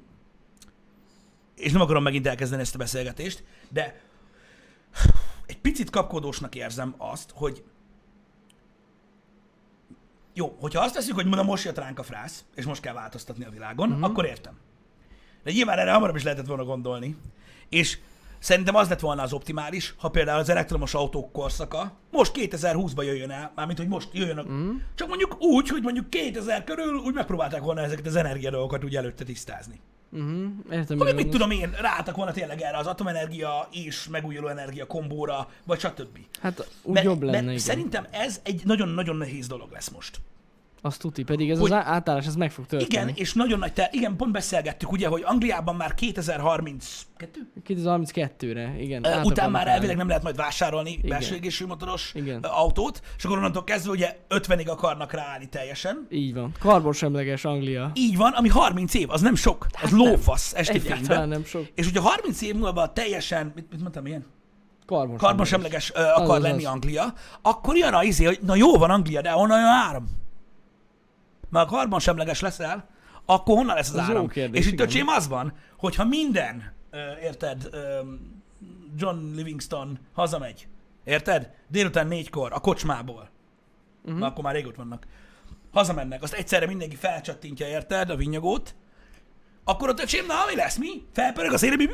és 1.56 1.72
nem 1.72 1.80
akarom 1.80 2.02
megint 2.02 2.26
elkezdeni 2.26 2.62
ezt 2.62 2.74
a 2.74 2.78
beszélgetést, 2.78 3.44
de 3.68 4.00
egy 5.46 5.58
picit 5.58 5.90
kapkodósnak 5.90 6.54
érzem 6.54 6.94
azt, 6.98 7.30
hogy 7.34 7.64
jó, 10.32 10.56
hogyha 10.60 10.82
azt 10.82 10.94
veszük, 10.94 11.14
hogy 11.14 11.26
mondom, 11.26 11.46
most 11.46 11.64
jött 11.64 11.78
ránk 11.78 11.98
a 11.98 12.02
frász, 12.02 12.44
és 12.54 12.64
most 12.64 12.80
kell 12.80 12.94
változtatni 12.94 13.44
a 13.44 13.50
világon, 13.50 13.90
uh-huh. 13.90 14.04
akkor 14.04 14.24
értem. 14.24 14.58
De 15.42 15.50
nyilván 15.50 15.78
erre 15.78 15.92
hamarabb 15.92 16.16
is 16.16 16.22
lehetett 16.22 16.46
volna 16.46 16.64
gondolni. 16.64 17.16
És 17.68 17.98
szerintem 18.44 18.74
az 18.74 18.88
lett 18.88 19.00
volna 19.00 19.22
az 19.22 19.32
optimális, 19.32 19.94
ha 19.98 20.08
például 20.08 20.38
az 20.38 20.48
elektromos 20.48 20.94
autók 20.94 21.32
korszaka 21.32 21.92
most 22.10 22.32
2020-ban 22.34 23.04
jöjjön 23.04 23.30
el, 23.30 23.52
mármint 23.54 23.78
hogy 23.78 23.88
most 23.88 24.08
jöjjön, 24.12 24.38
a... 24.38 24.42
Mhm. 24.42 24.70
csak 24.94 25.08
mondjuk 25.08 25.36
úgy, 25.40 25.68
hogy 25.68 25.82
mondjuk 25.82 26.10
2000 26.10 26.64
körül 26.64 26.94
úgy 26.94 27.14
megpróbálták 27.14 27.62
volna 27.62 27.80
ezeket 27.80 28.06
az 28.06 28.16
energiadolgokat 28.16 28.84
úgy 28.84 28.96
előtte 28.96 29.24
tisztázni. 29.24 29.80
Uh-huh. 30.12 30.44
Értem, 30.70 30.96
mire 30.96 31.12
mit 31.12 31.28
tudom 31.28 31.50
én, 31.50 31.70
ráálltak 31.80 32.16
volna 32.16 32.32
tényleg 32.32 32.60
erre 32.60 32.76
az 32.76 32.86
atomenergia 32.86 33.68
és 33.72 34.08
megújuló 34.08 34.48
energia 34.48 34.86
kombóra, 34.86 35.48
vagy 35.66 35.78
stb. 35.78 36.18
Hát 36.40 36.68
úgy 36.82 36.94
Mert, 36.94 37.06
jobb 37.06 37.22
lenne, 37.22 37.32
mert 37.32 37.46
igen. 37.46 37.58
szerintem 37.58 38.06
ez 38.10 38.40
egy 38.42 38.62
nagyon-nagyon 38.64 39.16
nehéz 39.16 39.46
dolog 39.46 39.72
lesz 39.72 39.88
most. 39.88 40.20
Azt 40.86 41.00
tuti, 41.00 41.22
pedig 41.22 41.50
ez 41.50 41.58
Hogy- 41.58 41.72
az 41.72 41.82
átállás, 41.84 42.26
ez 42.26 42.34
meg 42.36 42.50
fog 42.50 42.66
történni. 42.66 42.90
Igen, 42.92 43.08
és 43.14 43.32
nagyon 43.32 43.58
nagy 43.58 43.72
te... 43.72 43.88
Igen, 43.92 44.16
pont 44.16 44.32
beszélgettük, 44.32 44.92
ugye, 44.92 45.08
hogy 45.08 45.22
Angliában 45.26 45.74
már 45.74 45.94
2032 45.94 47.50
2032-re, 47.68 48.74
igen. 48.78 49.06
Át 49.06 49.24
után 49.26 49.50
már 49.50 49.60
állni. 49.60 49.72
elvileg 49.74 49.96
nem 49.96 50.06
lehet 50.08 50.22
majd 50.22 50.36
vásárolni 50.36 51.00
belső 51.08 51.34
égésű 51.34 51.66
motoros 51.66 52.12
Igen. 52.14 52.40
autót, 52.42 53.00
és 53.16 53.24
akkor 53.24 53.36
onnantól 53.36 53.64
kezdve 53.64 53.90
ugye 53.90 54.16
50-ig 54.28 54.66
akarnak 54.68 55.12
ráállni 55.12 55.48
teljesen. 55.48 56.06
Így 56.10 56.34
van. 56.34 56.52
Karbonsemleges 56.60 57.44
Anglia. 57.44 57.90
Így 57.94 58.16
van, 58.16 58.32
ami 58.32 58.48
30 58.48 58.94
év, 58.94 59.10
az 59.10 59.20
nem 59.20 59.34
sok, 59.34 59.66
az 59.70 59.78
Hát 59.80 59.90
lófasz 59.90 60.54
esti 60.54 60.78
fényben. 60.78 61.28
nem 61.28 61.44
sok. 61.44 61.66
És 61.74 61.86
ugye 61.86 62.00
30 62.00 62.40
év 62.42 62.54
múlva 62.54 62.92
teljesen, 62.92 63.52
mit, 63.54 63.66
mit 63.70 63.80
mondtam, 63.80 64.06
ilyen? 64.06 64.24
Karbonsemleges. 64.86 65.20
Karbonsemleges 65.26 65.92
ö, 65.94 66.00
akar 66.22 66.36
az, 66.36 66.42
lenni 66.42 66.64
az. 66.64 66.72
Anglia, 66.72 67.14
akkor 67.42 67.76
jön 67.76 67.92
a 67.94 68.02
izé, 68.02 68.24
hogy 68.24 68.38
na 68.42 68.54
jó 68.54 68.76
van 68.76 68.90
Anglia, 68.90 69.20
de 69.20 69.30
honnan 69.30 69.58
jön 69.58 69.68
áram? 69.68 70.22
Mert 71.54 71.68
ha 71.68 71.76
karbonsemleges 71.76 72.40
leszel, 72.40 72.88
akkor 73.24 73.56
honnan 73.56 73.74
lesz 73.74 73.88
az, 73.88 73.94
Az 73.94 74.08
áram? 74.08 74.28
kérdés, 74.28 74.60
és 74.60 74.66
itt 74.66 74.72
igen. 74.72 74.86
öcsém 74.86 75.08
az 75.08 75.28
van, 75.28 75.52
hogyha 75.78 76.04
minden, 76.04 76.72
érted, 77.22 77.68
John 78.96 79.34
Livingston 79.34 79.98
hazamegy, 80.12 80.68
érted? 81.04 81.50
Délután 81.68 82.06
négykor 82.06 82.52
a 82.52 82.58
kocsmából, 82.58 83.30
uh-huh. 84.04 84.22
akkor 84.22 84.44
már 84.44 84.54
régóta 84.54 84.76
vannak, 84.76 85.06
hazamennek, 85.72 86.22
azt 86.22 86.32
egyszerre 86.32 86.66
mindenki 86.66 86.96
felcsattintja, 86.96 87.66
érted, 87.66 88.10
a 88.10 88.16
vinyagót, 88.16 88.74
akkor 89.64 89.88
ott 89.88 90.00
öcsém, 90.00 90.26
na 90.26 90.34
mi 90.48 90.56
lesz, 90.56 90.76
mi? 90.76 90.88
Felpörög 91.12 91.52
a 91.52 91.58
szél, 91.58 91.76
mi? 91.76 91.86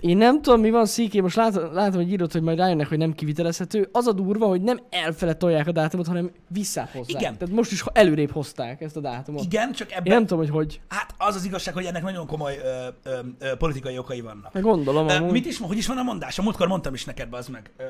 Én 0.00 0.16
nem 0.16 0.42
tudom, 0.42 0.60
mi 0.60 0.70
van 0.70 0.86
szíké, 0.86 1.20
most 1.20 1.36
látom, 1.36 1.72
látom 1.72 1.94
hogy 1.94 2.10
írott, 2.10 2.32
hogy 2.32 2.42
majd 2.42 2.58
rájönnek, 2.58 2.88
hogy 2.88 2.98
nem 2.98 3.12
kivitelezhető. 3.12 3.88
Az 3.92 4.06
a 4.06 4.12
durva, 4.12 4.46
hogy 4.46 4.62
nem 4.62 4.80
elfele 4.90 5.34
tolják 5.34 5.66
a 5.66 5.72
dátumot, 5.72 6.06
hanem 6.06 6.30
visszáhozzák. 6.48 7.20
Igen. 7.20 7.38
Tehát 7.38 7.54
most 7.54 7.72
is 7.72 7.84
előrébb 7.92 8.30
hozták 8.30 8.80
ezt 8.80 8.96
a 8.96 9.00
dátumot. 9.00 9.44
Igen, 9.44 9.72
csak 9.72 9.92
ebben... 9.92 10.06
Én 10.06 10.12
nem 10.12 10.26
tudom, 10.26 10.38
hogy 10.38 10.50
hogy. 10.50 10.80
Hát 10.88 11.14
az 11.18 11.34
az 11.34 11.44
igazság, 11.44 11.74
hogy 11.74 11.84
ennek 11.84 12.02
nagyon 12.02 12.26
komoly 12.26 12.56
ö, 12.62 12.86
ö, 13.02 13.18
ö, 13.38 13.56
politikai 13.56 13.98
okai 13.98 14.20
vannak. 14.20 14.52
Meg 14.52 14.62
gondolom, 14.62 15.08
Ö, 15.08 15.14
amúgy. 15.14 15.30
mit 15.32 15.46
is, 15.46 15.58
hogy 15.58 15.76
is 15.76 15.86
van 15.86 15.98
a 15.98 16.02
mondás? 16.02 16.38
A 16.38 16.42
múltkor 16.42 16.68
mondtam 16.68 16.94
is 16.94 17.04
neked, 17.04 17.28
bazd 17.28 17.50
meg. 17.50 17.70
Ö, 17.76 17.84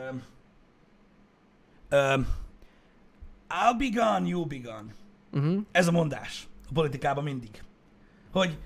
ö, 1.88 2.14
I'll 3.48 3.78
be 3.78 3.88
gone, 3.94 4.28
you'll 4.28 4.48
be 4.48 4.56
gone. 4.56 4.94
Uh-huh. 5.32 5.62
Ez 5.72 5.86
a 5.86 5.90
mondás 5.90 6.48
a 6.68 6.72
politikában 6.74 7.24
mindig. 7.24 7.62
Hogy, 8.32 8.58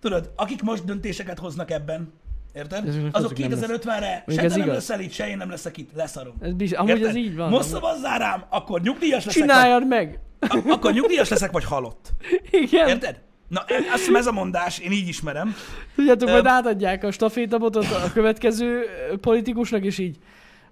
tudod, 0.00 0.32
akik 0.36 0.62
most 0.62 0.84
döntéseket 0.84 1.38
hoznak 1.38 1.70
ebben, 1.70 2.12
érted? 2.54 2.88
Azok 2.88 3.04
azok 3.12 3.38
nem 3.38 3.50
lesz. 3.50 3.60
2050-re 3.66 4.24
se 4.28 4.34
te 4.36 4.46
nem 4.48 4.58
igaz. 4.58 4.74
leszel 4.74 5.00
itt, 5.00 5.12
se 5.12 5.28
én 5.28 5.36
nem 5.36 5.50
leszek 5.50 5.76
itt, 5.76 5.90
leszarom. 5.94 6.34
Ez 6.40 6.52
biztos, 6.52 6.78
amúgy 6.78 6.90
Érted? 6.90 7.08
ez 7.08 7.14
így 7.16 7.36
van. 7.36 7.48
Most 7.50 7.68
szavazzál 7.68 8.18
rám, 8.18 8.44
akkor 8.48 8.80
nyugdíjas 8.80 9.24
leszek. 9.24 9.42
Csináljad 9.42 9.86
meg! 9.86 10.18
a- 10.40 10.62
akkor 10.68 10.92
nyugdíjas 10.92 11.28
leszek, 11.28 11.50
vagy 11.50 11.64
halott. 11.64 12.10
Igen. 12.50 12.88
Érted? 12.88 13.20
Na, 13.48 13.64
e- 13.66 13.74
azt 13.92 13.98
hiszem 13.98 14.14
ez 14.16 14.26
a 14.26 14.32
mondás, 14.32 14.78
én 14.78 14.92
így 14.92 15.08
ismerem. 15.08 15.54
Tudjátok, 15.94 16.28
Ö- 16.28 16.32
majd 16.32 16.46
átadják 16.46 17.04
a 17.04 17.10
stafétabotot 17.10 17.84
a 17.84 18.10
következő 18.12 18.82
politikusnak, 19.20 19.84
és 19.84 19.98
így 19.98 20.16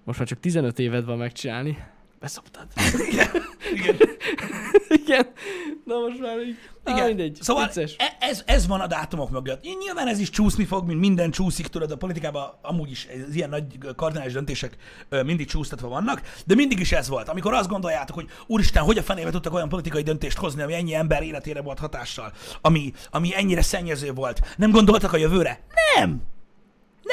most 0.05 0.19
már 0.19 0.29
csak 0.29 0.41
15 0.41 0.79
éved 0.79 1.05
van 1.05 1.19
megcsinálni. 1.19 1.79
Beszoptad. 2.21 2.67
Igen. 3.11 3.27
Igen. 3.75 3.97
Igen. 5.05 5.27
Na 5.85 5.99
most 5.99 6.21
már 6.21 6.41
így. 6.41 6.57
Á, 6.85 6.93
Igen. 6.93 7.07
mindegy. 7.07 7.39
Szóval 7.41 7.67
Vicces. 7.67 7.95
e- 7.99 8.17
ez, 8.21 8.43
ez 8.47 8.67
van 8.67 8.81
a 8.81 8.87
dátumok 8.87 9.31
mögött. 9.31 9.63
Nyilván 9.79 10.09
ez 10.09 10.19
is 10.19 10.31
csúszni 10.31 10.65
fog, 10.65 10.87
mint 10.87 11.01
minden 11.01 11.31
csúszik, 11.31 11.67
tudod, 11.67 11.91
a 11.91 11.97
politikában 11.97 12.59
amúgy 12.63 12.91
is 12.91 13.09
az 13.29 13.35
ilyen 13.35 13.49
nagy 13.49 13.65
kardinális 13.97 14.33
döntések 14.33 14.77
mindig 15.09 15.47
csúsztatva 15.47 15.89
vannak, 15.89 16.23
de 16.47 16.55
mindig 16.55 16.81
is 16.81 16.93
ez 16.93 17.09
volt. 17.09 17.29
Amikor 17.29 17.53
azt 17.55 17.69
gondoljátok, 17.69 18.17
hogy 18.17 18.29
úristen, 18.47 18.83
hogy 18.83 18.99
a 18.99 19.03
fenébe 19.03 19.31
tudtak 19.31 19.55
olyan 19.55 19.69
politikai 19.69 20.03
döntést 20.03 20.39
hozni, 20.39 20.63
ami 20.63 20.75
ennyi 20.75 20.95
ember 20.95 21.23
életére 21.23 21.61
volt 21.61 21.79
hatással, 21.79 22.33
ami, 22.61 22.93
ami 23.11 23.37
ennyire 23.37 23.63
szennyező 23.63 24.13
volt. 24.13 24.41
Nem 24.57 24.71
gondoltak 24.71 25.13
a 25.13 25.17
jövőre? 25.17 25.61
Nem! 25.97 26.23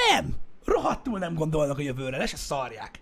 Nem! 0.09 0.35
Rohadtul 0.65 1.19
nem 1.19 1.33
gondolnak 1.33 1.77
a 1.77 1.81
jövőre, 1.81 2.17
le 2.17 2.25
se 2.25 2.37
szarják. 2.37 2.99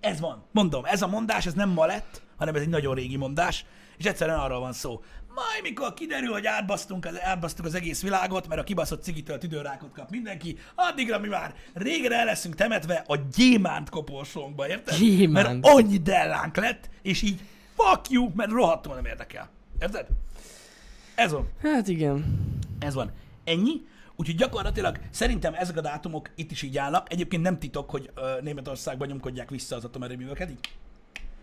Ez 0.00 0.20
van. 0.20 0.44
Mondom, 0.52 0.84
ez 0.84 1.02
a 1.02 1.06
mondás, 1.06 1.46
ez 1.46 1.52
nem 1.52 1.68
ma 1.68 1.86
lett, 1.86 2.22
hanem 2.40 2.54
ez 2.54 2.60
egy 2.60 2.68
nagyon 2.68 2.94
régi 2.94 3.16
mondás, 3.16 3.64
és 3.96 4.04
egyszerűen 4.04 4.38
arról 4.38 4.60
van 4.60 4.72
szó. 4.72 5.02
Majd 5.34 5.62
mikor 5.62 5.94
kiderül, 5.94 6.32
hogy 6.32 6.46
átbasztunk, 6.46 7.06
átbasztunk 7.06 7.68
az 7.68 7.74
egész 7.74 8.02
világot, 8.02 8.48
mert 8.48 8.60
a 8.60 8.64
kibaszott 8.64 9.02
cigitől 9.02 9.38
tüdőrákot 9.38 9.92
kap 9.92 10.10
mindenki, 10.10 10.58
addigra 10.74 11.18
mi 11.18 11.28
már 11.28 11.54
régen 11.74 12.12
el 12.12 12.24
leszünk 12.24 12.54
temetve 12.54 13.04
a 13.06 13.16
gyémánt 13.16 13.88
koporsónkba, 13.88 14.68
érted? 14.68 14.98
Gyémánt. 14.98 15.46
Mert 15.46 15.74
annyi 15.74 15.98
dellánk 15.98 16.56
lett, 16.56 16.90
és 17.02 17.22
így 17.22 17.40
fuck 17.76 18.10
you, 18.10 18.30
mert 18.34 18.50
rohadtul 18.50 18.94
nem 18.94 19.04
érdekel. 19.04 19.50
Érted? 19.80 20.06
Ez 21.14 21.32
van. 21.32 21.48
Hát 21.62 21.88
igen. 21.88 22.48
Ez 22.78 22.94
van. 22.94 23.12
Ennyi. 23.44 23.88
Úgyhogy 24.16 24.36
gyakorlatilag 24.36 24.98
szerintem 25.10 25.54
ezek 25.54 25.76
a 25.76 25.80
dátumok 25.80 26.30
itt 26.34 26.50
is 26.50 26.62
így 26.62 26.78
állnak. 26.78 27.12
Egyébként 27.12 27.42
nem 27.42 27.58
titok, 27.58 27.90
hogy 27.90 28.10
ö, 28.14 28.40
Németországban 28.42 29.08
nyomkodják 29.08 29.50
vissza 29.50 29.76
az 29.76 29.84
atomerőműveket. 29.84 30.50
Így. 30.50 30.58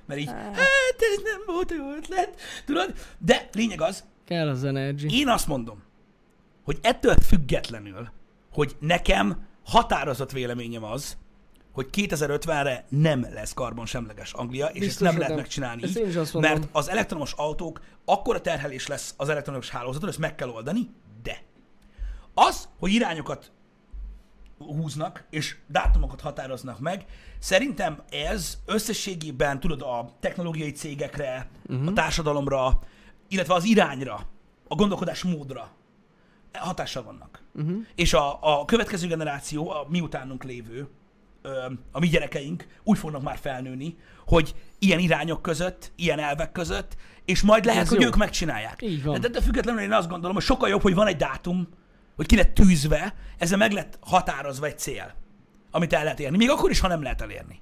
Mert 0.07 0.19
így, 0.19 0.27
hát 0.27 0.95
ez 0.99 1.21
nem 1.23 1.41
volt 1.55 1.71
jó 1.71 1.91
ötlet. 1.93 2.39
Tudod? 2.65 2.93
De 3.17 3.49
lényeg 3.53 3.81
az, 3.81 4.03
Kell 4.25 4.47
az 4.47 4.63
energy. 4.63 5.13
én 5.13 5.27
azt 5.27 5.47
mondom, 5.47 5.83
hogy 6.63 6.77
ettől 6.81 7.15
függetlenül, 7.15 8.09
hogy 8.51 8.75
nekem 8.79 9.47
határozott 9.65 10.31
véleményem 10.31 10.83
az, 10.83 11.17
hogy 11.73 11.87
2050-re 11.91 12.85
nem 12.89 13.27
lesz 13.33 13.53
karbonsemleges 13.53 14.33
Anglia, 14.33 14.65
és 14.65 14.79
Biztos, 14.79 14.89
ezt 14.89 14.99
nem 15.01 15.13
lehet 15.13 15.27
nem. 15.27 15.37
megcsinálni 15.37 15.83
Ezt 15.83 15.97
így, 15.97 16.03
én 16.03 16.07
is 16.09 16.15
azt 16.15 16.33
mondom. 16.33 16.51
mert 16.51 16.67
az 16.71 16.89
elektromos 16.89 17.33
autók 17.35 17.81
akkora 18.05 18.41
terhelés 18.41 18.87
lesz 18.87 19.13
az 19.17 19.29
elektromos 19.29 19.69
hálózaton, 19.69 20.09
ezt 20.09 20.17
meg 20.17 20.35
kell 20.35 20.49
oldani, 20.49 20.89
de 21.23 21.41
az, 22.33 22.69
hogy 22.79 22.91
irányokat 22.91 23.51
húznak, 24.57 25.25
és 25.29 25.55
dátumokat 25.67 26.21
határoznak 26.21 26.79
meg, 26.79 27.05
szerintem 27.39 28.03
ez 28.09 28.57
összességében, 28.65 29.59
tudod, 29.59 29.81
a 29.81 30.15
technológiai 30.19 30.71
cégekre, 30.71 31.49
uh-huh. 31.69 31.87
a 31.87 31.93
társadalomra, 31.93 32.79
illetve 33.27 33.53
az 33.53 33.63
irányra, 33.63 34.27
a 34.67 34.75
gondolkodás 34.75 35.23
módra 35.23 35.71
hatással 36.53 37.03
vannak. 37.03 37.41
Uh-huh. 37.53 37.85
És 37.95 38.13
a, 38.13 38.37
a 38.41 38.65
következő 38.65 39.07
generáció, 39.07 39.69
a 39.69 39.85
miutánunk 39.89 40.43
lévő, 40.43 40.87
ö, 41.41 41.65
a 41.91 41.99
mi 41.99 42.07
gyerekeink 42.07 42.67
úgy 42.83 42.97
fognak 42.97 43.21
már 43.21 43.37
felnőni, 43.37 43.97
hogy 44.25 44.55
ilyen 44.79 44.99
irányok 44.99 45.41
között, 45.41 45.91
ilyen 45.95 46.19
elvek 46.19 46.51
között, 46.51 46.95
és 47.25 47.41
majd 47.41 47.65
lehet, 47.65 47.81
Ez 47.81 47.89
hogy 47.89 48.01
jó. 48.01 48.07
ők 48.07 48.15
megcsinálják. 48.15 48.81
Így 48.81 49.03
van. 49.03 49.21
De, 49.21 49.27
de 49.27 49.41
függetlenül 49.41 49.81
én 49.81 49.93
azt 49.93 50.09
gondolom, 50.09 50.35
hogy 50.35 50.45
sokkal 50.45 50.69
jobb, 50.69 50.81
hogy 50.81 50.95
van 50.95 51.07
egy 51.07 51.15
dátum, 51.15 51.67
hogy 52.17 52.25
ki 52.25 52.35
lett 52.35 52.53
tűzve, 52.53 53.13
ezzel 53.37 53.57
meg 53.57 53.71
lett 53.71 53.97
határozva 54.01 54.65
egy 54.65 54.77
cél, 54.77 55.13
amit 55.71 55.93
el 55.93 56.03
lehet 56.03 56.19
érni. 56.19 56.37
Még 56.37 56.49
akkor 56.49 56.69
is, 56.69 56.79
ha 56.79 56.87
nem 56.87 57.01
lehet 57.01 57.21
elérni. 57.21 57.61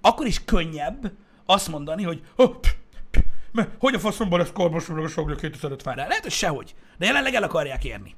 Akkor 0.00 0.26
is 0.26 0.44
könnyebb 0.44 1.12
azt 1.46 1.68
mondani, 1.68 2.02
hogy 2.02 2.22
oh, 2.36 2.60
pff, 2.60 2.72
pff, 3.10 3.22
me- 3.52 3.70
hogy 3.78 3.94
a 3.94 3.98
faszomban 3.98 4.38
lesz 4.38 4.52
karbonsemleges 4.52 5.16
Anglia 5.16 5.36
2050-re? 5.40 6.06
Lehet, 6.06 6.22
hogy 6.22 6.32
sehogy. 6.32 6.74
De 6.98 7.06
jelenleg 7.06 7.34
el 7.34 7.42
akarják 7.42 7.84
érni. 7.84 8.14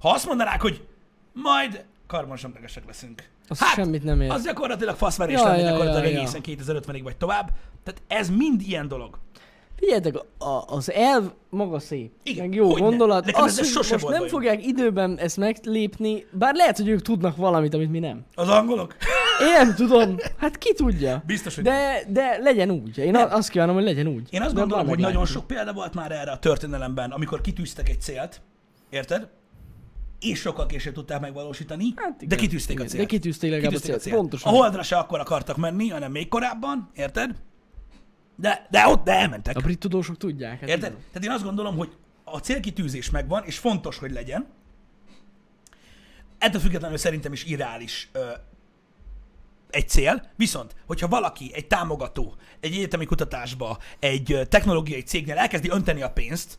Ha 0.00 0.10
azt 0.10 0.26
mondanák, 0.26 0.60
hogy 0.60 0.86
majd 1.32 1.84
karbonsemlegesek 2.06 2.86
leszünk. 2.86 3.28
Az 3.48 3.64
semmit 3.74 4.02
nem 4.02 4.20
ér. 4.20 4.30
Az 4.30 4.42
gyakorlatilag 4.44 4.96
faszverés 4.96 5.38
Ja, 5.38 5.44
lenne 5.44 5.58
ja, 5.58 5.70
gyakorlatilag 5.70 6.04
ja, 6.04 6.10
ja. 6.10 6.18
egészen 6.18 6.40
2050-ig 6.44 7.00
vagy 7.02 7.16
tovább. 7.16 7.50
Tehát 7.82 8.02
ez 8.06 8.30
mind 8.30 8.60
ilyen 8.60 8.88
dolog. 8.88 9.18
Figyeljetek, 9.82 10.14
a, 10.38 10.64
az 10.66 10.92
elv 10.92 11.24
maga 11.50 11.78
szép. 11.78 12.12
Igen, 12.22 12.46
meg 12.48 12.54
jó 12.54 12.70
hogyne. 12.70 12.86
gondolat. 12.86 13.24
Nekem 13.24 13.42
Az, 13.42 13.58
hogy 13.58 13.66
sose 13.66 13.92
most 13.92 14.02
volt 14.04 14.14
nem 14.14 14.24
bajom. 14.26 14.28
fogják 14.34 14.66
időben 14.66 15.18
ezt 15.18 15.36
meglépni, 15.36 16.24
bár 16.32 16.54
lehet, 16.54 16.76
hogy 16.76 16.88
ők 16.88 17.02
tudnak 17.02 17.36
valamit, 17.36 17.74
amit 17.74 17.90
mi 17.90 17.98
nem. 17.98 18.24
Az 18.34 18.48
angolok? 18.48 18.96
Én 19.46 19.52
nem 19.66 19.74
tudom. 19.74 20.16
Hát 20.36 20.58
ki 20.58 20.74
tudja. 20.74 21.22
Biztos, 21.26 21.54
hogy 21.54 21.64
De, 21.64 22.02
de 22.08 22.38
legyen 22.40 22.70
úgy. 22.70 22.98
Én 22.98 23.10
Nem. 23.10 23.28
azt 23.30 23.48
kívánom, 23.48 23.74
hogy 23.74 23.84
legyen 23.84 24.06
úgy. 24.06 24.28
Én 24.30 24.42
azt 24.42 24.54
De 24.54 24.60
gondolom, 24.60 24.88
hogy 24.88 24.98
nagyon 24.98 25.26
sok 25.26 25.46
példa 25.46 25.72
volt 25.72 25.94
már 25.94 26.12
erre 26.12 26.30
a 26.30 26.38
történelemben, 26.38 27.10
amikor 27.10 27.40
kitűztek 27.40 27.88
egy 27.88 28.00
célt, 28.00 28.40
érted? 28.90 29.28
És 30.20 30.38
sokkal 30.38 30.66
később 30.66 30.94
tudták 30.94 31.20
megvalósítani, 31.20 31.84
Hát 31.96 32.14
igen, 32.16 32.28
de 32.28 32.36
kitűzték 32.36 32.74
igen, 32.74 32.86
a 32.86 32.88
célt. 32.88 33.02
de 33.02 33.08
kitűzték 33.08 33.50
legalább 33.50 33.72
a 33.72 33.76
Kitűzték 33.76 34.00
célt. 34.02 34.16
Pontosan. 34.16 34.52
A 34.52 34.56
Holdra 34.56 34.82
se 34.82 34.96
akkor 34.96 35.20
akartak 35.20 35.56
menni, 35.56 35.88
hanem 35.88 36.10
még 36.10 36.28
korábban, 36.28 36.90
érted? 36.94 37.30
De, 38.36 38.66
de 38.70 38.86
ott, 38.86 39.04
de 39.04 39.12
elmentek. 39.12 39.56
A 39.56 39.60
brit 39.60 39.78
tudósok 39.78 40.16
tudják. 40.16 40.60
Hát 40.60 40.68
Érted? 40.68 40.90
igen. 40.90 41.04
Tehát 41.12 41.24
én 41.28 41.30
azt 41.30 41.44
gondolom, 41.44 41.76
hogy 41.76 41.96
a 42.24 42.38
célkitűzés 42.38 43.10
megvan, 43.10 43.44
és 43.44 43.58
fontos, 43.58 43.98
hogy 43.98 44.10
legyen. 44.10 44.46
Ettől 46.38 46.60
függetlenül 46.60 46.96
szerintem 46.96 47.32
is 47.32 47.44
irreális 47.44 48.08
ö, 48.12 48.30
egy 49.70 49.88
cél, 49.88 50.30
viszont, 50.36 50.74
hogyha 50.86 51.08
valaki, 51.08 51.50
egy 51.54 51.66
támogató, 51.66 52.34
egy 52.60 52.74
egyetemi 52.74 53.04
kutatásba, 53.04 53.78
egy 53.98 54.46
technológiai 54.48 55.02
cégnél 55.02 55.36
elkezdi 55.36 55.70
önteni 55.70 56.02
a 56.02 56.10
pénzt, 56.10 56.58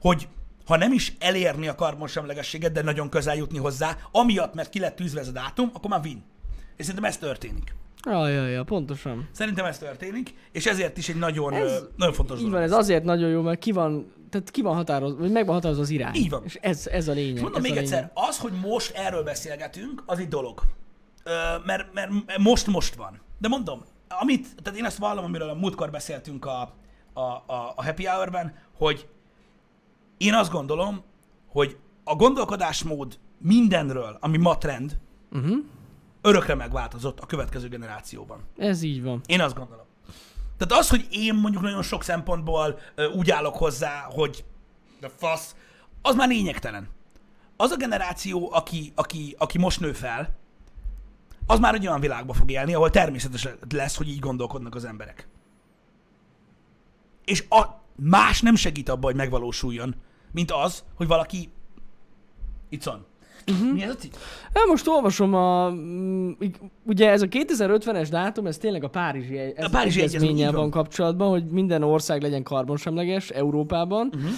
hogy 0.00 0.28
ha 0.66 0.76
nem 0.76 0.92
is 0.92 1.12
elérni 1.18 1.68
a 1.68 1.74
karbonsemlegességet, 1.74 2.72
de 2.72 2.82
nagyon 2.82 3.08
közel 3.08 3.36
jutni 3.36 3.58
hozzá, 3.58 3.96
amiatt, 4.10 4.54
mert 4.54 4.70
ki 4.70 4.78
lett 4.78 4.96
tűzve 4.96 5.20
ez 5.20 5.28
a 5.28 5.32
dátum, 5.32 5.70
akkor 5.72 5.90
már 5.90 6.00
win. 6.04 6.24
És 6.76 6.84
szerintem 6.84 7.10
ez 7.10 7.18
történik. 7.18 7.74
Ja, 8.06 8.26
ja, 8.48 8.64
pontosan. 8.64 9.28
Szerintem 9.32 9.64
ez 9.64 9.78
történik, 9.78 10.34
és 10.52 10.66
ezért 10.66 10.96
is 10.96 11.08
egy 11.08 11.16
nagyon, 11.16 11.52
Ez- 11.52 11.84
nagyon 11.96 12.14
fontos 12.14 12.36
dolog. 12.38 12.52
van, 12.52 12.62
ez 12.62 12.72
azért 12.72 13.04
nagyon 13.04 13.30
jó, 13.30 13.42
mert 13.42 13.58
ki 13.58 13.72
van, 13.72 14.12
tehát 14.30 14.50
ki 14.50 14.62
van 14.62 14.74
határozva, 14.74 15.18
vagy 15.18 15.32
meg 15.32 15.46
van 15.46 15.54
határozva 15.54 15.82
az 15.82 15.90
irány. 15.90 16.14
Így 16.14 16.30
van. 16.30 16.42
És 16.44 16.58
ez, 16.60 16.86
ez 16.86 17.08
a 17.08 17.12
lényeg. 17.12 17.34
És 17.36 17.40
mondom 17.40 17.60
még 17.60 17.76
egyszer, 17.76 17.96
lényeg. 17.96 18.10
az, 18.14 18.38
hogy 18.38 18.52
most 18.62 18.92
erről 18.96 19.22
beszélgetünk, 19.22 20.02
az 20.06 20.18
egy 20.18 20.28
dolog. 20.28 20.60
Ö, 21.24 21.30
mert, 21.64 21.92
mert 21.92 22.10
most 22.38 22.66
most 22.66 22.94
van. 22.94 23.20
De 23.38 23.48
mondom, 23.48 23.82
amit, 24.20 24.46
tehát 24.62 24.78
én 24.78 24.84
ezt 24.84 24.98
vallom, 24.98 25.24
amiről 25.24 25.48
a 25.48 25.54
múltkor 25.54 25.90
beszéltünk 25.90 26.44
a, 26.44 26.74
a, 27.12 27.20
a, 27.20 27.72
a 27.76 27.84
Happy 27.84 28.04
Hour-ben, 28.06 28.54
hogy 28.76 29.08
én 30.16 30.34
azt 30.34 30.50
gondolom, 30.50 31.02
hogy 31.48 31.76
a 32.04 32.14
gondolkodásmód 32.16 33.18
mindenről, 33.38 34.16
ami 34.20 34.36
ma 34.38 34.58
trend, 34.58 34.98
Uh-huh. 35.34 35.56
Örökre 36.22 36.54
megváltozott 36.54 37.20
a 37.20 37.26
következő 37.26 37.68
generációban. 37.68 38.40
Ez 38.56 38.82
így 38.82 39.02
van. 39.02 39.20
Én 39.26 39.40
azt 39.40 39.54
gondolom. 39.54 39.86
Tehát 40.56 40.82
az, 40.82 40.88
hogy 40.88 41.06
én 41.10 41.34
mondjuk 41.34 41.62
nagyon 41.62 41.82
sok 41.82 42.02
szempontból 42.02 42.78
úgy 43.14 43.30
állok 43.30 43.56
hozzá, 43.56 44.06
hogy 44.10 44.44
de 45.00 45.08
fasz, 45.16 45.54
az 46.02 46.14
már 46.14 46.28
lényegtelen. 46.28 46.88
Az 47.56 47.70
a 47.70 47.76
generáció, 47.76 48.52
aki, 48.52 48.92
aki, 48.94 49.34
aki 49.38 49.58
most 49.58 49.80
nő 49.80 49.92
fel, 49.92 50.34
az 51.46 51.58
már 51.58 51.74
egy 51.74 51.86
olyan 51.86 52.00
világba 52.00 52.32
fog 52.32 52.50
élni, 52.50 52.74
ahol 52.74 52.90
természetes 52.90 53.48
lesz, 53.70 53.96
hogy 53.96 54.08
így 54.08 54.18
gondolkodnak 54.18 54.74
az 54.74 54.84
emberek. 54.84 55.28
És 57.24 57.44
a, 57.48 57.62
más 57.96 58.40
nem 58.40 58.54
segít 58.54 58.88
abban, 58.88 59.04
hogy 59.04 59.14
megvalósuljon, 59.14 59.94
mint 60.32 60.50
az, 60.50 60.84
hogy 60.94 61.06
valaki 61.06 61.52
itt 62.68 62.82
van. 62.82 63.06
Uh-huh. 63.46 63.72
Mi 63.72 63.82
ez 63.82 63.90
a 63.90 63.94
cikk? 63.94 64.14
Most 64.68 64.88
olvasom 64.88 65.34
a, 65.34 65.70
mm, 65.70 66.30
ugye 66.86 67.10
ez 67.10 67.22
a 67.22 67.26
2050-es 67.26 68.06
dátum, 68.10 68.46
ez 68.46 68.58
tényleg 68.58 68.84
a 68.84 68.88
Párizsi, 68.88 69.38
ez 69.38 69.64
A 69.64 69.68
Párizsi 69.68 70.02
egyezménnyel 70.02 70.52
van. 70.52 70.60
van 70.60 70.70
kapcsolatban, 70.70 71.30
hogy 71.30 71.44
minden 71.44 71.82
ország 71.82 72.22
legyen 72.22 72.42
karbonsemleges 72.42 73.28
Európában. 73.28 74.12
Uh-huh. 74.14 74.30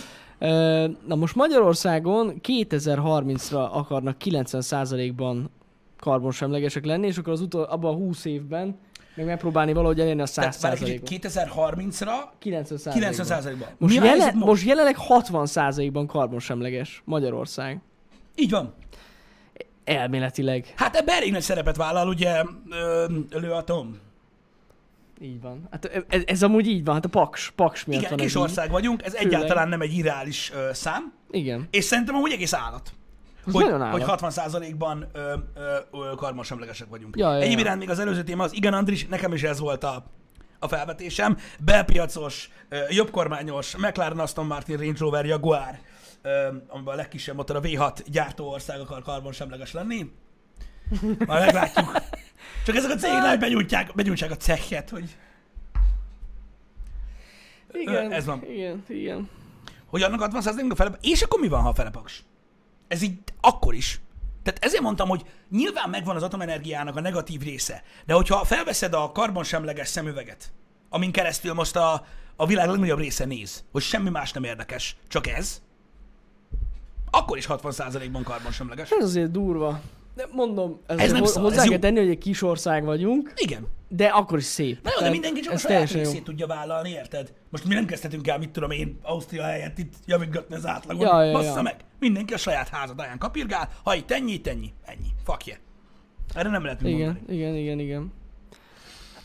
Na 1.06 1.14
most 1.14 1.34
Magyarországon 1.34 2.40
2030-ra 2.42 3.70
akarnak 3.70 4.16
90%-ban 4.24 5.50
karbonsemlegesek 5.98 6.84
lenni, 6.84 7.06
és 7.06 7.18
akkor 7.18 7.32
az 7.32 7.40
utol, 7.40 7.62
abban 7.62 7.94
a 7.94 7.96
20 7.96 8.24
évben 8.24 8.78
meg 9.16 9.26
megpróbálni 9.26 9.72
valahogy 9.72 10.00
elérni 10.00 10.22
a 10.22 10.26
Tehát 10.34 10.60
várj 10.60 10.84
egy 10.84 11.00
100%-ot. 11.00 11.08
kicsit, 11.08 11.26
2030-ra 11.34 12.12
90%-ban. 12.42 13.12
90%-ban. 13.12 13.68
Most, 13.78 13.94
jelen, 13.94 14.36
most 14.36 14.66
jelenleg 14.66 14.96
60%-ban 15.08 16.06
karbonsemleges 16.06 17.02
Magyarország. 17.04 17.80
Így 18.34 18.50
van. 18.50 18.74
Elméletileg. 19.84 20.72
Hát 20.76 20.96
ebben 20.96 21.14
elég 21.16 21.32
nagy 21.32 21.42
szerepet 21.42 21.76
vállal 21.76 22.08
ugye 22.08 22.42
ö, 22.70 23.06
Lő 23.30 23.50
Atom. 23.52 23.98
Így 25.20 25.40
van. 25.40 25.68
Hát 25.70 26.04
ez, 26.08 26.22
ez 26.26 26.42
amúgy 26.42 26.66
így 26.66 26.84
van, 26.84 26.94
hát 26.94 27.04
a 27.04 27.08
paks, 27.08 27.50
paks 27.50 27.84
miatt 27.84 28.00
Igen, 28.00 28.12
van 28.16 28.24
kis 28.26 28.34
így. 28.34 28.42
ország 28.42 28.70
vagyunk, 28.70 29.02
ez 29.04 29.14
Főleg. 29.16 29.32
egyáltalán 29.32 29.68
nem 29.68 29.80
egy 29.80 29.92
irreális 29.96 30.52
ö, 30.54 30.68
szám, 30.72 31.12
Igen. 31.30 31.68
és 31.70 31.84
szerintem 31.84 32.14
amúgy 32.14 32.32
egész 32.32 32.52
állat. 32.52 32.92
Ez 33.46 33.52
Hogy, 33.52 33.64
állat. 33.64 33.90
hogy 33.90 34.02
60%-ban 34.06 35.06
ö, 35.12 35.32
ö, 35.54 35.76
ö, 35.92 36.14
karbonsemlegesek 36.16 36.88
vagyunk. 36.88 37.16
Ja, 37.16 37.32
ja, 37.36 37.40
Egyéb 37.42 37.58
iránt 37.58 37.78
még 37.78 37.90
az 37.90 37.98
előző 37.98 38.22
téma 38.22 38.42
az, 38.44 38.54
igen 38.54 38.74
Andris, 38.74 39.06
nekem 39.06 39.32
is 39.32 39.42
ez 39.42 39.58
volt 39.58 39.84
a, 39.84 40.04
a 40.58 40.68
felvetésem. 40.68 41.36
Belpiacos, 41.58 42.50
jobbkormányos, 42.88 43.76
McLaren 43.76 44.18
Aston 44.18 44.46
Martin 44.46 44.76
Range 44.76 44.98
Rover 44.98 45.24
Jaguar, 45.26 45.78
amiben 46.68 46.94
a 46.94 46.96
legkisebb 46.96 47.36
motor 47.36 47.56
a 47.56 47.60
V6 47.60 47.98
gyártó 48.06 48.50
ország 48.50 48.80
akar 48.80 49.02
karbonsemleges 49.02 49.72
lenni. 49.72 50.12
Majd 51.26 51.44
meglátjuk. 51.44 51.92
Csak 52.64 52.76
ezek 52.76 52.90
a 52.90 52.94
cégek 52.94 53.22
nagy 53.22 53.38
benyújtják, 53.38 53.94
benyújtják 53.94 54.30
a 54.30 54.36
cechet, 54.36 54.90
hogy, 54.90 55.16
Igen, 57.72 58.12
ez 58.12 58.24
van. 58.24 58.42
Igen, 58.44 58.84
igen. 58.88 59.28
hogy 59.86 60.02
annak 60.02 60.20
60 60.20 60.70
a 60.70 60.74
fele, 60.74 60.90
és 61.00 61.22
akkor 61.22 61.40
mi 61.40 61.48
van, 61.48 61.60
ha 61.62 61.68
a 61.68 61.74
fele 61.74 61.90
paks? 61.90 62.24
Ez 62.88 63.02
így 63.02 63.18
akkor 63.40 63.74
is. 63.74 64.00
Tehát 64.42 64.64
ezért 64.64 64.82
mondtam, 64.82 65.08
hogy 65.08 65.24
nyilván 65.50 65.90
megvan 65.90 66.16
az 66.16 66.22
atomenergiának 66.22 66.96
a 66.96 67.00
negatív 67.00 67.42
része, 67.42 67.82
de 68.06 68.14
hogyha 68.14 68.44
felveszed 68.44 68.94
a 68.94 69.12
karbonsemleges 69.12 69.88
szemüveget, 69.88 70.52
amin 70.88 71.12
keresztül 71.12 71.54
most 71.54 71.76
a, 71.76 72.06
a 72.36 72.46
világ 72.46 72.68
legnagyobb 72.68 72.98
része 72.98 73.24
néz, 73.24 73.64
hogy 73.72 73.82
semmi 73.82 74.10
más 74.10 74.32
nem 74.32 74.44
érdekes, 74.44 74.96
csak 75.08 75.26
ez, 75.26 75.62
akkor 77.18 77.36
is 77.36 77.46
60%-ban 77.48 78.22
karbonsemleges. 78.22 78.90
Ez 78.90 79.04
azért 79.04 79.30
durva. 79.30 79.80
De 80.14 80.26
mondom, 80.32 80.80
ez, 80.86 80.98
Ez 80.98 81.12
nem 81.12 81.22
hozzá 81.22 81.62
ez 81.62 81.68
kell 81.68 81.78
tenni, 81.78 81.98
hogy 81.98 82.08
egy 82.08 82.18
kis 82.18 82.42
ország 82.42 82.84
vagyunk, 82.84 83.32
Igen. 83.36 83.66
de 83.88 84.06
akkor 84.06 84.38
is 84.38 84.44
szép. 84.44 84.82
Na 84.82 84.90
jó, 84.98 85.04
de 85.04 85.10
mindenki 85.10 85.40
csak 85.40 85.52
a 85.52 85.56
saját 85.56 85.90
jó. 85.90 85.98
részét 85.98 86.24
tudja 86.24 86.46
vállalni, 86.46 86.90
érted? 86.90 87.32
Most 87.50 87.64
mi 87.64 87.74
nem 87.74 87.86
kezdhetünk 87.86 88.28
el, 88.28 88.38
mit 88.38 88.50
tudom 88.50 88.70
én, 88.70 88.98
Ausztria 89.02 89.42
helyett 89.42 89.78
itt 89.78 89.92
javítgatni 90.06 90.54
az 90.54 90.66
átlagon. 90.66 91.06
Ja, 91.06 91.22
ja, 91.22 91.32
Bassza 91.32 91.56
ja. 91.56 91.62
meg. 91.62 91.76
Mindenki 91.98 92.32
a 92.34 92.36
saját 92.36 92.68
házadáján 92.68 93.18
kapirgál, 93.18 93.68
ha 93.84 93.94
itt 93.94 94.10
ennyi, 94.10 94.32
itt 94.32 94.46
ennyi, 94.46 94.72
ennyi. 94.84 95.08
Yeah. 95.46 95.60
Erre 96.34 96.48
nem 96.50 96.64
lehet 96.64 96.82
Igen, 96.82 96.98
mondani. 96.98 97.34
igen, 97.36 97.54
igen, 97.54 97.78
igen. 97.78 98.12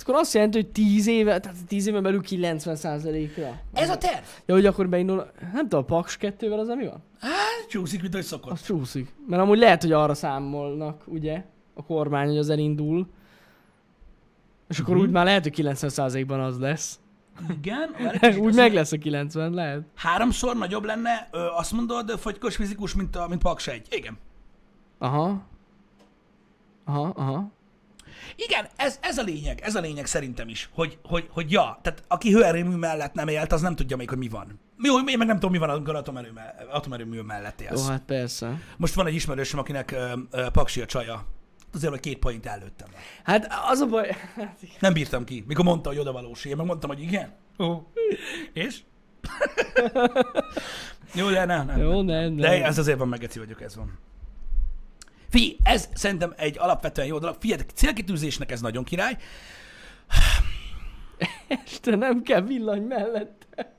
Akkor 0.10 0.22
azt 0.22 0.34
jelenti, 0.34 0.58
hogy 0.58 0.68
10 0.72 1.08
éve, 1.08 1.40
tehát 1.40 1.58
10 1.68 1.88
éven 1.88 2.04
belül 2.04 2.22
90%-ra. 2.30 3.60
Ez 3.74 3.90
a 3.90 3.98
terv. 3.98 4.24
Ja, 4.46 4.54
hogy 4.54 4.66
akkor 4.66 4.90
beindul, 4.90 5.32
nem 5.54 5.62
tudom, 5.62 5.80
a 5.80 5.84
Paks 5.84 6.18
2-vel 6.22 6.60
az 6.60 6.68
mi 6.68 6.86
van? 6.86 7.04
Hát, 7.20 7.68
csúszik, 7.70 8.02
mint 8.02 8.14
ahogy 8.14 8.26
szokott. 8.26 8.52
Az 8.52 8.62
csúszik. 8.64 9.14
Mert 9.28 9.42
amúgy 9.42 9.58
lehet, 9.58 9.82
hogy 9.82 9.92
arra 9.92 10.14
számolnak, 10.14 11.02
ugye, 11.06 11.44
a 11.74 11.84
kormány, 11.84 12.28
hogy 12.28 12.38
az 12.38 12.50
elindul. 12.50 13.08
És 14.68 14.80
akkor 14.80 14.96
Mhm. 14.96 15.04
úgy 15.04 15.10
már 15.12 15.26
lehet, 15.26 15.44
hogy 15.44 15.54
90%-ban 15.54 16.40
az 16.40 16.60
lesz. 16.60 17.00
Igen. 17.50 17.90
úgy 18.46 18.56
meg 18.56 18.74
lesz 18.74 18.92
a 18.92 18.98
90, 18.98 19.54
lehet. 19.54 19.82
Háromszor 19.96 20.56
nagyobb 20.58 20.84
lenne, 20.84 21.28
ö, 21.32 21.46
azt 21.58 21.72
mondod, 21.72 22.10
fogykos 22.10 22.56
fizikus, 22.56 22.96
mint, 22.96 23.16
a, 23.16 23.28
mint 23.28 23.42
Paks 23.42 23.68
1. 23.68 23.88
Igen. 23.90 24.18
Aha. 24.98 25.42
Aha, 26.86 27.14
aha. 27.16 27.52
Igen, 28.36 28.68
ez, 28.76 29.00
ez 29.02 29.18
a 29.18 29.24
lényeg, 29.24 29.62
ez 29.62 29.76
a 29.76 29.80
lényeg 29.80 30.06
szerintem 30.06 30.50
is, 30.50 30.70
hogy, 30.74 30.98
hogy, 31.04 31.28
hogy 31.32 31.52
ja, 31.52 31.80
tehát 31.82 32.04
aki 32.08 32.32
hőerőmű 32.32 32.76
mellett 32.76 33.14
nem 33.14 33.28
élt, 33.28 33.52
az 33.52 33.62
nem 33.62 33.76
tudja 33.76 33.98
még, 33.98 34.10
hogy 34.10 34.18
mi 34.18 34.28
van. 34.28 34.60
Jó, 34.84 35.00
én 35.00 35.18
meg 35.18 35.28
nem 35.28 35.36
tudom, 35.36 35.52
mi 35.52 35.58
van, 35.58 35.70
amikor 35.70 35.96
atomerőmű, 35.96 36.40
atomerőmű 36.72 37.22
mellett 37.22 37.62
Jó, 37.62 37.68
élsz. 37.70 37.88
hát 37.88 38.02
persze. 38.06 38.62
Most 38.78 38.94
van 38.94 39.08
egy 39.08 39.14
ismerősöm, 39.14 39.60
akinek 39.60 39.92
ö, 39.92 40.12
ö, 40.32 40.46
paksi 40.52 40.82
a 40.82 40.86
csaja. 40.86 41.26
Azért, 41.74 41.92
hogy 41.92 42.02
két 42.02 42.18
point 42.20 42.46
előttem. 42.46 42.88
Hát 43.24 43.48
az 43.70 43.80
a 43.80 43.86
baj... 43.86 44.16
Hát, 44.36 44.58
igen. 44.62 44.76
Nem 44.80 44.94
bírtam 44.94 45.24
ki, 45.24 45.44
mikor 45.48 45.66
mondta, 45.66 45.90
hogy 45.90 45.98
oda 45.98 46.12
valós. 46.12 46.46
Én 46.46 46.56
meg 46.56 46.66
mondtam, 46.66 46.90
hogy 46.90 47.02
igen. 47.02 47.34
Ó. 47.60 47.74
És? 48.54 48.80
Jó, 51.14 51.30
de 51.30 51.46
nem, 51.46 51.66
nem. 51.66 51.78
Jó, 51.78 52.02
nem, 52.02 52.24
nem. 52.24 52.36
De 52.36 52.66
ez 52.66 52.78
azért 52.78 52.98
van 52.98 53.08
megeci 53.08 53.40
vagyok, 53.40 53.62
ez 53.62 53.76
van. 53.76 54.00
Figyelj, 55.30 55.58
ez 55.64 55.90
szerintem 55.94 56.34
egy 56.38 56.58
alapvetően 56.60 57.08
jó 57.08 57.20
dolog. 57.20 57.36
Figyelj, 57.40 57.62
célkitűzésnek 57.74 58.52
ez 58.52 58.62
nagyon 58.62 58.84
király. 58.84 59.18
Este 61.48 61.96
nem 61.96 62.22
kell 62.22 62.42
villany 62.42 62.82
mellette. 62.82 63.74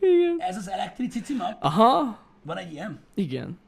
Igen. 0.00 0.36
Ez 0.38 0.56
az 0.56 0.68
elektricici 0.70 1.34
map. 1.34 1.56
Aha. 1.60 2.18
Van 2.42 2.56
egy 2.56 2.72
ilyen? 2.72 3.00
Igen. 3.14 3.58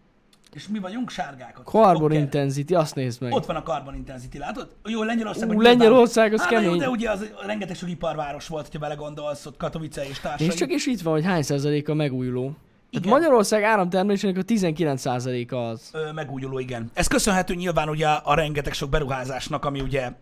És 0.53 0.69
mi 0.69 0.79
vagyunk 0.79 1.11
sárgákat. 1.11 1.67
Carbon 1.67 2.13
intensity, 2.13 2.75
azt 2.75 2.95
nézd 2.95 3.23
meg. 3.23 3.33
Ott 3.33 3.47
van 3.47 3.57
a 3.57 3.63
carbon 3.63 3.95
intensity, 3.95 4.39
látod? 4.39 4.77
Jó, 4.85 5.03
Lengyelország. 5.03 5.51
Ú, 5.51 5.61
Lengyelország 5.61 6.33
az 6.33 6.41
hát, 6.41 6.51
na 6.51 6.57
Jó, 6.57 6.65
kemény. 6.65 6.79
de 6.79 6.89
ugye 6.89 7.11
az 7.11 7.31
rengeteg 7.47 7.77
sok 7.77 7.89
iparváros 7.89 8.49
volt, 8.49 8.69
ha 8.73 8.79
belegondolsz, 8.79 9.47
ott 9.47 9.57
Katowice 9.57 10.09
és 10.09 10.21
társai. 10.21 10.47
És 10.47 10.55
csak 10.55 10.71
is 10.71 10.87
itt 10.87 11.01
van, 11.01 11.13
hogy 11.13 11.25
hány 11.25 11.43
százaléka 11.43 11.95
megújuló. 11.95 12.57
Tehát 12.93 13.07
Igen. 13.07 13.19
Magyarország 13.19 13.63
áramtermelésének 13.63 14.37
a 14.37 14.43
19 14.43 15.01
százaléka 15.01 15.69
az. 15.69 15.91
Ö, 15.93 16.13
megújuló, 16.13 16.59
igen. 16.59 16.91
Ez 16.95 17.07
köszönhető 17.07 17.55
nyilván 17.55 17.89
ugye 17.89 18.09
a 18.09 18.35
rengeteg 18.35 18.73
sok 18.73 18.91
beruházásnak, 18.91 19.65
ami 19.65 19.81
ugye 19.81 20.13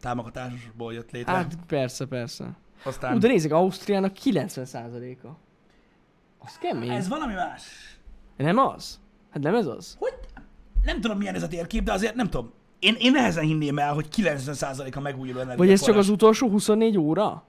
támogatásból 0.00 0.92
jött 0.92 1.10
létre. 1.10 1.32
Hát 1.32 1.54
persze, 1.66 2.06
persze. 2.06 2.56
Aztán... 2.84 3.14
Ú, 3.14 3.18
de 3.18 3.28
nézzük, 3.28 3.52
Ausztriának 3.52 4.12
90 4.12 4.64
százaléka. 4.64 5.38
Az 6.38 6.58
kemény. 6.58 6.90
Ez 6.90 7.08
valami 7.08 7.34
más. 7.34 7.62
Nem 8.36 8.58
az? 8.58 9.00
Hát 9.30 9.42
nem 9.42 9.54
ez 9.54 9.66
az? 9.66 9.96
Hogy? 9.98 10.14
Nem 10.82 11.00
tudom, 11.00 11.18
milyen 11.18 11.34
ez 11.34 11.42
a 11.42 11.48
térkép, 11.48 11.82
de 11.82 11.92
azért 11.92 12.14
nem 12.14 12.28
tudom. 12.28 12.52
Én, 12.78 12.96
én 12.98 13.12
nehezen 13.12 13.44
hinném 13.44 13.78
el, 13.78 13.94
hogy 13.94 14.06
90% 14.16 14.96
a 14.96 15.00
megújuló 15.00 15.38
energiaforrás. 15.40 15.56
Vagy 15.56 15.70
ez 15.70 15.82
csak 15.82 15.96
az 15.96 16.08
utolsó 16.08 16.48
24 16.48 16.98
óra? 16.98 17.44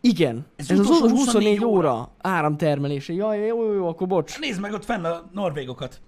Igen, 0.00 0.46
Ez 0.56 0.70
ez, 0.70 0.78
az 0.78 0.84
utolsó 0.86 1.04
utolsó 1.04 1.16
24 1.16 1.58
24 1.58 1.64
óra. 1.64 1.90
óra 1.92 2.10
áramtermelése. 2.20 3.12
Jaj, 3.12 3.38
jó, 3.38 3.64
jó, 3.64 3.72
jó, 3.72 3.88
akkor 3.88 4.06
bocs. 4.06 4.38
Nézd 4.38 4.60
meg 4.60 4.72
ott 4.72 4.84
fenn 4.84 5.04
a 5.04 5.28
norvégokat. 5.32 6.00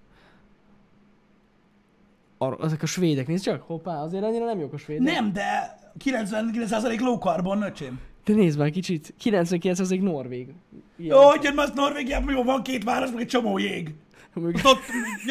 Ar- 2.38 2.64
ezek 2.64 2.82
a 2.82 2.86
svédek, 2.86 3.26
nézd 3.26 3.44
csak, 3.44 3.62
hoppá, 3.62 4.02
azért 4.02 4.24
annyira 4.24 4.44
nem 4.44 4.58
jók 4.58 4.72
a 4.72 4.76
svédek. 4.78 5.14
Nem, 5.14 5.32
de 5.32 5.78
99% 6.04 7.00
low 7.00 7.18
carbon, 7.18 7.62
öcsém. 7.62 8.00
De 8.24 8.32
nézd 8.34 8.58
már 8.58 8.70
kicsit, 8.70 9.14
99% 9.24 10.00
norvég. 10.02 10.48
Ilyen. 10.96 11.16
Jó, 11.16 11.22
hogy 11.22 11.52
már 11.54 11.68
Norvégiában, 11.74 12.34
jó, 12.34 12.42
van 12.42 12.62
két 12.62 12.84
város, 12.84 13.10
meg 13.10 13.20
egy 13.20 13.26
csomó 13.28 13.58
jég. 13.58 13.94
Még- 14.34 14.60
Ott, 14.64 14.78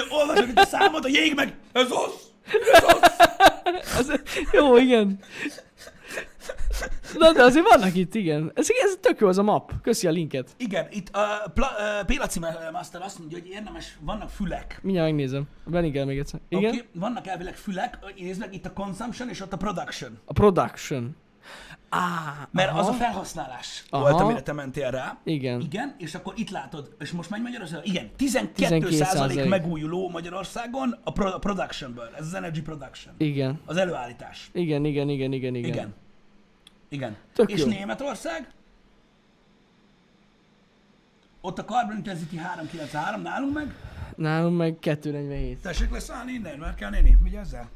olvasod 0.10 0.48
itt 0.50 0.60
a 0.60 0.66
számot, 0.66 1.06
a 1.06 1.08
jég 1.08 1.34
meg, 1.36 1.54
ez 1.72 1.88
az, 1.92 2.32
ez 2.74 2.84
az. 2.84 3.14
Az, 3.98 4.22
jó, 4.52 4.78
igen. 4.78 5.20
Na, 7.18 7.32
de 7.34 7.44
azért 7.44 7.68
vannak 7.70 7.96
itt, 7.96 8.16
igen. 8.16 8.52
Ez, 8.56 8.68
ez 8.84 8.98
tök 9.02 9.20
jó 9.20 9.28
az 9.28 9.38
a 9.38 9.44
map. 9.44 9.72
Köszi 9.82 10.08
a 10.08 10.12
linket. 10.12 10.50
Igen, 10.58 10.88
itt 10.92 11.10
a 11.16 11.50
Pla, 11.54 11.68
uh, 12.00 12.06
Pélaci 12.06 12.40
Master 12.72 13.02
azt 13.02 13.20
mondja, 13.20 13.38
hogy 13.40 13.48
érdemes, 13.50 13.98
vannak 14.02 14.30
fülek. 14.30 14.80
Mindjárt 14.82 15.08
megnézem. 15.08 15.44
Belinkel 15.66 16.06
még 16.06 16.18
egyszer. 16.18 16.40
Igen? 16.50 16.72
Oké, 16.74 16.84
vannak 16.94 17.28
elvileg 17.28 17.56
fülek, 17.56 17.98
nézd 18.18 18.40
meg 18.40 18.54
itt 18.54 18.66
a 18.66 18.74
consumption 18.74 19.30
és 19.30 19.42
ott 19.42 19.54
a 19.54 19.58
production. 19.58 20.20
A 20.26 20.34
production. 20.34 21.16
Á, 21.90 22.48
Mert 22.52 22.70
aha. 22.70 22.80
az 22.80 22.88
a 22.88 22.92
felhasználás 22.94 23.84
Aha. 23.90 24.10
volt, 24.10 24.22
amire 24.22 24.42
te 24.42 24.54
mentél 24.54 24.92
rá. 24.92 25.18
Igen. 25.24 25.62
Igen, 25.62 25.96
és 25.98 26.16
akkor 26.16 26.34
itt 26.38 26.50
látod, 26.50 26.96
és 27.00 27.12
most 27.12 27.30
megy 27.30 27.42
Magyarországon? 27.42 27.84
Igen, 27.86 28.10
12, 28.16 28.54
12 28.56 28.96
százalék 28.96 29.50
megújuló 29.50 30.10
Magyarországon 30.10 31.00
a, 31.04 31.12
pro- 31.12 31.34
a 31.34 31.40
productionből. 31.40 32.10
Ez 32.18 32.26
az 32.26 32.34
energy 32.34 32.62
production. 32.62 33.14
Igen. 33.18 33.60
Az 33.66 33.78
előállítás. 33.78 34.50
Igen, 34.54 34.86
igen, 34.86 35.10
igen, 35.10 35.32
igen, 35.32 35.56
igen. 35.56 35.74
Igen. 35.74 35.94
Igen. 36.96 37.16
Tök 37.34 37.52
és 37.52 37.60
jó. 37.60 37.68
Németország? 37.68 38.48
Ott 41.42 41.60
a 41.60 41.64
carbon 41.64 41.96
intensity 41.96 42.36
393, 42.38 43.22
nálunk 43.22 43.54
meg? 43.54 43.76
Nálunk 44.16 44.58
meg 44.58 44.78
247. 44.80 45.58
Tessék 45.62 45.92
leszállni 45.92 46.32
innen, 46.32 46.58
már 46.58 46.76
kell 46.76 46.90
néni, 46.90 47.18
vigyázzál. 47.24 47.70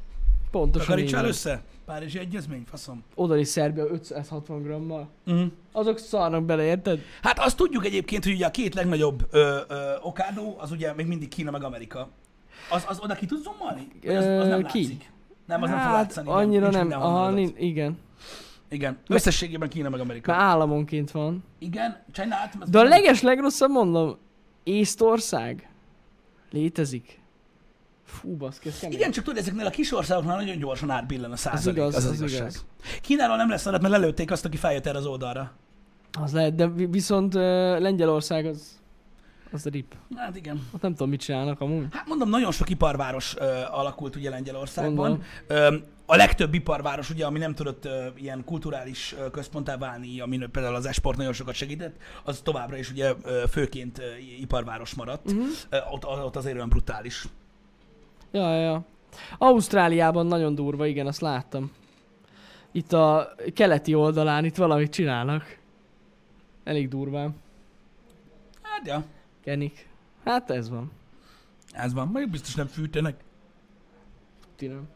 Pontosan 0.50 0.86
Takarítsál 0.86 1.24
össze? 1.24 1.62
Párizsi 1.84 2.18
egyezmény, 2.18 2.64
faszom. 2.70 3.04
Oda 3.14 3.36
is 3.36 3.48
Szerbia 3.48 3.84
560 3.84 4.62
grammal. 4.62 5.08
Uh-huh. 5.26 5.46
Azok 5.72 5.98
szarnak 5.98 6.44
bele, 6.44 6.62
érted? 6.62 7.00
Hát 7.22 7.38
azt 7.38 7.56
tudjuk 7.56 7.84
egyébként, 7.84 8.24
hogy 8.24 8.32
ugye 8.32 8.46
a 8.46 8.50
két 8.50 8.74
legnagyobb 8.74 9.26
ö, 9.30 9.58
ö, 9.68 9.94
okádó, 10.02 10.56
az 10.58 10.70
ugye 10.70 10.92
még 10.94 11.06
mindig 11.06 11.28
Kína 11.28 11.50
meg 11.50 11.64
Amerika. 11.64 12.08
Az, 12.70 12.84
az 12.88 12.98
oda 13.00 13.14
ki 13.14 13.26
tud 13.26 13.42
zoomolni? 13.42 13.88
Az, 14.06 14.14
az 14.14 14.46
nem 14.46 14.64
Ö, 14.64 14.66
ki? 14.66 14.82
látszik. 14.82 15.10
Nem, 15.46 15.62
az 15.62 15.68
nem 15.68 15.78
fog 15.78 15.88
hát, 15.88 15.94
látszani. 15.94 16.28
annyira 16.30 16.70
nem. 16.70 16.80
mindenhol 16.80 17.06
Aha, 17.08 17.24
adat. 17.26 17.58
igen. 17.58 17.98
Igen. 18.70 18.98
Összességében 19.08 19.68
Kína 19.68 19.88
meg 19.88 20.00
Amerika. 20.00 20.32
Már 20.32 20.40
államonként 20.40 21.10
van. 21.10 21.44
Igen, 21.58 22.02
csinált. 22.12 22.70
De 22.70 22.78
a 22.78 22.82
leges 22.82 23.22
legrosszabb 23.22 23.70
mondom, 23.70 24.16
Észtország 24.62 25.68
létezik. 26.50 27.20
Fú, 28.04 28.36
baszki, 28.36 28.68
ez 28.68 28.78
kemény. 28.78 28.96
Igen, 28.96 29.10
csak 29.10 29.24
tudod, 29.24 29.38
ezeknél 29.38 29.66
a 29.66 29.70
kis 29.70 29.92
országoknál 29.92 30.36
nagyon 30.36 30.58
gyorsan 30.58 30.90
átbillen 30.90 31.32
a 31.32 31.36
százalék. 31.36 31.76
igaz, 31.76 31.94
az, 31.94 32.04
az, 32.04 32.20
az 32.20 32.32
igaz. 32.32 32.64
Kínáról 33.02 33.36
nem 33.36 33.48
lesz 33.48 33.66
adat, 33.66 33.80
mert 33.80 33.92
lelőtték 33.92 34.30
azt, 34.30 34.44
aki 34.44 34.56
feljött 34.56 34.86
erre 34.86 34.98
az 34.98 35.06
oldalra. 35.06 35.52
Az 36.20 36.32
lehet, 36.32 36.54
de 36.54 36.68
vi- 36.68 36.90
viszont 36.90 37.34
uh, 37.34 37.40
Lengyelország 37.78 38.46
az, 38.46 38.79
Az 39.52 39.66
a 39.66 39.70
rip. 39.70 39.94
Hát 40.16 40.36
igen. 40.36 40.68
Ott 40.72 40.80
nem 40.82 40.90
tudom, 40.90 41.08
mit 41.08 41.20
csinálnak 41.20 41.60
amúgy. 41.60 41.86
Hát 41.90 42.06
mondom, 42.06 42.28
nagyon 42.28 42.52
sok 42.52 42.70
iparváros 42.70 43.36
ö, 43.38 43.60
alakult 43.70 44.16
ugye 44.16 44.30
Lengyelországban. 44.30 45.22
Ö, 45.46 45.76
a 46.06 46.16
legtöbb 46.16 46.54
iparváros, 46.54 47.10
ugye, 47.10 47.26
ami 47.26 47.38
nem 47.38 47.54
tudott 47.54 47.84
ö, 47.84 48.06
ilyen 48.16 48.44
kulturális 48.44 49.14
ö, 49.18 49.30
központtá 49.30 49.76
válni, 49.76 50.20
ami 50.20 50.38
például 50.38 50.74
az 50.74 50.86
esport 50.86 51.16
nagyon 51.16 51.32
sokat 51.32 51.54
segített, 51.54 51.96
az 52.24 52.40
továbbra 52.40 52.76
is 52.76 52.90
ugye 52.90 53.12
ö, 53.22 53.42
főként 53.50 53.98
ö, 53.98 54.02
iparváros 54.40 54.94
maradt. 54.94 55.32
Mhm. 55.32 55.40
Ö, 55.68 55.76
ott, 55.90 56.06
ott 56.06 56.36
azért 56.36 56.54
olyan 56.56 56.68
brutális. 56.68 57.26
Ja, 58.30 58.54
ja, 58.54 58.60
ja. 58.60 58.84
Ausztráliában 59.38 60.26
nagyon 60.26 60.54
durva, 60.54 60.86
igen, 60.86 61.06
azt 61.06 61.20
láttam. 61.20 61.70
Itt 62.72 62.92
a 62.92 63.34
keleti 63.54 63.94
oldalán 63.94 64.44
itt 64.44 64.56
valamit 64.56 64.92
csinálnak. 64.92 65.58
Elég 66.64 66.88
durván. 66.88 67.34
Hát 68.62 68.86
ja, 68.86 69.04
Kenik. 69.44 69.88
Hát 70.24 70.50
ez 70.50 70.68
van. 70.68 70.90
ez 71.72 71.92
van. 71.92 72.08
Majd 72.08 72.30
biztos 72.30 72.54
nem 72.54 72.66
fűtenek. 72.66 73.24
Ti 74.56 74.66
nem. 74.66 74.88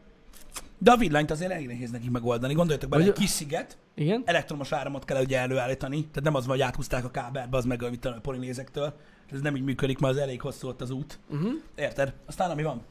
De 0.77 0.91
a 0.91 0.97
villanyt 0.97 1.31
azért 1.31 1.51
elég 1.51 1.67
nehéz 1.67 1.91
nekik 1.91 2.11
megoldani. 2.11 2.53
Gondoljatok 2.53 2.89
bele, 2.89 3.03
Vagy- 3.03 3.11
egy 3.11 3.19
kis 3.19 3.29
sziget, 3.29 3.77
Igen? 3.93 4.21
elektromos 4.25 4.71
áramot 4.71 5.05
kell 5.05 5.21
ugye 5.23 5.39
előállítani, 5.39 5.99
tehát 5.99 6.23
nem 6.23 6.35
az 6.35 6.45
van, 6.45 6.55
hogy 6.55 6.65
áthúzták 6.65 7.03
a 7.05 7.11
kábelbe, 7.11 7.57
az 7.57 7.65
meg 7.65 7.83
a 7.83 7.89
mit 7.89 8.05
a 8.05 8.19
polinézektől. 8.21 8.93
Ez 9.31 9.41
nem 9.41 9.55
így 9.55 9.63
működik, 9.63 9.99
mert 9.99 10.13
az 10.13 10.19
elég 10.19 10.41
hosszú 10.41 10.67
ott 10.67 10.81
az 10.81 10.89
út. 10.89 11.19
Uh-huh. 11.29 11.51
Érted? 11.75 12.13
Aztán 12.25 12.51
ami 12.51 12.63
van. 12.63 12.81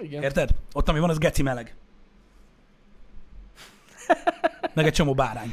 Igen. 0.00 0.22
Érted? 0.22 0.50
Ott 0.72 0.88
ami 0.88 0.98
van, 0.98 1.10
az 1.10 1.18
geci 1.18 1.42
meleg. 1.42 1.76
Meg 4.74 4.86
egy 4.86 4.92
csomó 4.92 5.14
bárány. 5.14 5.52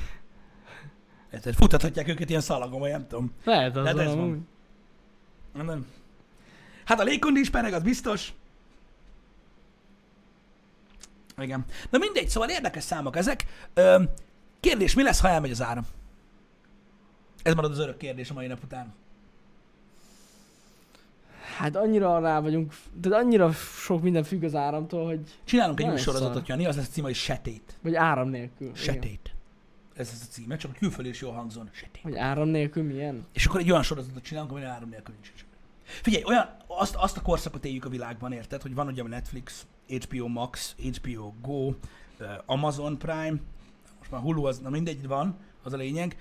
Érted? 1.34 1.54
Futathatják 1.54 2.08
őket 2.08 2.30
ilyen 2.30 2.42
szalagon, 2.42 2.80
vagy 2.80 2.92
nem 2.92 3.08
tudom. 3.08 3.34
Lehet 3.44 3.76
az 3.76 3.86
hát 3.86 3.98
ez 3.98 4.16
van. 4.16 4.48
Nem. 5.64 5.86
Hát 6.86 7.00
a 7.00 7.04
légkondi 7.04 7.40
is 7.40 7.50
meleg, 7.50 7.74
az 7.74 7.84
biztos. 7.84 8.34
Igen. 11.38 11.66
Na 11.90 11.98
mindegy, 11.98 12.30
szóval 12.30 12.50
érdekes 12.50 12.84
számok 12.84 13.16
ezek. 13.16 13.46
Ö, 13.74 14.04
kérdés, 14.60 14.94
mi 14.94 15.04
lesz, 15.04 15.20
ha 15.20 15.30
elmegy 15.30 15.52
az 15.52 15.62
áram? 15.62 15.86
Ez 17.44 17.54
marad 17.54 17.72
az 17.72 17.80
örök 17.80 17.98
kérdés 17.98 18.30
a 18.30 18.34
mai 18.34 18.48
nap 18.48 18.64
után. 18.64 18.94
Hát 21.58 21.76
annyira 21.76 22.20
rá 22.20 22.40
vagyunk, 22.40 22.74
de 22.94 23.16
annyira 23.16 23.52
sok 23.52 24.02
minden 24.02 24.24
függ 24.24 24.44
az 24.44 24.56
áramtól, 24.56 25.06
hogy... 25.06 25.20
Csinálunk 25.44 25.80
egy 25.80 25.88
új 25.88 25.98
sorozatot. 25.98 26.48
Jani, 26.48 26.66
az 26.66 26.76
lesz 26.76 26.88
a 26.88 26.92
címe, 26.92 27.08
hogy 27.08 27.16
Setét. 27.16 27.78
Vagy 27.82 27.96
áram 27.96 28.30
nélkül. 28.30 28.68
Igen. 28.68 28.82
Setét. 28.82 29.34
Ez 29.96 30.10
az 30.14 30.28
a 30.30 30.32
címe, 30.32 30.58
csak 30.58 30.72
a 30.72 30.78
külföldön 30.78 31.12
is 31.12 31.22
jól 31.22 31.34
hangzon. 31.34 31.70
Setét. 31.72 32.02
Hogy 32.02 32.16
áram 32.16 32.48
nélkül 32.48 32.84
milyen? 32.84 33.26
És 33.34 33.46
akkor 33.46 33.60
egy 33.60 33.72
olyan 33.72 33.84
sorozatot 33.84 34.24
csinálunk, 34.24 34.52
ami 34.52 34.64
áram 34.64 34.90
nélkül 34.90 35.14
nincs. 35.14 35.45
Figyelj, 35.86 36.24
olyan, 36.24 36.56
azt, 36.68 36.96
azt 36.96 37.18
a 37.18 37.22
korszakot 37.22 37.66
éljük 37.66 37.86
a 37.86 37.90
világban, 37.90 38.32
érted, 38.32 38.62
hogy 38.62 38.76
van 38.76 38.88
ugye 38.88 39.04
a 39.04 39.08
Netflix, 39.08 39.66
HBO 39.88 40.28
Max, 40.28 40.76
HBO 40.78 41.34
Go, 41.42 41.74
ö, 42.18 42.26
Amazon 42.46 42.98
Prime, 42.98 43.36
most 44.00 44.12
már 44.12 44.22
Hulu, 44.22 44.46
az, 44.46 44.60
na 44.60 44.70
mindegy, 44.70 45.08
van, 45.08 45.38
az 45.64 45.74
a 45.74 45.78
lényeg. 45.78 46.18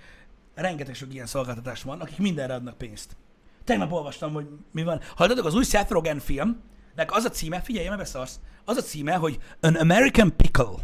Rengeteg 0.54 0.94
sok 0.94 1.12
ilyen 1.14 1.26
szolgáltatás 1.26 1.82
van, 1.82 2.00
akik 2.00 2.18
mindenre 2.18 2.54
adnak 2.54 2.78
pénzt. 2.78 3.16
Tegnap 3.64 3.92
olvastam, 3.92 4.32
hogy 4.32 4.48
mi 4.70 4.82
van. 4.82 5.00
Hallottatok, 5.16 5.46
az 5.46 5.54
új 5.54 5.64
Seth 5.64 5.90
Rogen 5.90 6.18
filmnek 6.18 7.06
az 7.06 7.24
a 7.24 7.30
címe, 7.30 7.60
figyelj, 7.60 7.86
mert 7.86 7.98
beszarsz, 7.98 8.40
az 8.64 8.76
a 8.76 8.82
címe, 8.82 9.14
hogy 9.14 9.38
An 9.60 9.74
American 9.74 10.36
Pickle. 10.36 10.74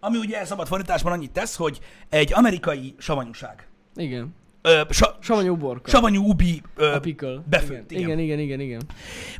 Ami 0.00 0.16
ugye 0.16 0.44
szabad 0.44 0.66
fordításban 0.66 1.12
annyit 1.12 1.32
tesz, 1.32 1.56
hogy 1.56 1.80
egy 2.08 2.32
amerikai 2.32 2.94
savanyúság. 2.98 3.68
Igen. 3.94 4.34
Ö, 4.62 4.82
sa, 4.90 5.16
Savanyú 5.20 5.56
borka. 5.56 5.90
savanyú 5.90 6.28
ubi 6.28 6.62
ö, 6.76 6.92
a 6.94 7.00
pickle. 7.00 7.42
befőtt, 7.50 7.90
igen. 7.90 8.02
igen. 8.02 8.18
igen. 8.18 8.18
igen, 8.18 8.38
igen, 8.38 8.60
igen. 8.60 8.82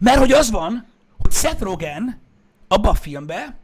Mert 0.00 0.18
hogy 0.18 0.32
az 0.32 0.50
van, 0.50 0.86
hogy 1.18 1.32
Seth 1.32 1.62
Rogen 1.62 2.20
abban 2.68 2.90
a 2.90 2.94
filmben 2.94 3.56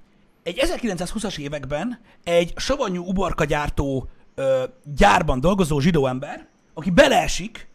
egy 0.43 0.61
1920-as 0.63 1.39
években 1.39 2.01
egy 2.25 2.53
savanyú 2.57 3.05
uborka 3.05 3.45
gyártó 3.45 4.09
ö, 4.35 4.65
gyárban 4.97 5.41
dolgozó 5.41 5.79
zsidó 5.81 6.07
ember, 6.07 6.47
aki 6.75 6.91
beleesik 6.91 7.69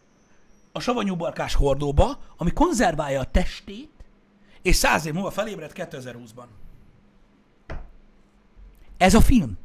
a 0.71 0.79
savanyú 0.79 1.13
uborkás 1.13 1.53
hordóba, 1.55 2.19
ami 2.37 2.51
konzerválja 2.51 3.19
a 3.19 3.25
testét, 3.25 3.89
és 4.61 4.75
száz 4.75 5.05
év 5.05 5.13
múlva 5.13 5.31
felébred 5.31 5.71
2020-ban. 5.75 6.45
Ez 8.97 9.13
a 9.13 9.21
film. 9.21 9.57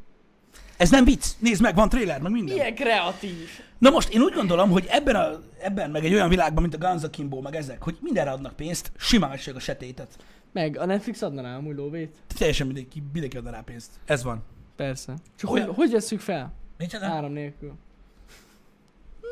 Ez 0.77 0.89
nem 0.89 1.05
vicc. 1.05 1.25
Nézd 1.39 1.61
meg, 1.61 1.75
van 1.75 1.89
trailer, 1.89 2.21
meg 2.21 2.31
minden. 2.31 2.55
Milyen 2.55 2.75
kreatív. 2.75 3.49
Na 3.77 3.89
most 3.89 4.09
én 4.09 4.21
úgy 4.21 4.33
gondolom, 4.33 4.69
hogy 4.69 4.85
ebben, 4.89 5.15
a, 5.15 5.29
ebben 5.61 5.89
meg 5.91 6.05
egy 6.05 6.13
olyan 6.13 6.29
világban, 6.29 6.61
mint 6.61 6.83
a 6.83 6.87
Guns 6.87 7.03
Akimbo, 7.03 7.41
meg 7.41 7.55
ezek, 7.55 7.83
hogy 7.83 7.97
mindenre 8.01 8.31
adnak 8.31 8.55
pénzt, 8.55 8.91
simán 8.97 9.29
megség 9.29 9.55
a 9.55 9.59
setétet. 9.59 10.17
Meg 10.53 10.77
a 10.77 10.85
Netflix 10.85 11.21
adna 11.21 11.41
rá 11.41 11.55
amúgy 11.55 11.75
lóvét. 11.75 12.15
Teljesen 12.37 12.65
mindenki, 12.67 13.03
mindenki 13.13 13.37
adna 13.37 13.51
rá 13.51 13.61
pénzt. 13.65 13.89
Ez 14.05 14.23
van. 14.23 14.43
Persze. 14.75 15.13
Csak 15.35 15.51
Olyan- 15.51 15.65
hogy, 15.67 15.75
hogy 15.75 15.91
veszük 15.91 16.19
fel? 16.19 16.53
Nincs 16.77 16.95
Áram 16.95 17.31
nélkül. 17.31 17.73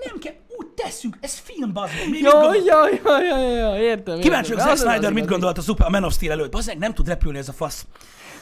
Nem 0.06 0.20
kell, 0.20 0.34
úgy 0.58 0.68
tesszünk, 0.68 1.18
ez 1.22 1.34
film, 1.38 1.74
bazd 1.74 1.94
meg. 1.94 2.06
Mi- 2.06 2.12
mit 2.12 2.22
Ja, 2.22 2.32
gondol- 2.32 2.66
ja, 2.66 2.90
ja, 3.04 3.22
ja, 3.22 3.38
ja, 3.38 3.56
ja, 3.76 3.82
értem. 3.82 4.20
Kíváncsi 4.20 4.54
vagyok, 4.54 4.68
Zack 4.78 4.90
Snyder 4.90 5.14
mit 5.14 5.26
gondolt 5.26 5.58
a, 5.58 5.62
Super, 5.62 5.88
a 5.88 5.90
Man 5.90 6.04
of 6.04 6.14
Steel 6.14 6.32
előtt. 6.32 6.52
Bazzeg, 6.52 6.78
nem 6.78 6.94
tud 6.94 7.08
repülni 7.08 7.38
ez 7.38 7.50
a 7.50 7.54
fasz. 7.54 7.86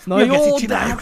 Na 0.05 0.15
Mi 0.15 0.21
a 0.21 0.25
jó, 0.25 0.55
csináljuk? 0.57 0.99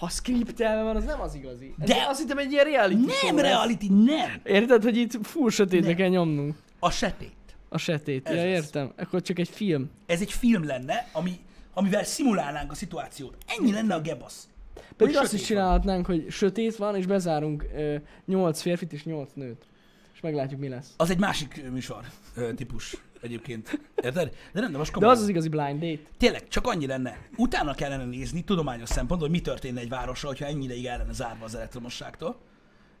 Ha 0.00 0.08
skriptelve 0.08 0.82
van, 0.82 0.96
az 0.96 1.04
nem 1.04 1.20
az 1.20 1.34
igazi. 1.34 1.74
Ez 1.78 1.88
De- 1.88 2.06
azt 2.08 2.20
hittem 2.20 2.38
egy 2.38 2.52
ilyen 2.52 2.64
reality 2.64 2.98
Nem 3.00 3.08
show 3.08 3.34
lesz. 3.36 3.44
reality, 3.44 3.88
nem. 3.88 4.40
Érted, 4.44 4.82
hogy 4.82 4.96
itt 4.96 5.26
full 5.26 5.50
sötétbe 5.50 5.94
kell 5.94 6.08
nyomnunk 6.08 6.56
A 6.78 6.90
setét. 6.90 7.32
a 7.68 7.78
setét. 7.78 8.28
Ez 8.28 8.34
ja, 8.34 8.42
lesz. 8.44 8.52
értem. 8.64 8.92
Akkor 8.96 9.22
csak 9.22 9.38
egy 9.38 9.48
film. 9.48 9.90
Ez 10.06 10.20
egy 10.20 10.32
film 10.32 10.64
lenne, 10.64 11.08
ami, 11.12 11.38
amivel 11.74 12.04
szimulálnánk 12.04 12.70
a 12.70 12.74
szituációt. 12.74 13.36
Ennyi 13.58 13.72
lenne 13.72 13.94
a 13.94 14.00
gebasz. 14.00 14.48
Pedig 14.96 15.16
azt 15.16 15.32
is 15.32 15.40
sötét 15.40 15.46
van. 15.56 15.56
csinálhatnánk, 15.56 16.06
hogy 16.06 16.26
sötét 16.30 16.76
van, 16.76 16.96
és 16.96 17.06
bezárunk 17.06 17.64
ö, 17.76 17.96
8 18.26 18.60
férfit 18.60 18.92
és 18.92 19.04
8 19.04 19.30
nőt. 19.34 19.66
És 20.14 20.20
meglátjuk, 20.20 20.60
mi 20.60 20.68
lesz. 20.68 20.94
Az 20.96 21.10
egy 21.10 21.18
másik 21.18 21.70
műsor 21.70 22.00
ö, 22.36 22.54
típus 22.54 22.96
egyébként. 23.22 23.80
Érted? 24.02 24.34
De 24.52 24.60
nem, 24.60 24.72
de 24.72 24.78
most 24.78 24.90
De 24.90 24.94
komolyan. 24.94 25.16
az 25.16 25.22
az 25.22 25.28
igazi 25.28 25.48
blind 25.48 25.80
date. 25.80 26.00
Tényleg, 26.16 26.48
csak 26.48 26.66
annyi 26.66 26.86
lenne. 26.86 27.18
Utána 27.36 27.74
kellene 27.74 28.04
nézni 28.04 28.42
tudományos 28.44 28.88
szempontból, 28.88 29.28
hogy 29.28 29.38
mi 29.38 29.42
történne 29.44 29.80
egy 29.80 29.88
városra, 29.88 30.28
hogyha 30.28 30.44
ennyi 30.46 30.64
ideig 30.64 30.86
el 30.86 30.98
lenne 30.98 31.12
zárva 31.12 31.44
az 31.44 31.54
elektromosságtól. 31.54 32.36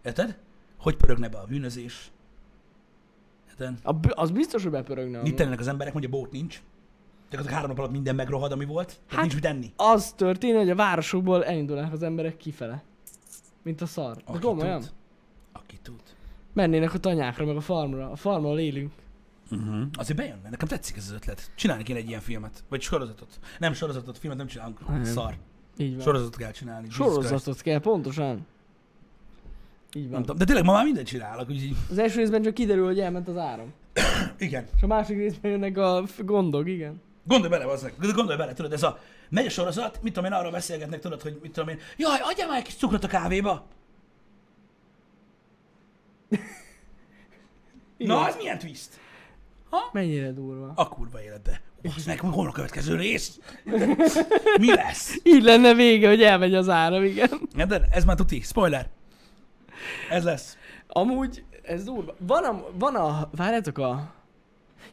Érted? 0.04 0.38
Hogy 0.78 0.96
pörögne 0.96 1.28
be 1.28 1.38
a 1.38 1.44
bűnözés? 1.44 2.10
Érted? 3.48 3.74
A, 3.82 3.94
az 4.10 4.30
biztos, 4.30 4.62
hogy 4.62 4.72
bepörögne. 4.72 5.20
Mit 5.22 5.34
tennének 5.36 5.60
az 5.60 5.68
emberek, 5.68 5.92
hogy 5.92 6.04
a 6.04 6.08
bót 6.08 6.30
nincs? 6.32 6.62
Gyakorlatilag 7.30 7.54
három 7.54 7.68
nap 7.68 7.78
alatt 7.78 7.92
minden 7.92 8.14
megrohad, 8.14 8.52
ami 8.52 8.64
volt. 8.64 8.86
Tehát 8.86 9.02
Hát- 9.10 9.20
nincs 9.20 9.34
mit 9.34 9.44
enni. 9.44 9.72
Az 9.76 10.12
történne, 10.12 10.58
hogy 10.58 10.70
a 10.70 10.74
városokból 10.74 11.44
elindulnak 11.44 11.92
az 11.92 12.02
emberek 12.02 12.36
kifele. 12.36 12.82
Mint 13.62 13.80
a 13.80 13.86
szar. 13.86 14.16
De 14.16 14.22
Aki 14.24 14.38
komolyan. 14.38 14.80
tud. 14.80 14.90
Aki 15.52 15.78
tud. 15.82 16.00
Mennének 16.52 16.94
a 16.94 16.98
tanyákra, 16.98 17.44
meg 17.46 17.56
a 17.56 17.60
farmra. 17.60 18.10
A 18.10 18.16
farmon 18.16 18.58
élünk. 18.58 18.92
Uh-huh. 19.50 19.82
Azért 19.92 20.18
bejönne. 20.18 20.48
Nekem 20.50 20.68
tetszik 20.68 20.96
ez 20.96 21.04
az 21.08 21.12
ötlet. 21.12 21.50
Csinálni 21.54 21.82
kéne 21.82 21.98
egy 21.98 22.08
ilyen 22.08 22.20
filmet. 22.20 22.64
Vagy 22.68 22.80
sorozatot. 22.80 23.38
Nem 23.58 23.72
sorozatot, 23.72 24.18
filmet 24.18 24.38
nem 24.38 24.46
csinálunk. 24.46 24.88
Nem. 24.88 25.04
Szar. 25.04 25.36
Így 25.76 25.94
van. 25.94 26.02
Sorozatot 26.02 26.36
kell 26.36 26.50
csinálni. 26.50 26.86
Jesus 26.86 27.12
Christ. 27.12 27.28
Sorozatot 27.28 27.60
kell, 27.62 27.80
pontosan. 27.80 28.46
Így 29.92 30.02
Nem 30.02 30.10
van. 30.10 30.20
tudom. 30.20 30.36
De 30.36 30.44
tényleg 30.44 30.64
ma 30.64 30.72
már 30.72 30.84
mindent 30.84 31.06
csinálok, 31.06 31.48
úgyhogy 31.48 31.76
Az 31.90 31.98
első 31.98 32.16
részben 32.16 32.42
csak 32.42 32.54
kiderül, 32.54 32.84
hogy 32.84 33.00
elment 33.00 33.28
az 33.28 33.36
áram. 33.36 33.72
igen. 34.38 34.66
És 34.76 34.82
a 34.82 34.86
másik 34.86 35.16
részben 35.16 35.50
jönnek 35.50 35.76
a 35.76 36.04
gondok, 36.18 36.68
igen. 36.68 37.00
Gondolj 37.24 37.50
bele, 37.50 37.66
az. 37.72 37.90
Gondolj 38.14 38.36
bele, 38.36 38.52
tudod, 38.52 38.72
ez 38.72 38.82
a 38.82 38.98
megy 39.28 39.46
a 39.46 39.50
sorozat, 39.50 40.02
mit 40.02 40.12
tudom 40.12 40.32
én, 40.32 40.38
arról 40.38 40.50
beszélgetnek, 40.50 41.00
tudod, 41.00 41.22
hogy 41.22 41.38
mit 41.42 41.52
tudom 41.52 41.68
én, 41.68 41.78
jaj, 41.96 42.18
adjál 42.22 42.48
már 42.48 42.58
egy 42.58 42.64
kis 42.64 42.74
cukrot 42.74 43.04
a 43.04 43.08
kávéba. 43.08 43.66
igen. 47.96 48.16
Na, 48.16 48.24
az 48.24 48.36
milyen 48.36 48.58
twist? 48.58 49.00
Mennyire 49.92 50.32
durva. 50.32 50.72
A 50.74 50.88
kurva 50.88 51.22
életbe. 51.22 51.60
Az 51.96 52.04
meg, 52.06 52.20
hol 52.20 52.48
a 52.48 52.52
következő 52.52 52.96
rész? 52.96 53.40
Mi 54.60 54.74
lesz? 54.74 55.20
Így 55.22 55.42
lenne 55.42 55.74
vége, 55.74 56.08
hogy 56.08 56.22
elmegy 56.22 56.54
az 56.54 56.68
áram, 56.68 57.04
igen. 57.04 57.28
De 57.68 57.88
ez 57.90 58.04
már 58.04 58.16
tuti, 58.16 58.40
spoiler. 58.40 58.88
Ez 60.10 60.24
lesz. 60.24 60.56
Amúgy, 60.88 61.44
ez 61.62 61.84
durva. 61.84 62.14
Van 62.18 62.44
a, 62.44 62.64
van 62.78 62.94
a 62.94 63.28
várjátok 63.36 63.78
a... 63.78 64.12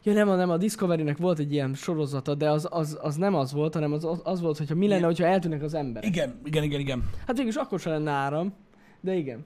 Ja 0.02 0.12
nem, 0.12 0.36
nem, 0.36 0.50
a 0.50 0.56
Discovery-nek 0.56 1.18
volt 1.18 1.38
egy 1.38 1.52
ilyen 1.52 1.74
sorozata, 1.74 2.34
de 2.34 2.50
az, 2.50 2.66
az, 2.70 2.98
az 3.00 3.16
nem 3.16 3.34
az 3.34 3.52
volt, 3.52 3.74
hanem 3.74 3.92
az, 3.92 4.04
az, 4.04 4.20
az 4.24 4.40
volt, 4.40 4.58
hogyha 4.58 4.74
mi 4.74 4.86
lenne, 4.86 4.96
Igen. 4.96 5.08
hogyha 5.08 5.26
eltűnnek 5.26 5.62
az 5.62 5.74
emberek. 5.74 6.08
Igen, 6.08 6.40
igen, 6.44 6.62
igen, 6.62 6.80
igen. 6.80 7.10
Hát 7.26 7.36
végülis 7.36 7.54
akkor 7.54 7.80
sem 7.80 7.92
lenne 7.92 8.10
áram, 8.10 8.54
de 9.00 9.14
igen. 9.14 9.44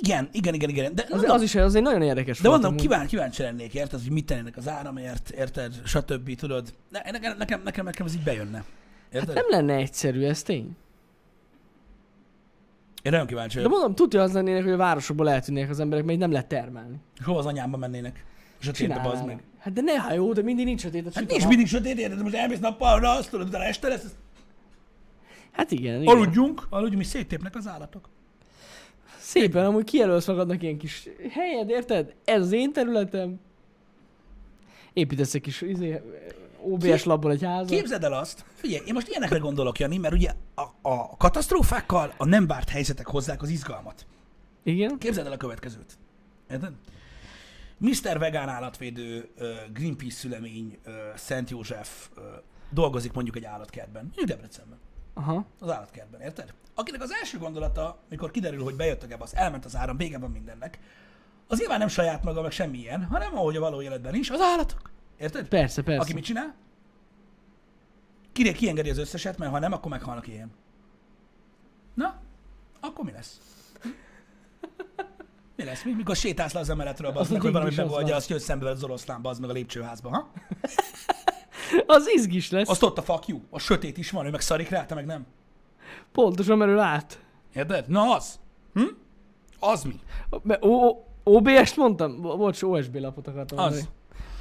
Igen, 0.00 0.28
igen, 0.32 0.54
igen, 0.54 0.68
igen. 0.68 0.94
De, 0.94 1.02
Az, 1.02 1.10
mondom, 1.10 1.30
az 1.30 1.42
is 1.42 1.54
az 1.54 1.74
egy 1.74 1.82
nagyon 1.82 2.02
érdekes 2.02 2.40
de 2.40 2.48
mondom, 2.48 2.76
kíván, 2.76 3.06
kíváncsi 3.06 3.42
lennék, 3.42 3.74
érted, 3.74 4.00
hogy 4.00 4.10
mit 4.10 4.26
tennének 4.26 4.56
az 4.56 4.68
áramért, 4.68 5.30
érted, 5.30 5.74
stb. 5.84 6.34
tudod. 6.36 6.74
Ne, 6.88 7.00
nekem, 7.10 7.36
nekem, 7.38 7.60
nekem, 7.64 7.84
nekem 7.84 8.06
ez 8.06 8.14
így 8.14 8.22
bejönne. 8.22 8.64
Érted? 9.12 9.36
Hát 9.36 9.46
nem 9.48 9.60
lenne 9.66 9.74
egyszerű, 9.80 10.24
ez 10.24 10.42
tény. 10.42 10.76
Én 13.02 13.12
nagyon 13.12 13.26
kíváncsi 13.26 13.56
De 13.56 13.62
vagyok. 13.62 13.78
mondom, 13.78 13.94
tudja 13.96 14.22
az 14.22 14.32
lennének, 14.32 14.62
hogy 14.62 14.72
a 14.72 14.76
városokból 14.76 15.30
eltűnnének 15.30 15.70
az 15.70 15.80
emberek, 15.80 16.04
mert 16.04 16.14
így 16.14 16.22
nem 16.22 16.32
lehet 16.32 16.46
termelni. 16.46 16.96
És 17.18 17.24
hova 17.24 17.38
az 17.38 17.46
anyámba 17.46 17.76
mennének? 17.76 18.24
Sötétbe, 18.58 18.94
bazd 18.94 19.06
Csinálnának. 19.08 19.26
meg. 19.36 19.44
Hát 19.58 19.72
de 19.72 19.80
ne, 19.80 20.00
hát 20.00 20.14
jó, 20.14 20.32
de 20.32 20.42
mindig 20.42 20.64
nincs 20.64 20.80
sötét. 20.80 21.14
Hát 21.14 21.26
nincs 21.28 21.46
mindig 21.46 21.66
sötét, 21.66 21.98
érted? 21.98 22.22
Most 22.22 22.34
elmész 22.34 22.58
nappal, 22.58 23.04
azt 23.04 23.30
tudod, 23.30 23.48
utána 23.48 23.64
este 23.64 23.88
lesz, 23.88 24.04
Hát 25.52 25.70
igen, 25.70 26.02
igen. 26.02 26.14
aludjunk, 26.14 26.66
aludjunk, 26.70 26.98
mi 26.98 27.04
széttépnek 27.04 27.54
az 27.56 27.66
állatok. 27.66 28.08
Szépen 29.32 29.64
amúgy 29.64 29.84
kijelölsz 29.84 30.26
magadnak 30.26 30.62
ilyen 30.62 30.78
kis 30.78 31.08
helyed, 31.30 31.70
érted? 31.70 32.14
Ez 32.24 32.40
az 32.40 32.52
én 32.52 32.72
területem. 32.72 33.40
Építesz 34.92 35.34
egy 35.34 35.40
kis 35.40 35.60
izé, 35.60 36.00
OBS 36.60 37.04
labból 37.04 37.30
egy 37.30 37.42
házat. 37.42 37.68
Képzeld 37.68 38.04
el 38.04 38.12
azt, 38.12 38.44
figyelj, 38.54 38.86
én 38.86 38.94
most 38.94 39.08
ilyenekre 39.08 39.38
gondolok, 39.38 39.78
Jani, 39.78 39.98
mert 39.98 40.14
ugye 40.14 40.30
a, 40.54 40.88
a 40.88 41.16
katasztrófákkal 41.16 42.14
a 42.16 42.24
nem 42.24 42.46
várt 42.46 42.68
helyzetek 42.68 43.06
hozzák 43.06 43.42
az 43.42 43.48
izgalmat. 43.48 44.06
Igen? 44.62 44.98
Képzeld 44.98 45.26
el 45.26 45.32
a 45.32 45.36
következőt. 45.36 45.98
Érted? 46.50 46.72
Mr. 47.78 48.18
Vegán 48.18 48.48
állatvédő, 48.48 49.28
Greenpeace 49.72 50.16
szülemény, 50.16 50.78
Szent 51.14 51.50
József 51.50 52.08
dolgozik 52.70 53.12
mondjuk 53.12 53.36
egy 53.36 53.44
állatkertben. 53.44 54.02
Mondjuk 54.02 54.26
Debrecenben. 54.26 54.78
Aha. 55.14 55.46
Az 55.58 55.70
állatkertben, 55.70 56.20
érted? 56.20 56.54
Akinek 56.74 57.02
az 57.02 57.12
első 57.12 57.38
gondolata, 57.38 57.98
mikor 58.08 58.30
kiderül, 58.30 58.62
hogy 58.62 58.74
bejött 58.74 59.02
a 59.02 59.06
gebasz, 59.06 59.34
elment 59.34 59.64
az 59.64 59.76
áram, 59.76 59.96
vége 59.96 60.18
van 60.18 60.30
mindennek, 60.30 60.78
az 61.48 61.58
nyilván 61.58 61.78
nem 61.78 61.88
saját 61.88 62.22
maga, 62.24 62.42
meg 62.42 62.50
semmilyen, 62.50 63.04
hanem 63.04 63.36
ahogy 63.36 63.56
a 63.56 63.60
való 63.60 63.82
életben 63.82 64.14
is, 64.14 64.30
az 64.30 64.40
állatok. 64.40 64.90
Érted? 65.18 65.48
Persze, 65.48 65.82
persze. 65.82 66.02
Aki 66.02 66.12
mit 66.12 66.24
csinál? 66.24 66.54
Ki, 68.32 68.52
kiengedi 68.52 68.90
az 68.90 68.98
összeset, 68.98 69.38
mert 69.38 69.50
ha 69.50 69.58
nem, 69.58 69.72
akkor 69.72 69.90
meghalnak 69.90 70.26
ilyen. 70.26 70.50
Na, 71.94 72.20
akkor 72.80 73.04
mi 73.04 73.10
lesz? 73.10 73.40
Mi 75.56 75.64
lesz? 75.64 75.82
Mi, 75.82 75.92
mikor 75.92 76.16
sétálsz 76.16 76.52
le 76.52 76.60
az 76.60 76.70
emeletről, 76.70 77.12
bazd 77.12 77.32
meg, 77.32 77.40
hogy 77.40 77.52
valami 77.52 77.70
az 77.70 77.76
megoldja, 77.76 78.06
van. 78.06 78.16
azt 78.16 78.28
jött 78.28 78.40
szembe 78.40 78.70
az 78.70 78.84
oroszlán, 78.84 79.22
bazd 79.22 79.40
meg 79.40 79.50
a 79.50 79.52
lépcsőházba, 79.52 80.08
ha? 80.10 80.30
Az 81.86 82.08
izgis 82.08 82.50
lesz. 82.50 82.68
Azt 82.68 82.82
ott 82.82 82.98
a 82.98 83.02
fuck 83.02 83.26
you, 83.26 83.40
a 83.50 83.58
sötét 83.58 83.98
is 83.98 84.10
van, 84.10 84.26
ő 84.26 84.30
meg 84.30 84.40
szarik 84.40 84.68
rá, 84.68 84.86
te 84.86 84.94
meg 84.94 85.06
nem. 85.06 85.26
Pontosan, 86.12 86.58
mert 86.58 86.70
ő 86.70 86.74
lát. 86.74 87.20
Érted? 87.54 87.88
Na 87.88 88.14
az. 88.14 88.38
Hm? 88.74 88.82
Az 89.60 89.82
mi? 89.84 90.00
OBS-t 91.24 91.76
mondtam? 91.76 92.20
Bo- 92.20 92.36
Bocs, 92.38 92.62
OSB 92.62 92.94
lapot 92.96 93.26
akartam 93.26 93.58
Az. 93.58 93.64
mondani. 93.64 93.88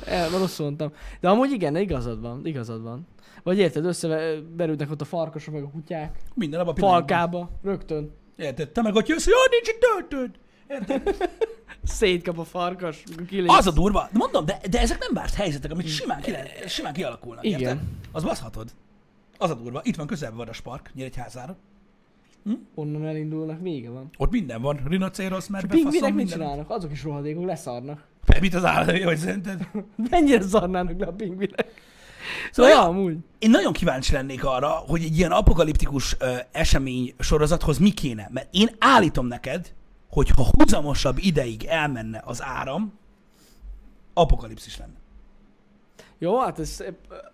El, 0.05 0.30
rosszul 0.30 0.65
mondtam. 0.65 0.91
De 1.19 1.30
amúgy 1.30 1.51
igen, 1.51 1.76
igazad 1.78 2.22
van, 2.22 2.45
igazad 2.45 2.82
van. 2.84 3.07
Vagy 3.43 3.57
érted, 3.57 3.86
összeberülnek 3.86 4.91
ott 4.91 5.01
a 5.01 5.05
farkasok 5.05 5.53
meg 5.53 5.63
a 5.63 5.69
kutyák. 5.69 6.17
Minden 6.34 6.59
abban 6.59 6.74
a. 6.74 6.78
Falkába, 6.80 7.49
rögtön. 7.63 8.11
Érted? 8.36 8.69
Te 8.69 8.82
meg 8.82 8.95
ott 8.95 9.07
jössz, 9.07 9.26
hogy 9.26 9.34
nincs 9.49 9.67
itt 9.67 9.80
töltőd. 9.80 10.32
Érted? 10.67 11.15
Szétkap 11.84 12.39
a 12.39 12.43
farkas, 12.43 13.03
kilépsz. 13.28 13.57
Az 13.57 13.67
a 13.67 13.72
durva. 13.72 14.07
De 14.11 14.17
mondom, 14.17 14.45
de, 14.45 14.59
de 14.69 14.80
ezek 14.80 14.99
nem 14.99 15.13
várt 15.13 15.34
helyzetek, 15.34 15.72
amik 15.72 15.88
simán, 15.88 16.22
ki, 16.22 16.32
lehet- 16.32 16.69
simán 16.69 16.93
kialakulnak. 16.93 17.43
Igen. 17.45 17.59
Érted? 17.59 17.80
Az 18.11 18.24
baszhatod. 18.24 18.69
Az 19.42 19.50
a 19.50 19.54
durva. 19.54 19.82
Itt 19.84 19.96
van 19.96 20.08
közelben 20.08 20.38
Vadas 20.38 20.62
Park, 20.62 20.92
Nyíregyházára. 20.94 21.58
Onnan 22.76 23.06
elindulnak, 23.06 23.62
vége 23.62 23.89
van. 23.89 24.10
Ott 24.18 24.32
minden 24.32 24.62
van. 24.62 24.80
Rinocérosz, 24.88 25.48
mert 25.48 25.68
befaszom 25.68 26.14
mit 26.14 26.32
csinálnak? 26.32 26.70
Azok 26.70 26.92
is 26.92 27.04
rohadékok, 27.04 27.46
leszarnak. 27.46 28.08
Mit 28.39 28.54
az 28.54 28.66
állat, 28.66 29.04
hogy 29.04 29.18
szerinted? 29.18 29.68
Mennyire 30.10 30.42
szarnának 30.42 31.00
le 31.00 31.06
a 31.06 31.12
pingvinek? 31.12 31.74
Szóval- 32.52 32.72
ja, 32.72 32.82
amúgy. 32.82 33.18
Én 33.39 33.50
nagyon 33.50 33.74
kíváncsi 33.74 34.14
lennék 34.14 34.46
arra, 34.46 34.70
hogy 34.70 35.04
egy 35.04 35.18
ilyen 35.18 35.32
apokaliptikus 35.32 36.16
ö, 36.20 36.36
esemény 36.52 37.14
sorozathoz 37.20 37.78
mi 37.78 37.89
kéne. 37.89 38.30
Mert 38.32 38.48
én 38.52 38.70
állítom 38.80 39.28
neked, 39.28 39.74
hogy 40.10 40.30
ha 40.30 40.46
húzamosabb 40.58 41.18
ideig 41.18 41.64
elmenne 41.64 42.22
az 42.26 42.44
áram, 42.44 42.94
apokalipszis 44.14 44.78
lenne. 44.78 45.00
Jó, 46.18 46.39
hát 46.39 46.60
ez, 46.60 46.84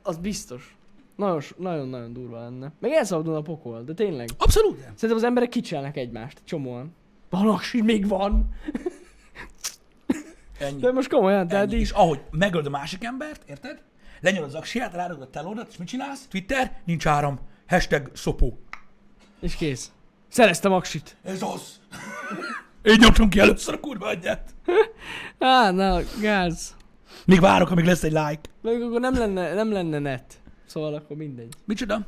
az 0.03 0.18
biztos. 0.18 0.78
Nagyon-nagyon 1.18 2.13
durva 2.13 2.39
lenne. 2.39 2.72
Meg 2.80 2.91
elszabadulna 2.91 3.39
a 3.39 3.41
pokol, 3.41 3.84
de 3.84 3.93
tényleg. 3.93 4.30
Abszolút. 4.38 4.78
Szerintem 4.80 5.18
az 5.18 5.24
emberek 5.24 5.49
kicselnek 5.49 5.97
egymást, 5.97 6.41
csomóan. 6.43 6.95
Van 7.30 7.47
aksi, 7.47 7.82
még 7.82 8.07
van. 8.07 8.49
Ennyi. 10.59 10.80
De 10.80 10.91
most 10.91 11.09
komolyan, 11.09 11.47
tehát 11.47 11.65
Ennyi. 11.65 11.76
így... 11.76 11.82
És 11.82 11.91
ahogy 11.91 12.22
megöld 12.32 12.65
a 12.65 12.70
másik 12.70 13.03
embert, 13.03 13.49
érted? 13.49 13.82
Lenyomod 14.22 14.47
az 14.47 14.55
aksiát, 14.55 14.93
ráragod 14.93 15.22
a 15.22 15.30
telódat, 15.30 15.68
és 15.70 15.78
mit 15.78 15.88
csinálsz? 15.88 16.28
Twitter, 16.30 16.82
nincs 16.86 17.07
áram. 17.07 17.39
Hashtag 17.68 18.11
szopó. 18.13 18.59
És 19.39 19.55
kész. 19.55 19.91
Szereztem 20.28 20.72
aksit. 20.72 21.15
Ez 21.24 21.41
az. 21.41 21.80
Én 22.91 22.95
nyomtam 22.99 23.30
ki 23.30 23.39
először 23.39 23.74
a 23.74 23.80
kurva 23.80 24.07
anyját. 24.07 24.49
Á, 25.39 25.72
na, 25.72 25.99
gáz. 26.22 26.76
Még 27.26 27.39
várok, 27.39 27.70
amíg 27.70 27.86
lesz 27.86 28.03
egy 28.03 28.11
like. 28.11 28.41
Még 28.61 28.82
akkor 28.82 28.99
nem 28.99 29.18
lenne, 29.18 29.53
nem 29.53 29.72
lenne 29.72 29.99
net. 29.99 30.41
Szóval 30.68 30.93
akkor 30.93 31.18
mindegy. 31.18 31.53
Micsoda? 31.65 32.07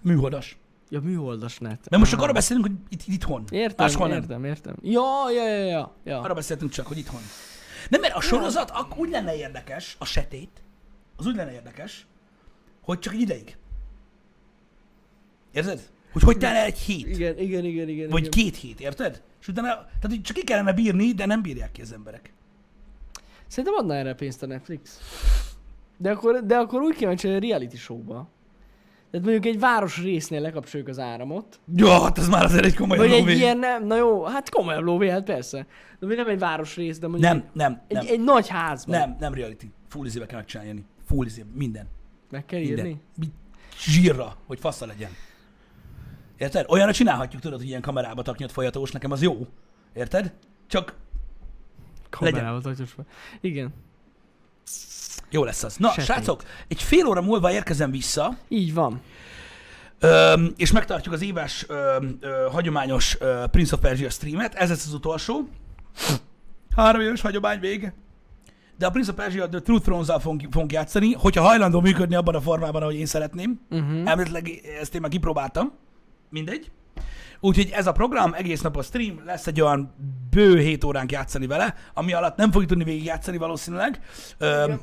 Műholdas. 0.00 0.56
Ja, 0.88 1.00
műholdas 1.00 1.58
net. 1.58 1.78
Mert 1.90 2.02
most 2.02 2.10
csak 2.10 2.20
arra 2.20 2.32
beszélünk, 2.32 2.66
hogy 2.66 2.76
itt, 2.88 3.02
itthon. 3.06 3.44
Értem, 3.50 3.86
Máshol 3.86 4.08
nem. 4.08 4.16
értem, 4.16 4.44
értem. 4.44 4.76
Ja, 4.82 5.30
ja, 5.34 5.48
ja, 5.48 5.64
ja. 5.64 5.94
ja. 6.04 6.20
Arra 6.20 6.34
beszéltünk 6.34 6.70
csak, 6.70 6.86
hogy 6.86 6.98
itthon. 6.98 7.20
Nem, 7.88 8.00
mert 8.00 8.14
a 8.14 8.20
sorozat 8.20 8.70
ak- 8.70 8.98
úgy 8.98 9.10
lenne 9.10 9.36
érdekes, 9.36 9.96
a 9.98 10.04
setét, 10.04 10.62
az 11.16 11.26
úgy 11.26 11.34
lenne 11.34 11.52
érdekes, 11.52 12.06
hogy 12.80 12.98
csak 12.98 13.12
egy 13.12 13.20
ideig. 13.20 13.56
Érzed? 15.52 15.90
Hogy 16.12 16.22
hogy 16.22 16.38
telne 16.38 16.64
egy 16.64 16.78
hét. 16.78 17.06
Igen, 17.06 17.38
igen, 17.38 17.64
igen, 17.64 17.88
igen. 17.88 18.08
Vagy 18.08 18.26
igen. 18.26 18.30
két 18.30 18.56
hét, 18.56 18.80
érted? 18.80 19.22
És 19.40 19.48
utána, 19.48 19.68
tehát 19.68 20.02
hogy 20.08 20.22
csak 20.22 20.36
ki 20.36 20.44
kellene 20.44 20.72
bírni, 20.72 21.12
de 21.12 21.26
nem 21.26 21.42
bírják 21.42 21.72
ki 21.72 21.80
az 21.80 21.92
emberek. 21.92 22.32
Szerintem 23.46 23.74
adna 23.74 23.94
erre 23.94 24.14
pénzt 24.14 24.42
a 24.42 24.46
Netflix. 24.46 24.98
De 26.02 26.10
akkor, 26.10 26.46
de 26.46 26.56
akkor 26.56 26.80
úgy 26.80 26.96
kíváncsi 26.96 27.26
hogy 27.26 27.36
a 27.36 27.40
reality 27.48 27.74
showba. 27.76 28.28
Tehát 29.10 29.26
mondjuk 29.26 29.54
egy 29.54 29.60
város 29.60 30.02
résznél 30.02 30.40
lekapcsoljuk 30.40 30.88
az 30.88 30.98
áramot. 30.98 31.60
Ja, 31.74 32.02
hát 32.02 32.18
ez 32.18 32.28
már 32.28 32.44
azért 32.44 32.64
egy 32.64 32.74
komoly 32.76 32.96
Vagy 32.96 33.10
egy 33.12 33.18
lóvé. 33.18 33.34
ilyen, 33.34 33.58
nem, 33.58 33.86
na 33.86 33.96
jó, 33.96 34.24
hát 34.24 34.50
komolyabb 34.50 34.82
lóvé, 34.84 35.08
hát 35.10 35.24
persze. 35.24 35.56
De 35.58 36.06
mondjuk 36.06 36.20
nem 36.20 36.34
egy 36.34 36.38
város 36.38 36.76
rész, 36.76 36.98
de 36.98 37.08
mondjuk 37.08 37.32
Nem, 37.32 37.44
nem, 37.52 37.82
egy, 37.88 37.96
nem. 37.96 38.06
egy 38.08 38.20
nagy 38.20 38.48
házban. 38.48 38.98
Nem, 38.98 39.16
nem 39.20 39.34
reality. 39.34 39.64
Full 39.88 40.06
izébe 40.06 40.26
kell 40.26 40.38
megcsinálni. 40.38 40.84
Full 41.04 41.26
izébe. 41.26 41.48
Minden. 41.54 41.86
Meg 42.30 42.44
kell 42.44 42.60
Minden. 42.60 42.86
írni. 42.86 43.00
Zsírra, 43.78 44.36
hogy 44.46 44.60
fassa 44.60 44.86
legyen. 44.86 45.10
Érted? 46.38 46.64
Olyanra 46.68 46.92
csinálhatjuk, 46.92 47.42
tudod, 47.42 47.58
hogy 47.58 47.68
ilyen 47.68 47.80
kamerába 47.80 48.22
taknyot 48.22 48.52
folyatós, 48.52 48.90
nekem 48.90 49.10
az 49.10 49.22
jó. 49.22 49.46
Érted? 49.94 50.32
Csak 50.66 50.94
Kamerával 52.10 52.60
tartós 52.60 52.90
fel. 52.90 53.06
Igen. 53.40 53.72
Jó 55.32 55.44
lesz 55.44 55.62
az. 55.62 55.76
Na, 55.76 55.88
Setét. 55.88 56.04
srácok, 56.04 56.42
egy 56.68 56.82
fél 56.82 57.06
óra 57.06 57.22
múlva 57.22 57.52
érkezem 57.52 57.90
vissza, 57.90 58.36
Így 58.48 58.74
van. 58.74 59.00
Öm, 59.98 60.52
és 60.56 60.72
megtartjuk 60.72 61.14
az 61.14 61.22
éves 61.22 61.64
öm, 61.68 62.16
ö, 62.20 62.46
hagyományos 62.50 63.16
ö, 63.20 63.44
Prince 63.50 63.74
of 63.74 63.80
Persia 63.80 64.10
streamet. 64.10 64.54
Ez 64.54 64.68
lesz 64.68 64.86
az 64.86 64.94
utolsó. 64.94 65.48
Három 66.76 67.00
éves 67.00 67.20
hagyomány 67.20 67.60
vége. 67.60 67.94
De 68.78 68.86
a 68.86 68.90
Prince 68.90 69.10
of 69.10 69.16
Persia 69.16 69.48
The 69.48 69.60
True 69.60 69.80
Thrones-zal 69.80 70.20
fogunk, 70.20 70.46
fogunk 70.50 70.72
játszani, 70.72 71.12
hogyha 71.12 71.42
hajlandó 71.42 71.80
működni 71.80 72.14
abban 72.14 72.34
a 72.34 72.40
formában, 72.40 72.82
ahogy 72.82 72.94
én 72.94 73.06
szeretném. 73.06 73.60
Uh-huh. 73.70 74.08
Elméletileg 74.08 74.48
ezt 74.80 74.94
én 74.94 75.00
már 75.00 75.10
kipróbáltam. 75.10 75.72
Mindegy. 76.30 76.70
Úgyhogy 77.40 77.70
ez 77.72 77.86
a 77.86 77.92
program, 77.92 78.34
egész 78.34 78.60
nap 78.60 78.76
a 78.76 78.82
stream, 78.82 79.22
lesz 79.24 79.46
egy 79.46 79.60
olyan 79.60 79.94
bő 80.30 80.58
7 80.58 80.84
óránk 80.84 81.12
játszani 81.12 81.46
vele, 81.46 81.74
ami 81.94 82.12
alatt 82.12 82.36
nem 82.36 82.50
fogjuk 82.50 82.70
tudni 82.70 82.84
végig 82.84 83.04
játszani 83.04 83.36
valószínűleg. 83.36 84.00
Öm. 84.38 84.80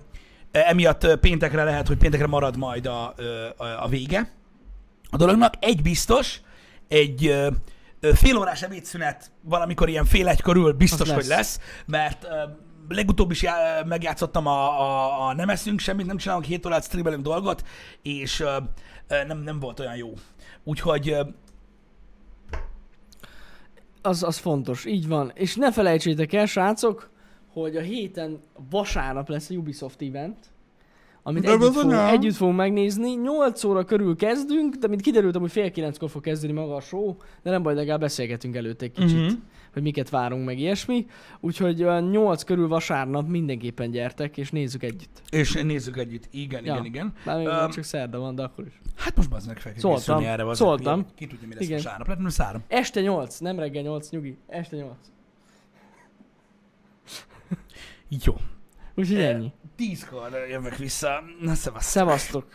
Emiatt 0.52 1.04
ö, 1.04 1.16
péntekre 1.16 1.64
lehet, 1.64 1.88
hogy 1.88 1.98
péntekre 1.98 2.28
marad 2.28 2.58
majd 2.58 2.86
a, 2.86 3.14
a, 3.58 3.66
a 3.84 3.88
vége 3.88 4.32
a 5.10 5.18
dolognak. 5.18 5.54
Egy 5.60 5.82
biztos, 5.82 6.42
egy 6.88 7.28
ö, 7.28 7.50
ö, 8.00 8.14
fél 8.14 8.38
órás 8.38 8.62
ebédszünet 8.62 9.32
valamikor 9.42 9.90
ilyen 9.90 10.06
fél 10.06 10.28
egy 10.28 10.42
körül 10.42 10.74
biztos, 10.74 11.10
Az 11.10 11.14
hogy 11.16 11.26
lesz. 11.26 11.38
lesz, 11.38 11.60
mert 11.86 12.28
legutóbb 12.90 13.32
is 13.32 13.42
já- 13.42 13.86
megjátszottam 13.86 14.46
a, 14.48 14.82
a, 14.82 15.28
a 15.28 15.34
nem 15.34 15.50
eszünk 15.50 15.80
semmit, 15.80 16.06
nem 16.06 16.18
csinálunk 16.18 16.46
7 16.46 16.66
órát 16.66 16.84
streamelünk 16.84 17.24
dolgot, 17.24 17.64
és 18.02 18.40
ö, 18.40 18.58
ö, 19.08 19.24
nem, 19.24 19.38
nem 19.38 19.60
volt 19.60 19.80
olyan 19.80 19.96
jó. 19.96 20.14
Úgyhogy 20.64 21.10
ö, 21.10 21.22
Az, 24.02 24.24
az 24.24 24.38
fontos, 24.38 24.86
így 24.86 25.08
van. 25.08 25.32
És 25.36 25.56
ne 25.56 25.72
felejtsétek 25.72 26.34
el, 26.34 26.46
srácok, 26.46 27.10
hogy 27.54 27.76
a 27.76 27.82
héten 27.82 28.40
vasárnap 28.70 29.30
lesz 29.30 29.50
a 29.50 29.54
Ubisoft 29.56 30.02
event, 30.02 30.38
amit 31.24 31.44
De 31.44 31.52
együtt 31.52 31.74
fogunk, 31.74 31.94
együtt 32.12 32.36
fogunk 32.36 32.58
megnézni. 32.58 33.10
8 33.14 33.64
óra 33.64 33.84
körül 33.86 34.16
kezdünk, 34.16 34.76
de 34.76 34.88
mint 34.88 35.02
kiderült, 35.02 35.36
hogy 35.38 35.52
fél 35.52 35.72
kilenckor 35.72 36.10
fog 36.10 36.22
kezdeni 36.22 36.54
maga 36.54 36.76
a 36.76 36.80
show, 36.82 37.16
de 37.44 37.50
nem 37.50 37.64
baj, 37.64 37.74
legalább 37.76 38.00
beszélgetünk 38.00 38.56
előtte 38.56 38.86
egy 38.86 38.92
kicsit, 38.92 39.18
Mhm. 39.26 39.34
hogy 39.74 39.82
miket 39.82 40.10
várunk, 40.10 40.46
meg 40.46 40.60
ilyesmi. 40.60 41.06
Úgyhogy 41.40 41.84
olyan 41.84 42.04
8 42.10 42.44
körül 42.44 42.68
vasárnap 42.68 43.28
mindenképpen 43.28 43.92
gyertek, 43.92 44.38
és 44.38 44.52
nézzük 44.52 44.84
együtt. 44.84 45.22
és 45.30 45.54
nézzük 45.54 45.98
együtt. 45.98 46.28
Igen, 46.32 46.66
Ja. 46.66 46.74
igen, 46.74 46.86
igen. 46.86 47.14
Már 47.26 47.38
még 47.38 47.48
um, 47.48 47.70
csak 47.70 47.84
szerda 47.84 48.20
van, 48.20 48.36
de 48.36 48.44
akkor 48.44 48.66
is. 48.66 48.80
Hát 48.96 49.16
most 49.16 49.30
bazd 49.30 49.48
meg 49.48 49.60
fel 49.60 49.72
kell 49.72 49.82
Szóltam, 49.82 50.24
erre. 50.24 50.44
bazd 50.44 50.62
meg. 50.62 50.70
szóltam. 50.70 51.06
Ki 51.16 51.28
tudja, 51.28 51.48
mi 51.48 51.54
lesz 51.54 51.64
Igen. 51.64 51.78
vasárnap. 51.78 52.08
Lehet, 52.08 52.22
nem 52.22 52.32
szárom. 52.32 52.62
Este 52.68 53.02
8, 53.02 53.38
nem 53.40 53.60
reggel 53.60 53.82
8, 53.84 54.10
nyugi. 54.10 54.38
Este 54.48 54.76
8. 54.76 54.96
Jó. 58.10 58.36
Úgyhogy 58.96 59.22
ennyi. 59.22 59.54
Tízkor 59.76 60.46
jövök 60.50 60.76
vissza. 60.76 61.24
Na, 61.42 61.56
szevasz. 61.56 61.86
Szevasztok! 61.86 62.46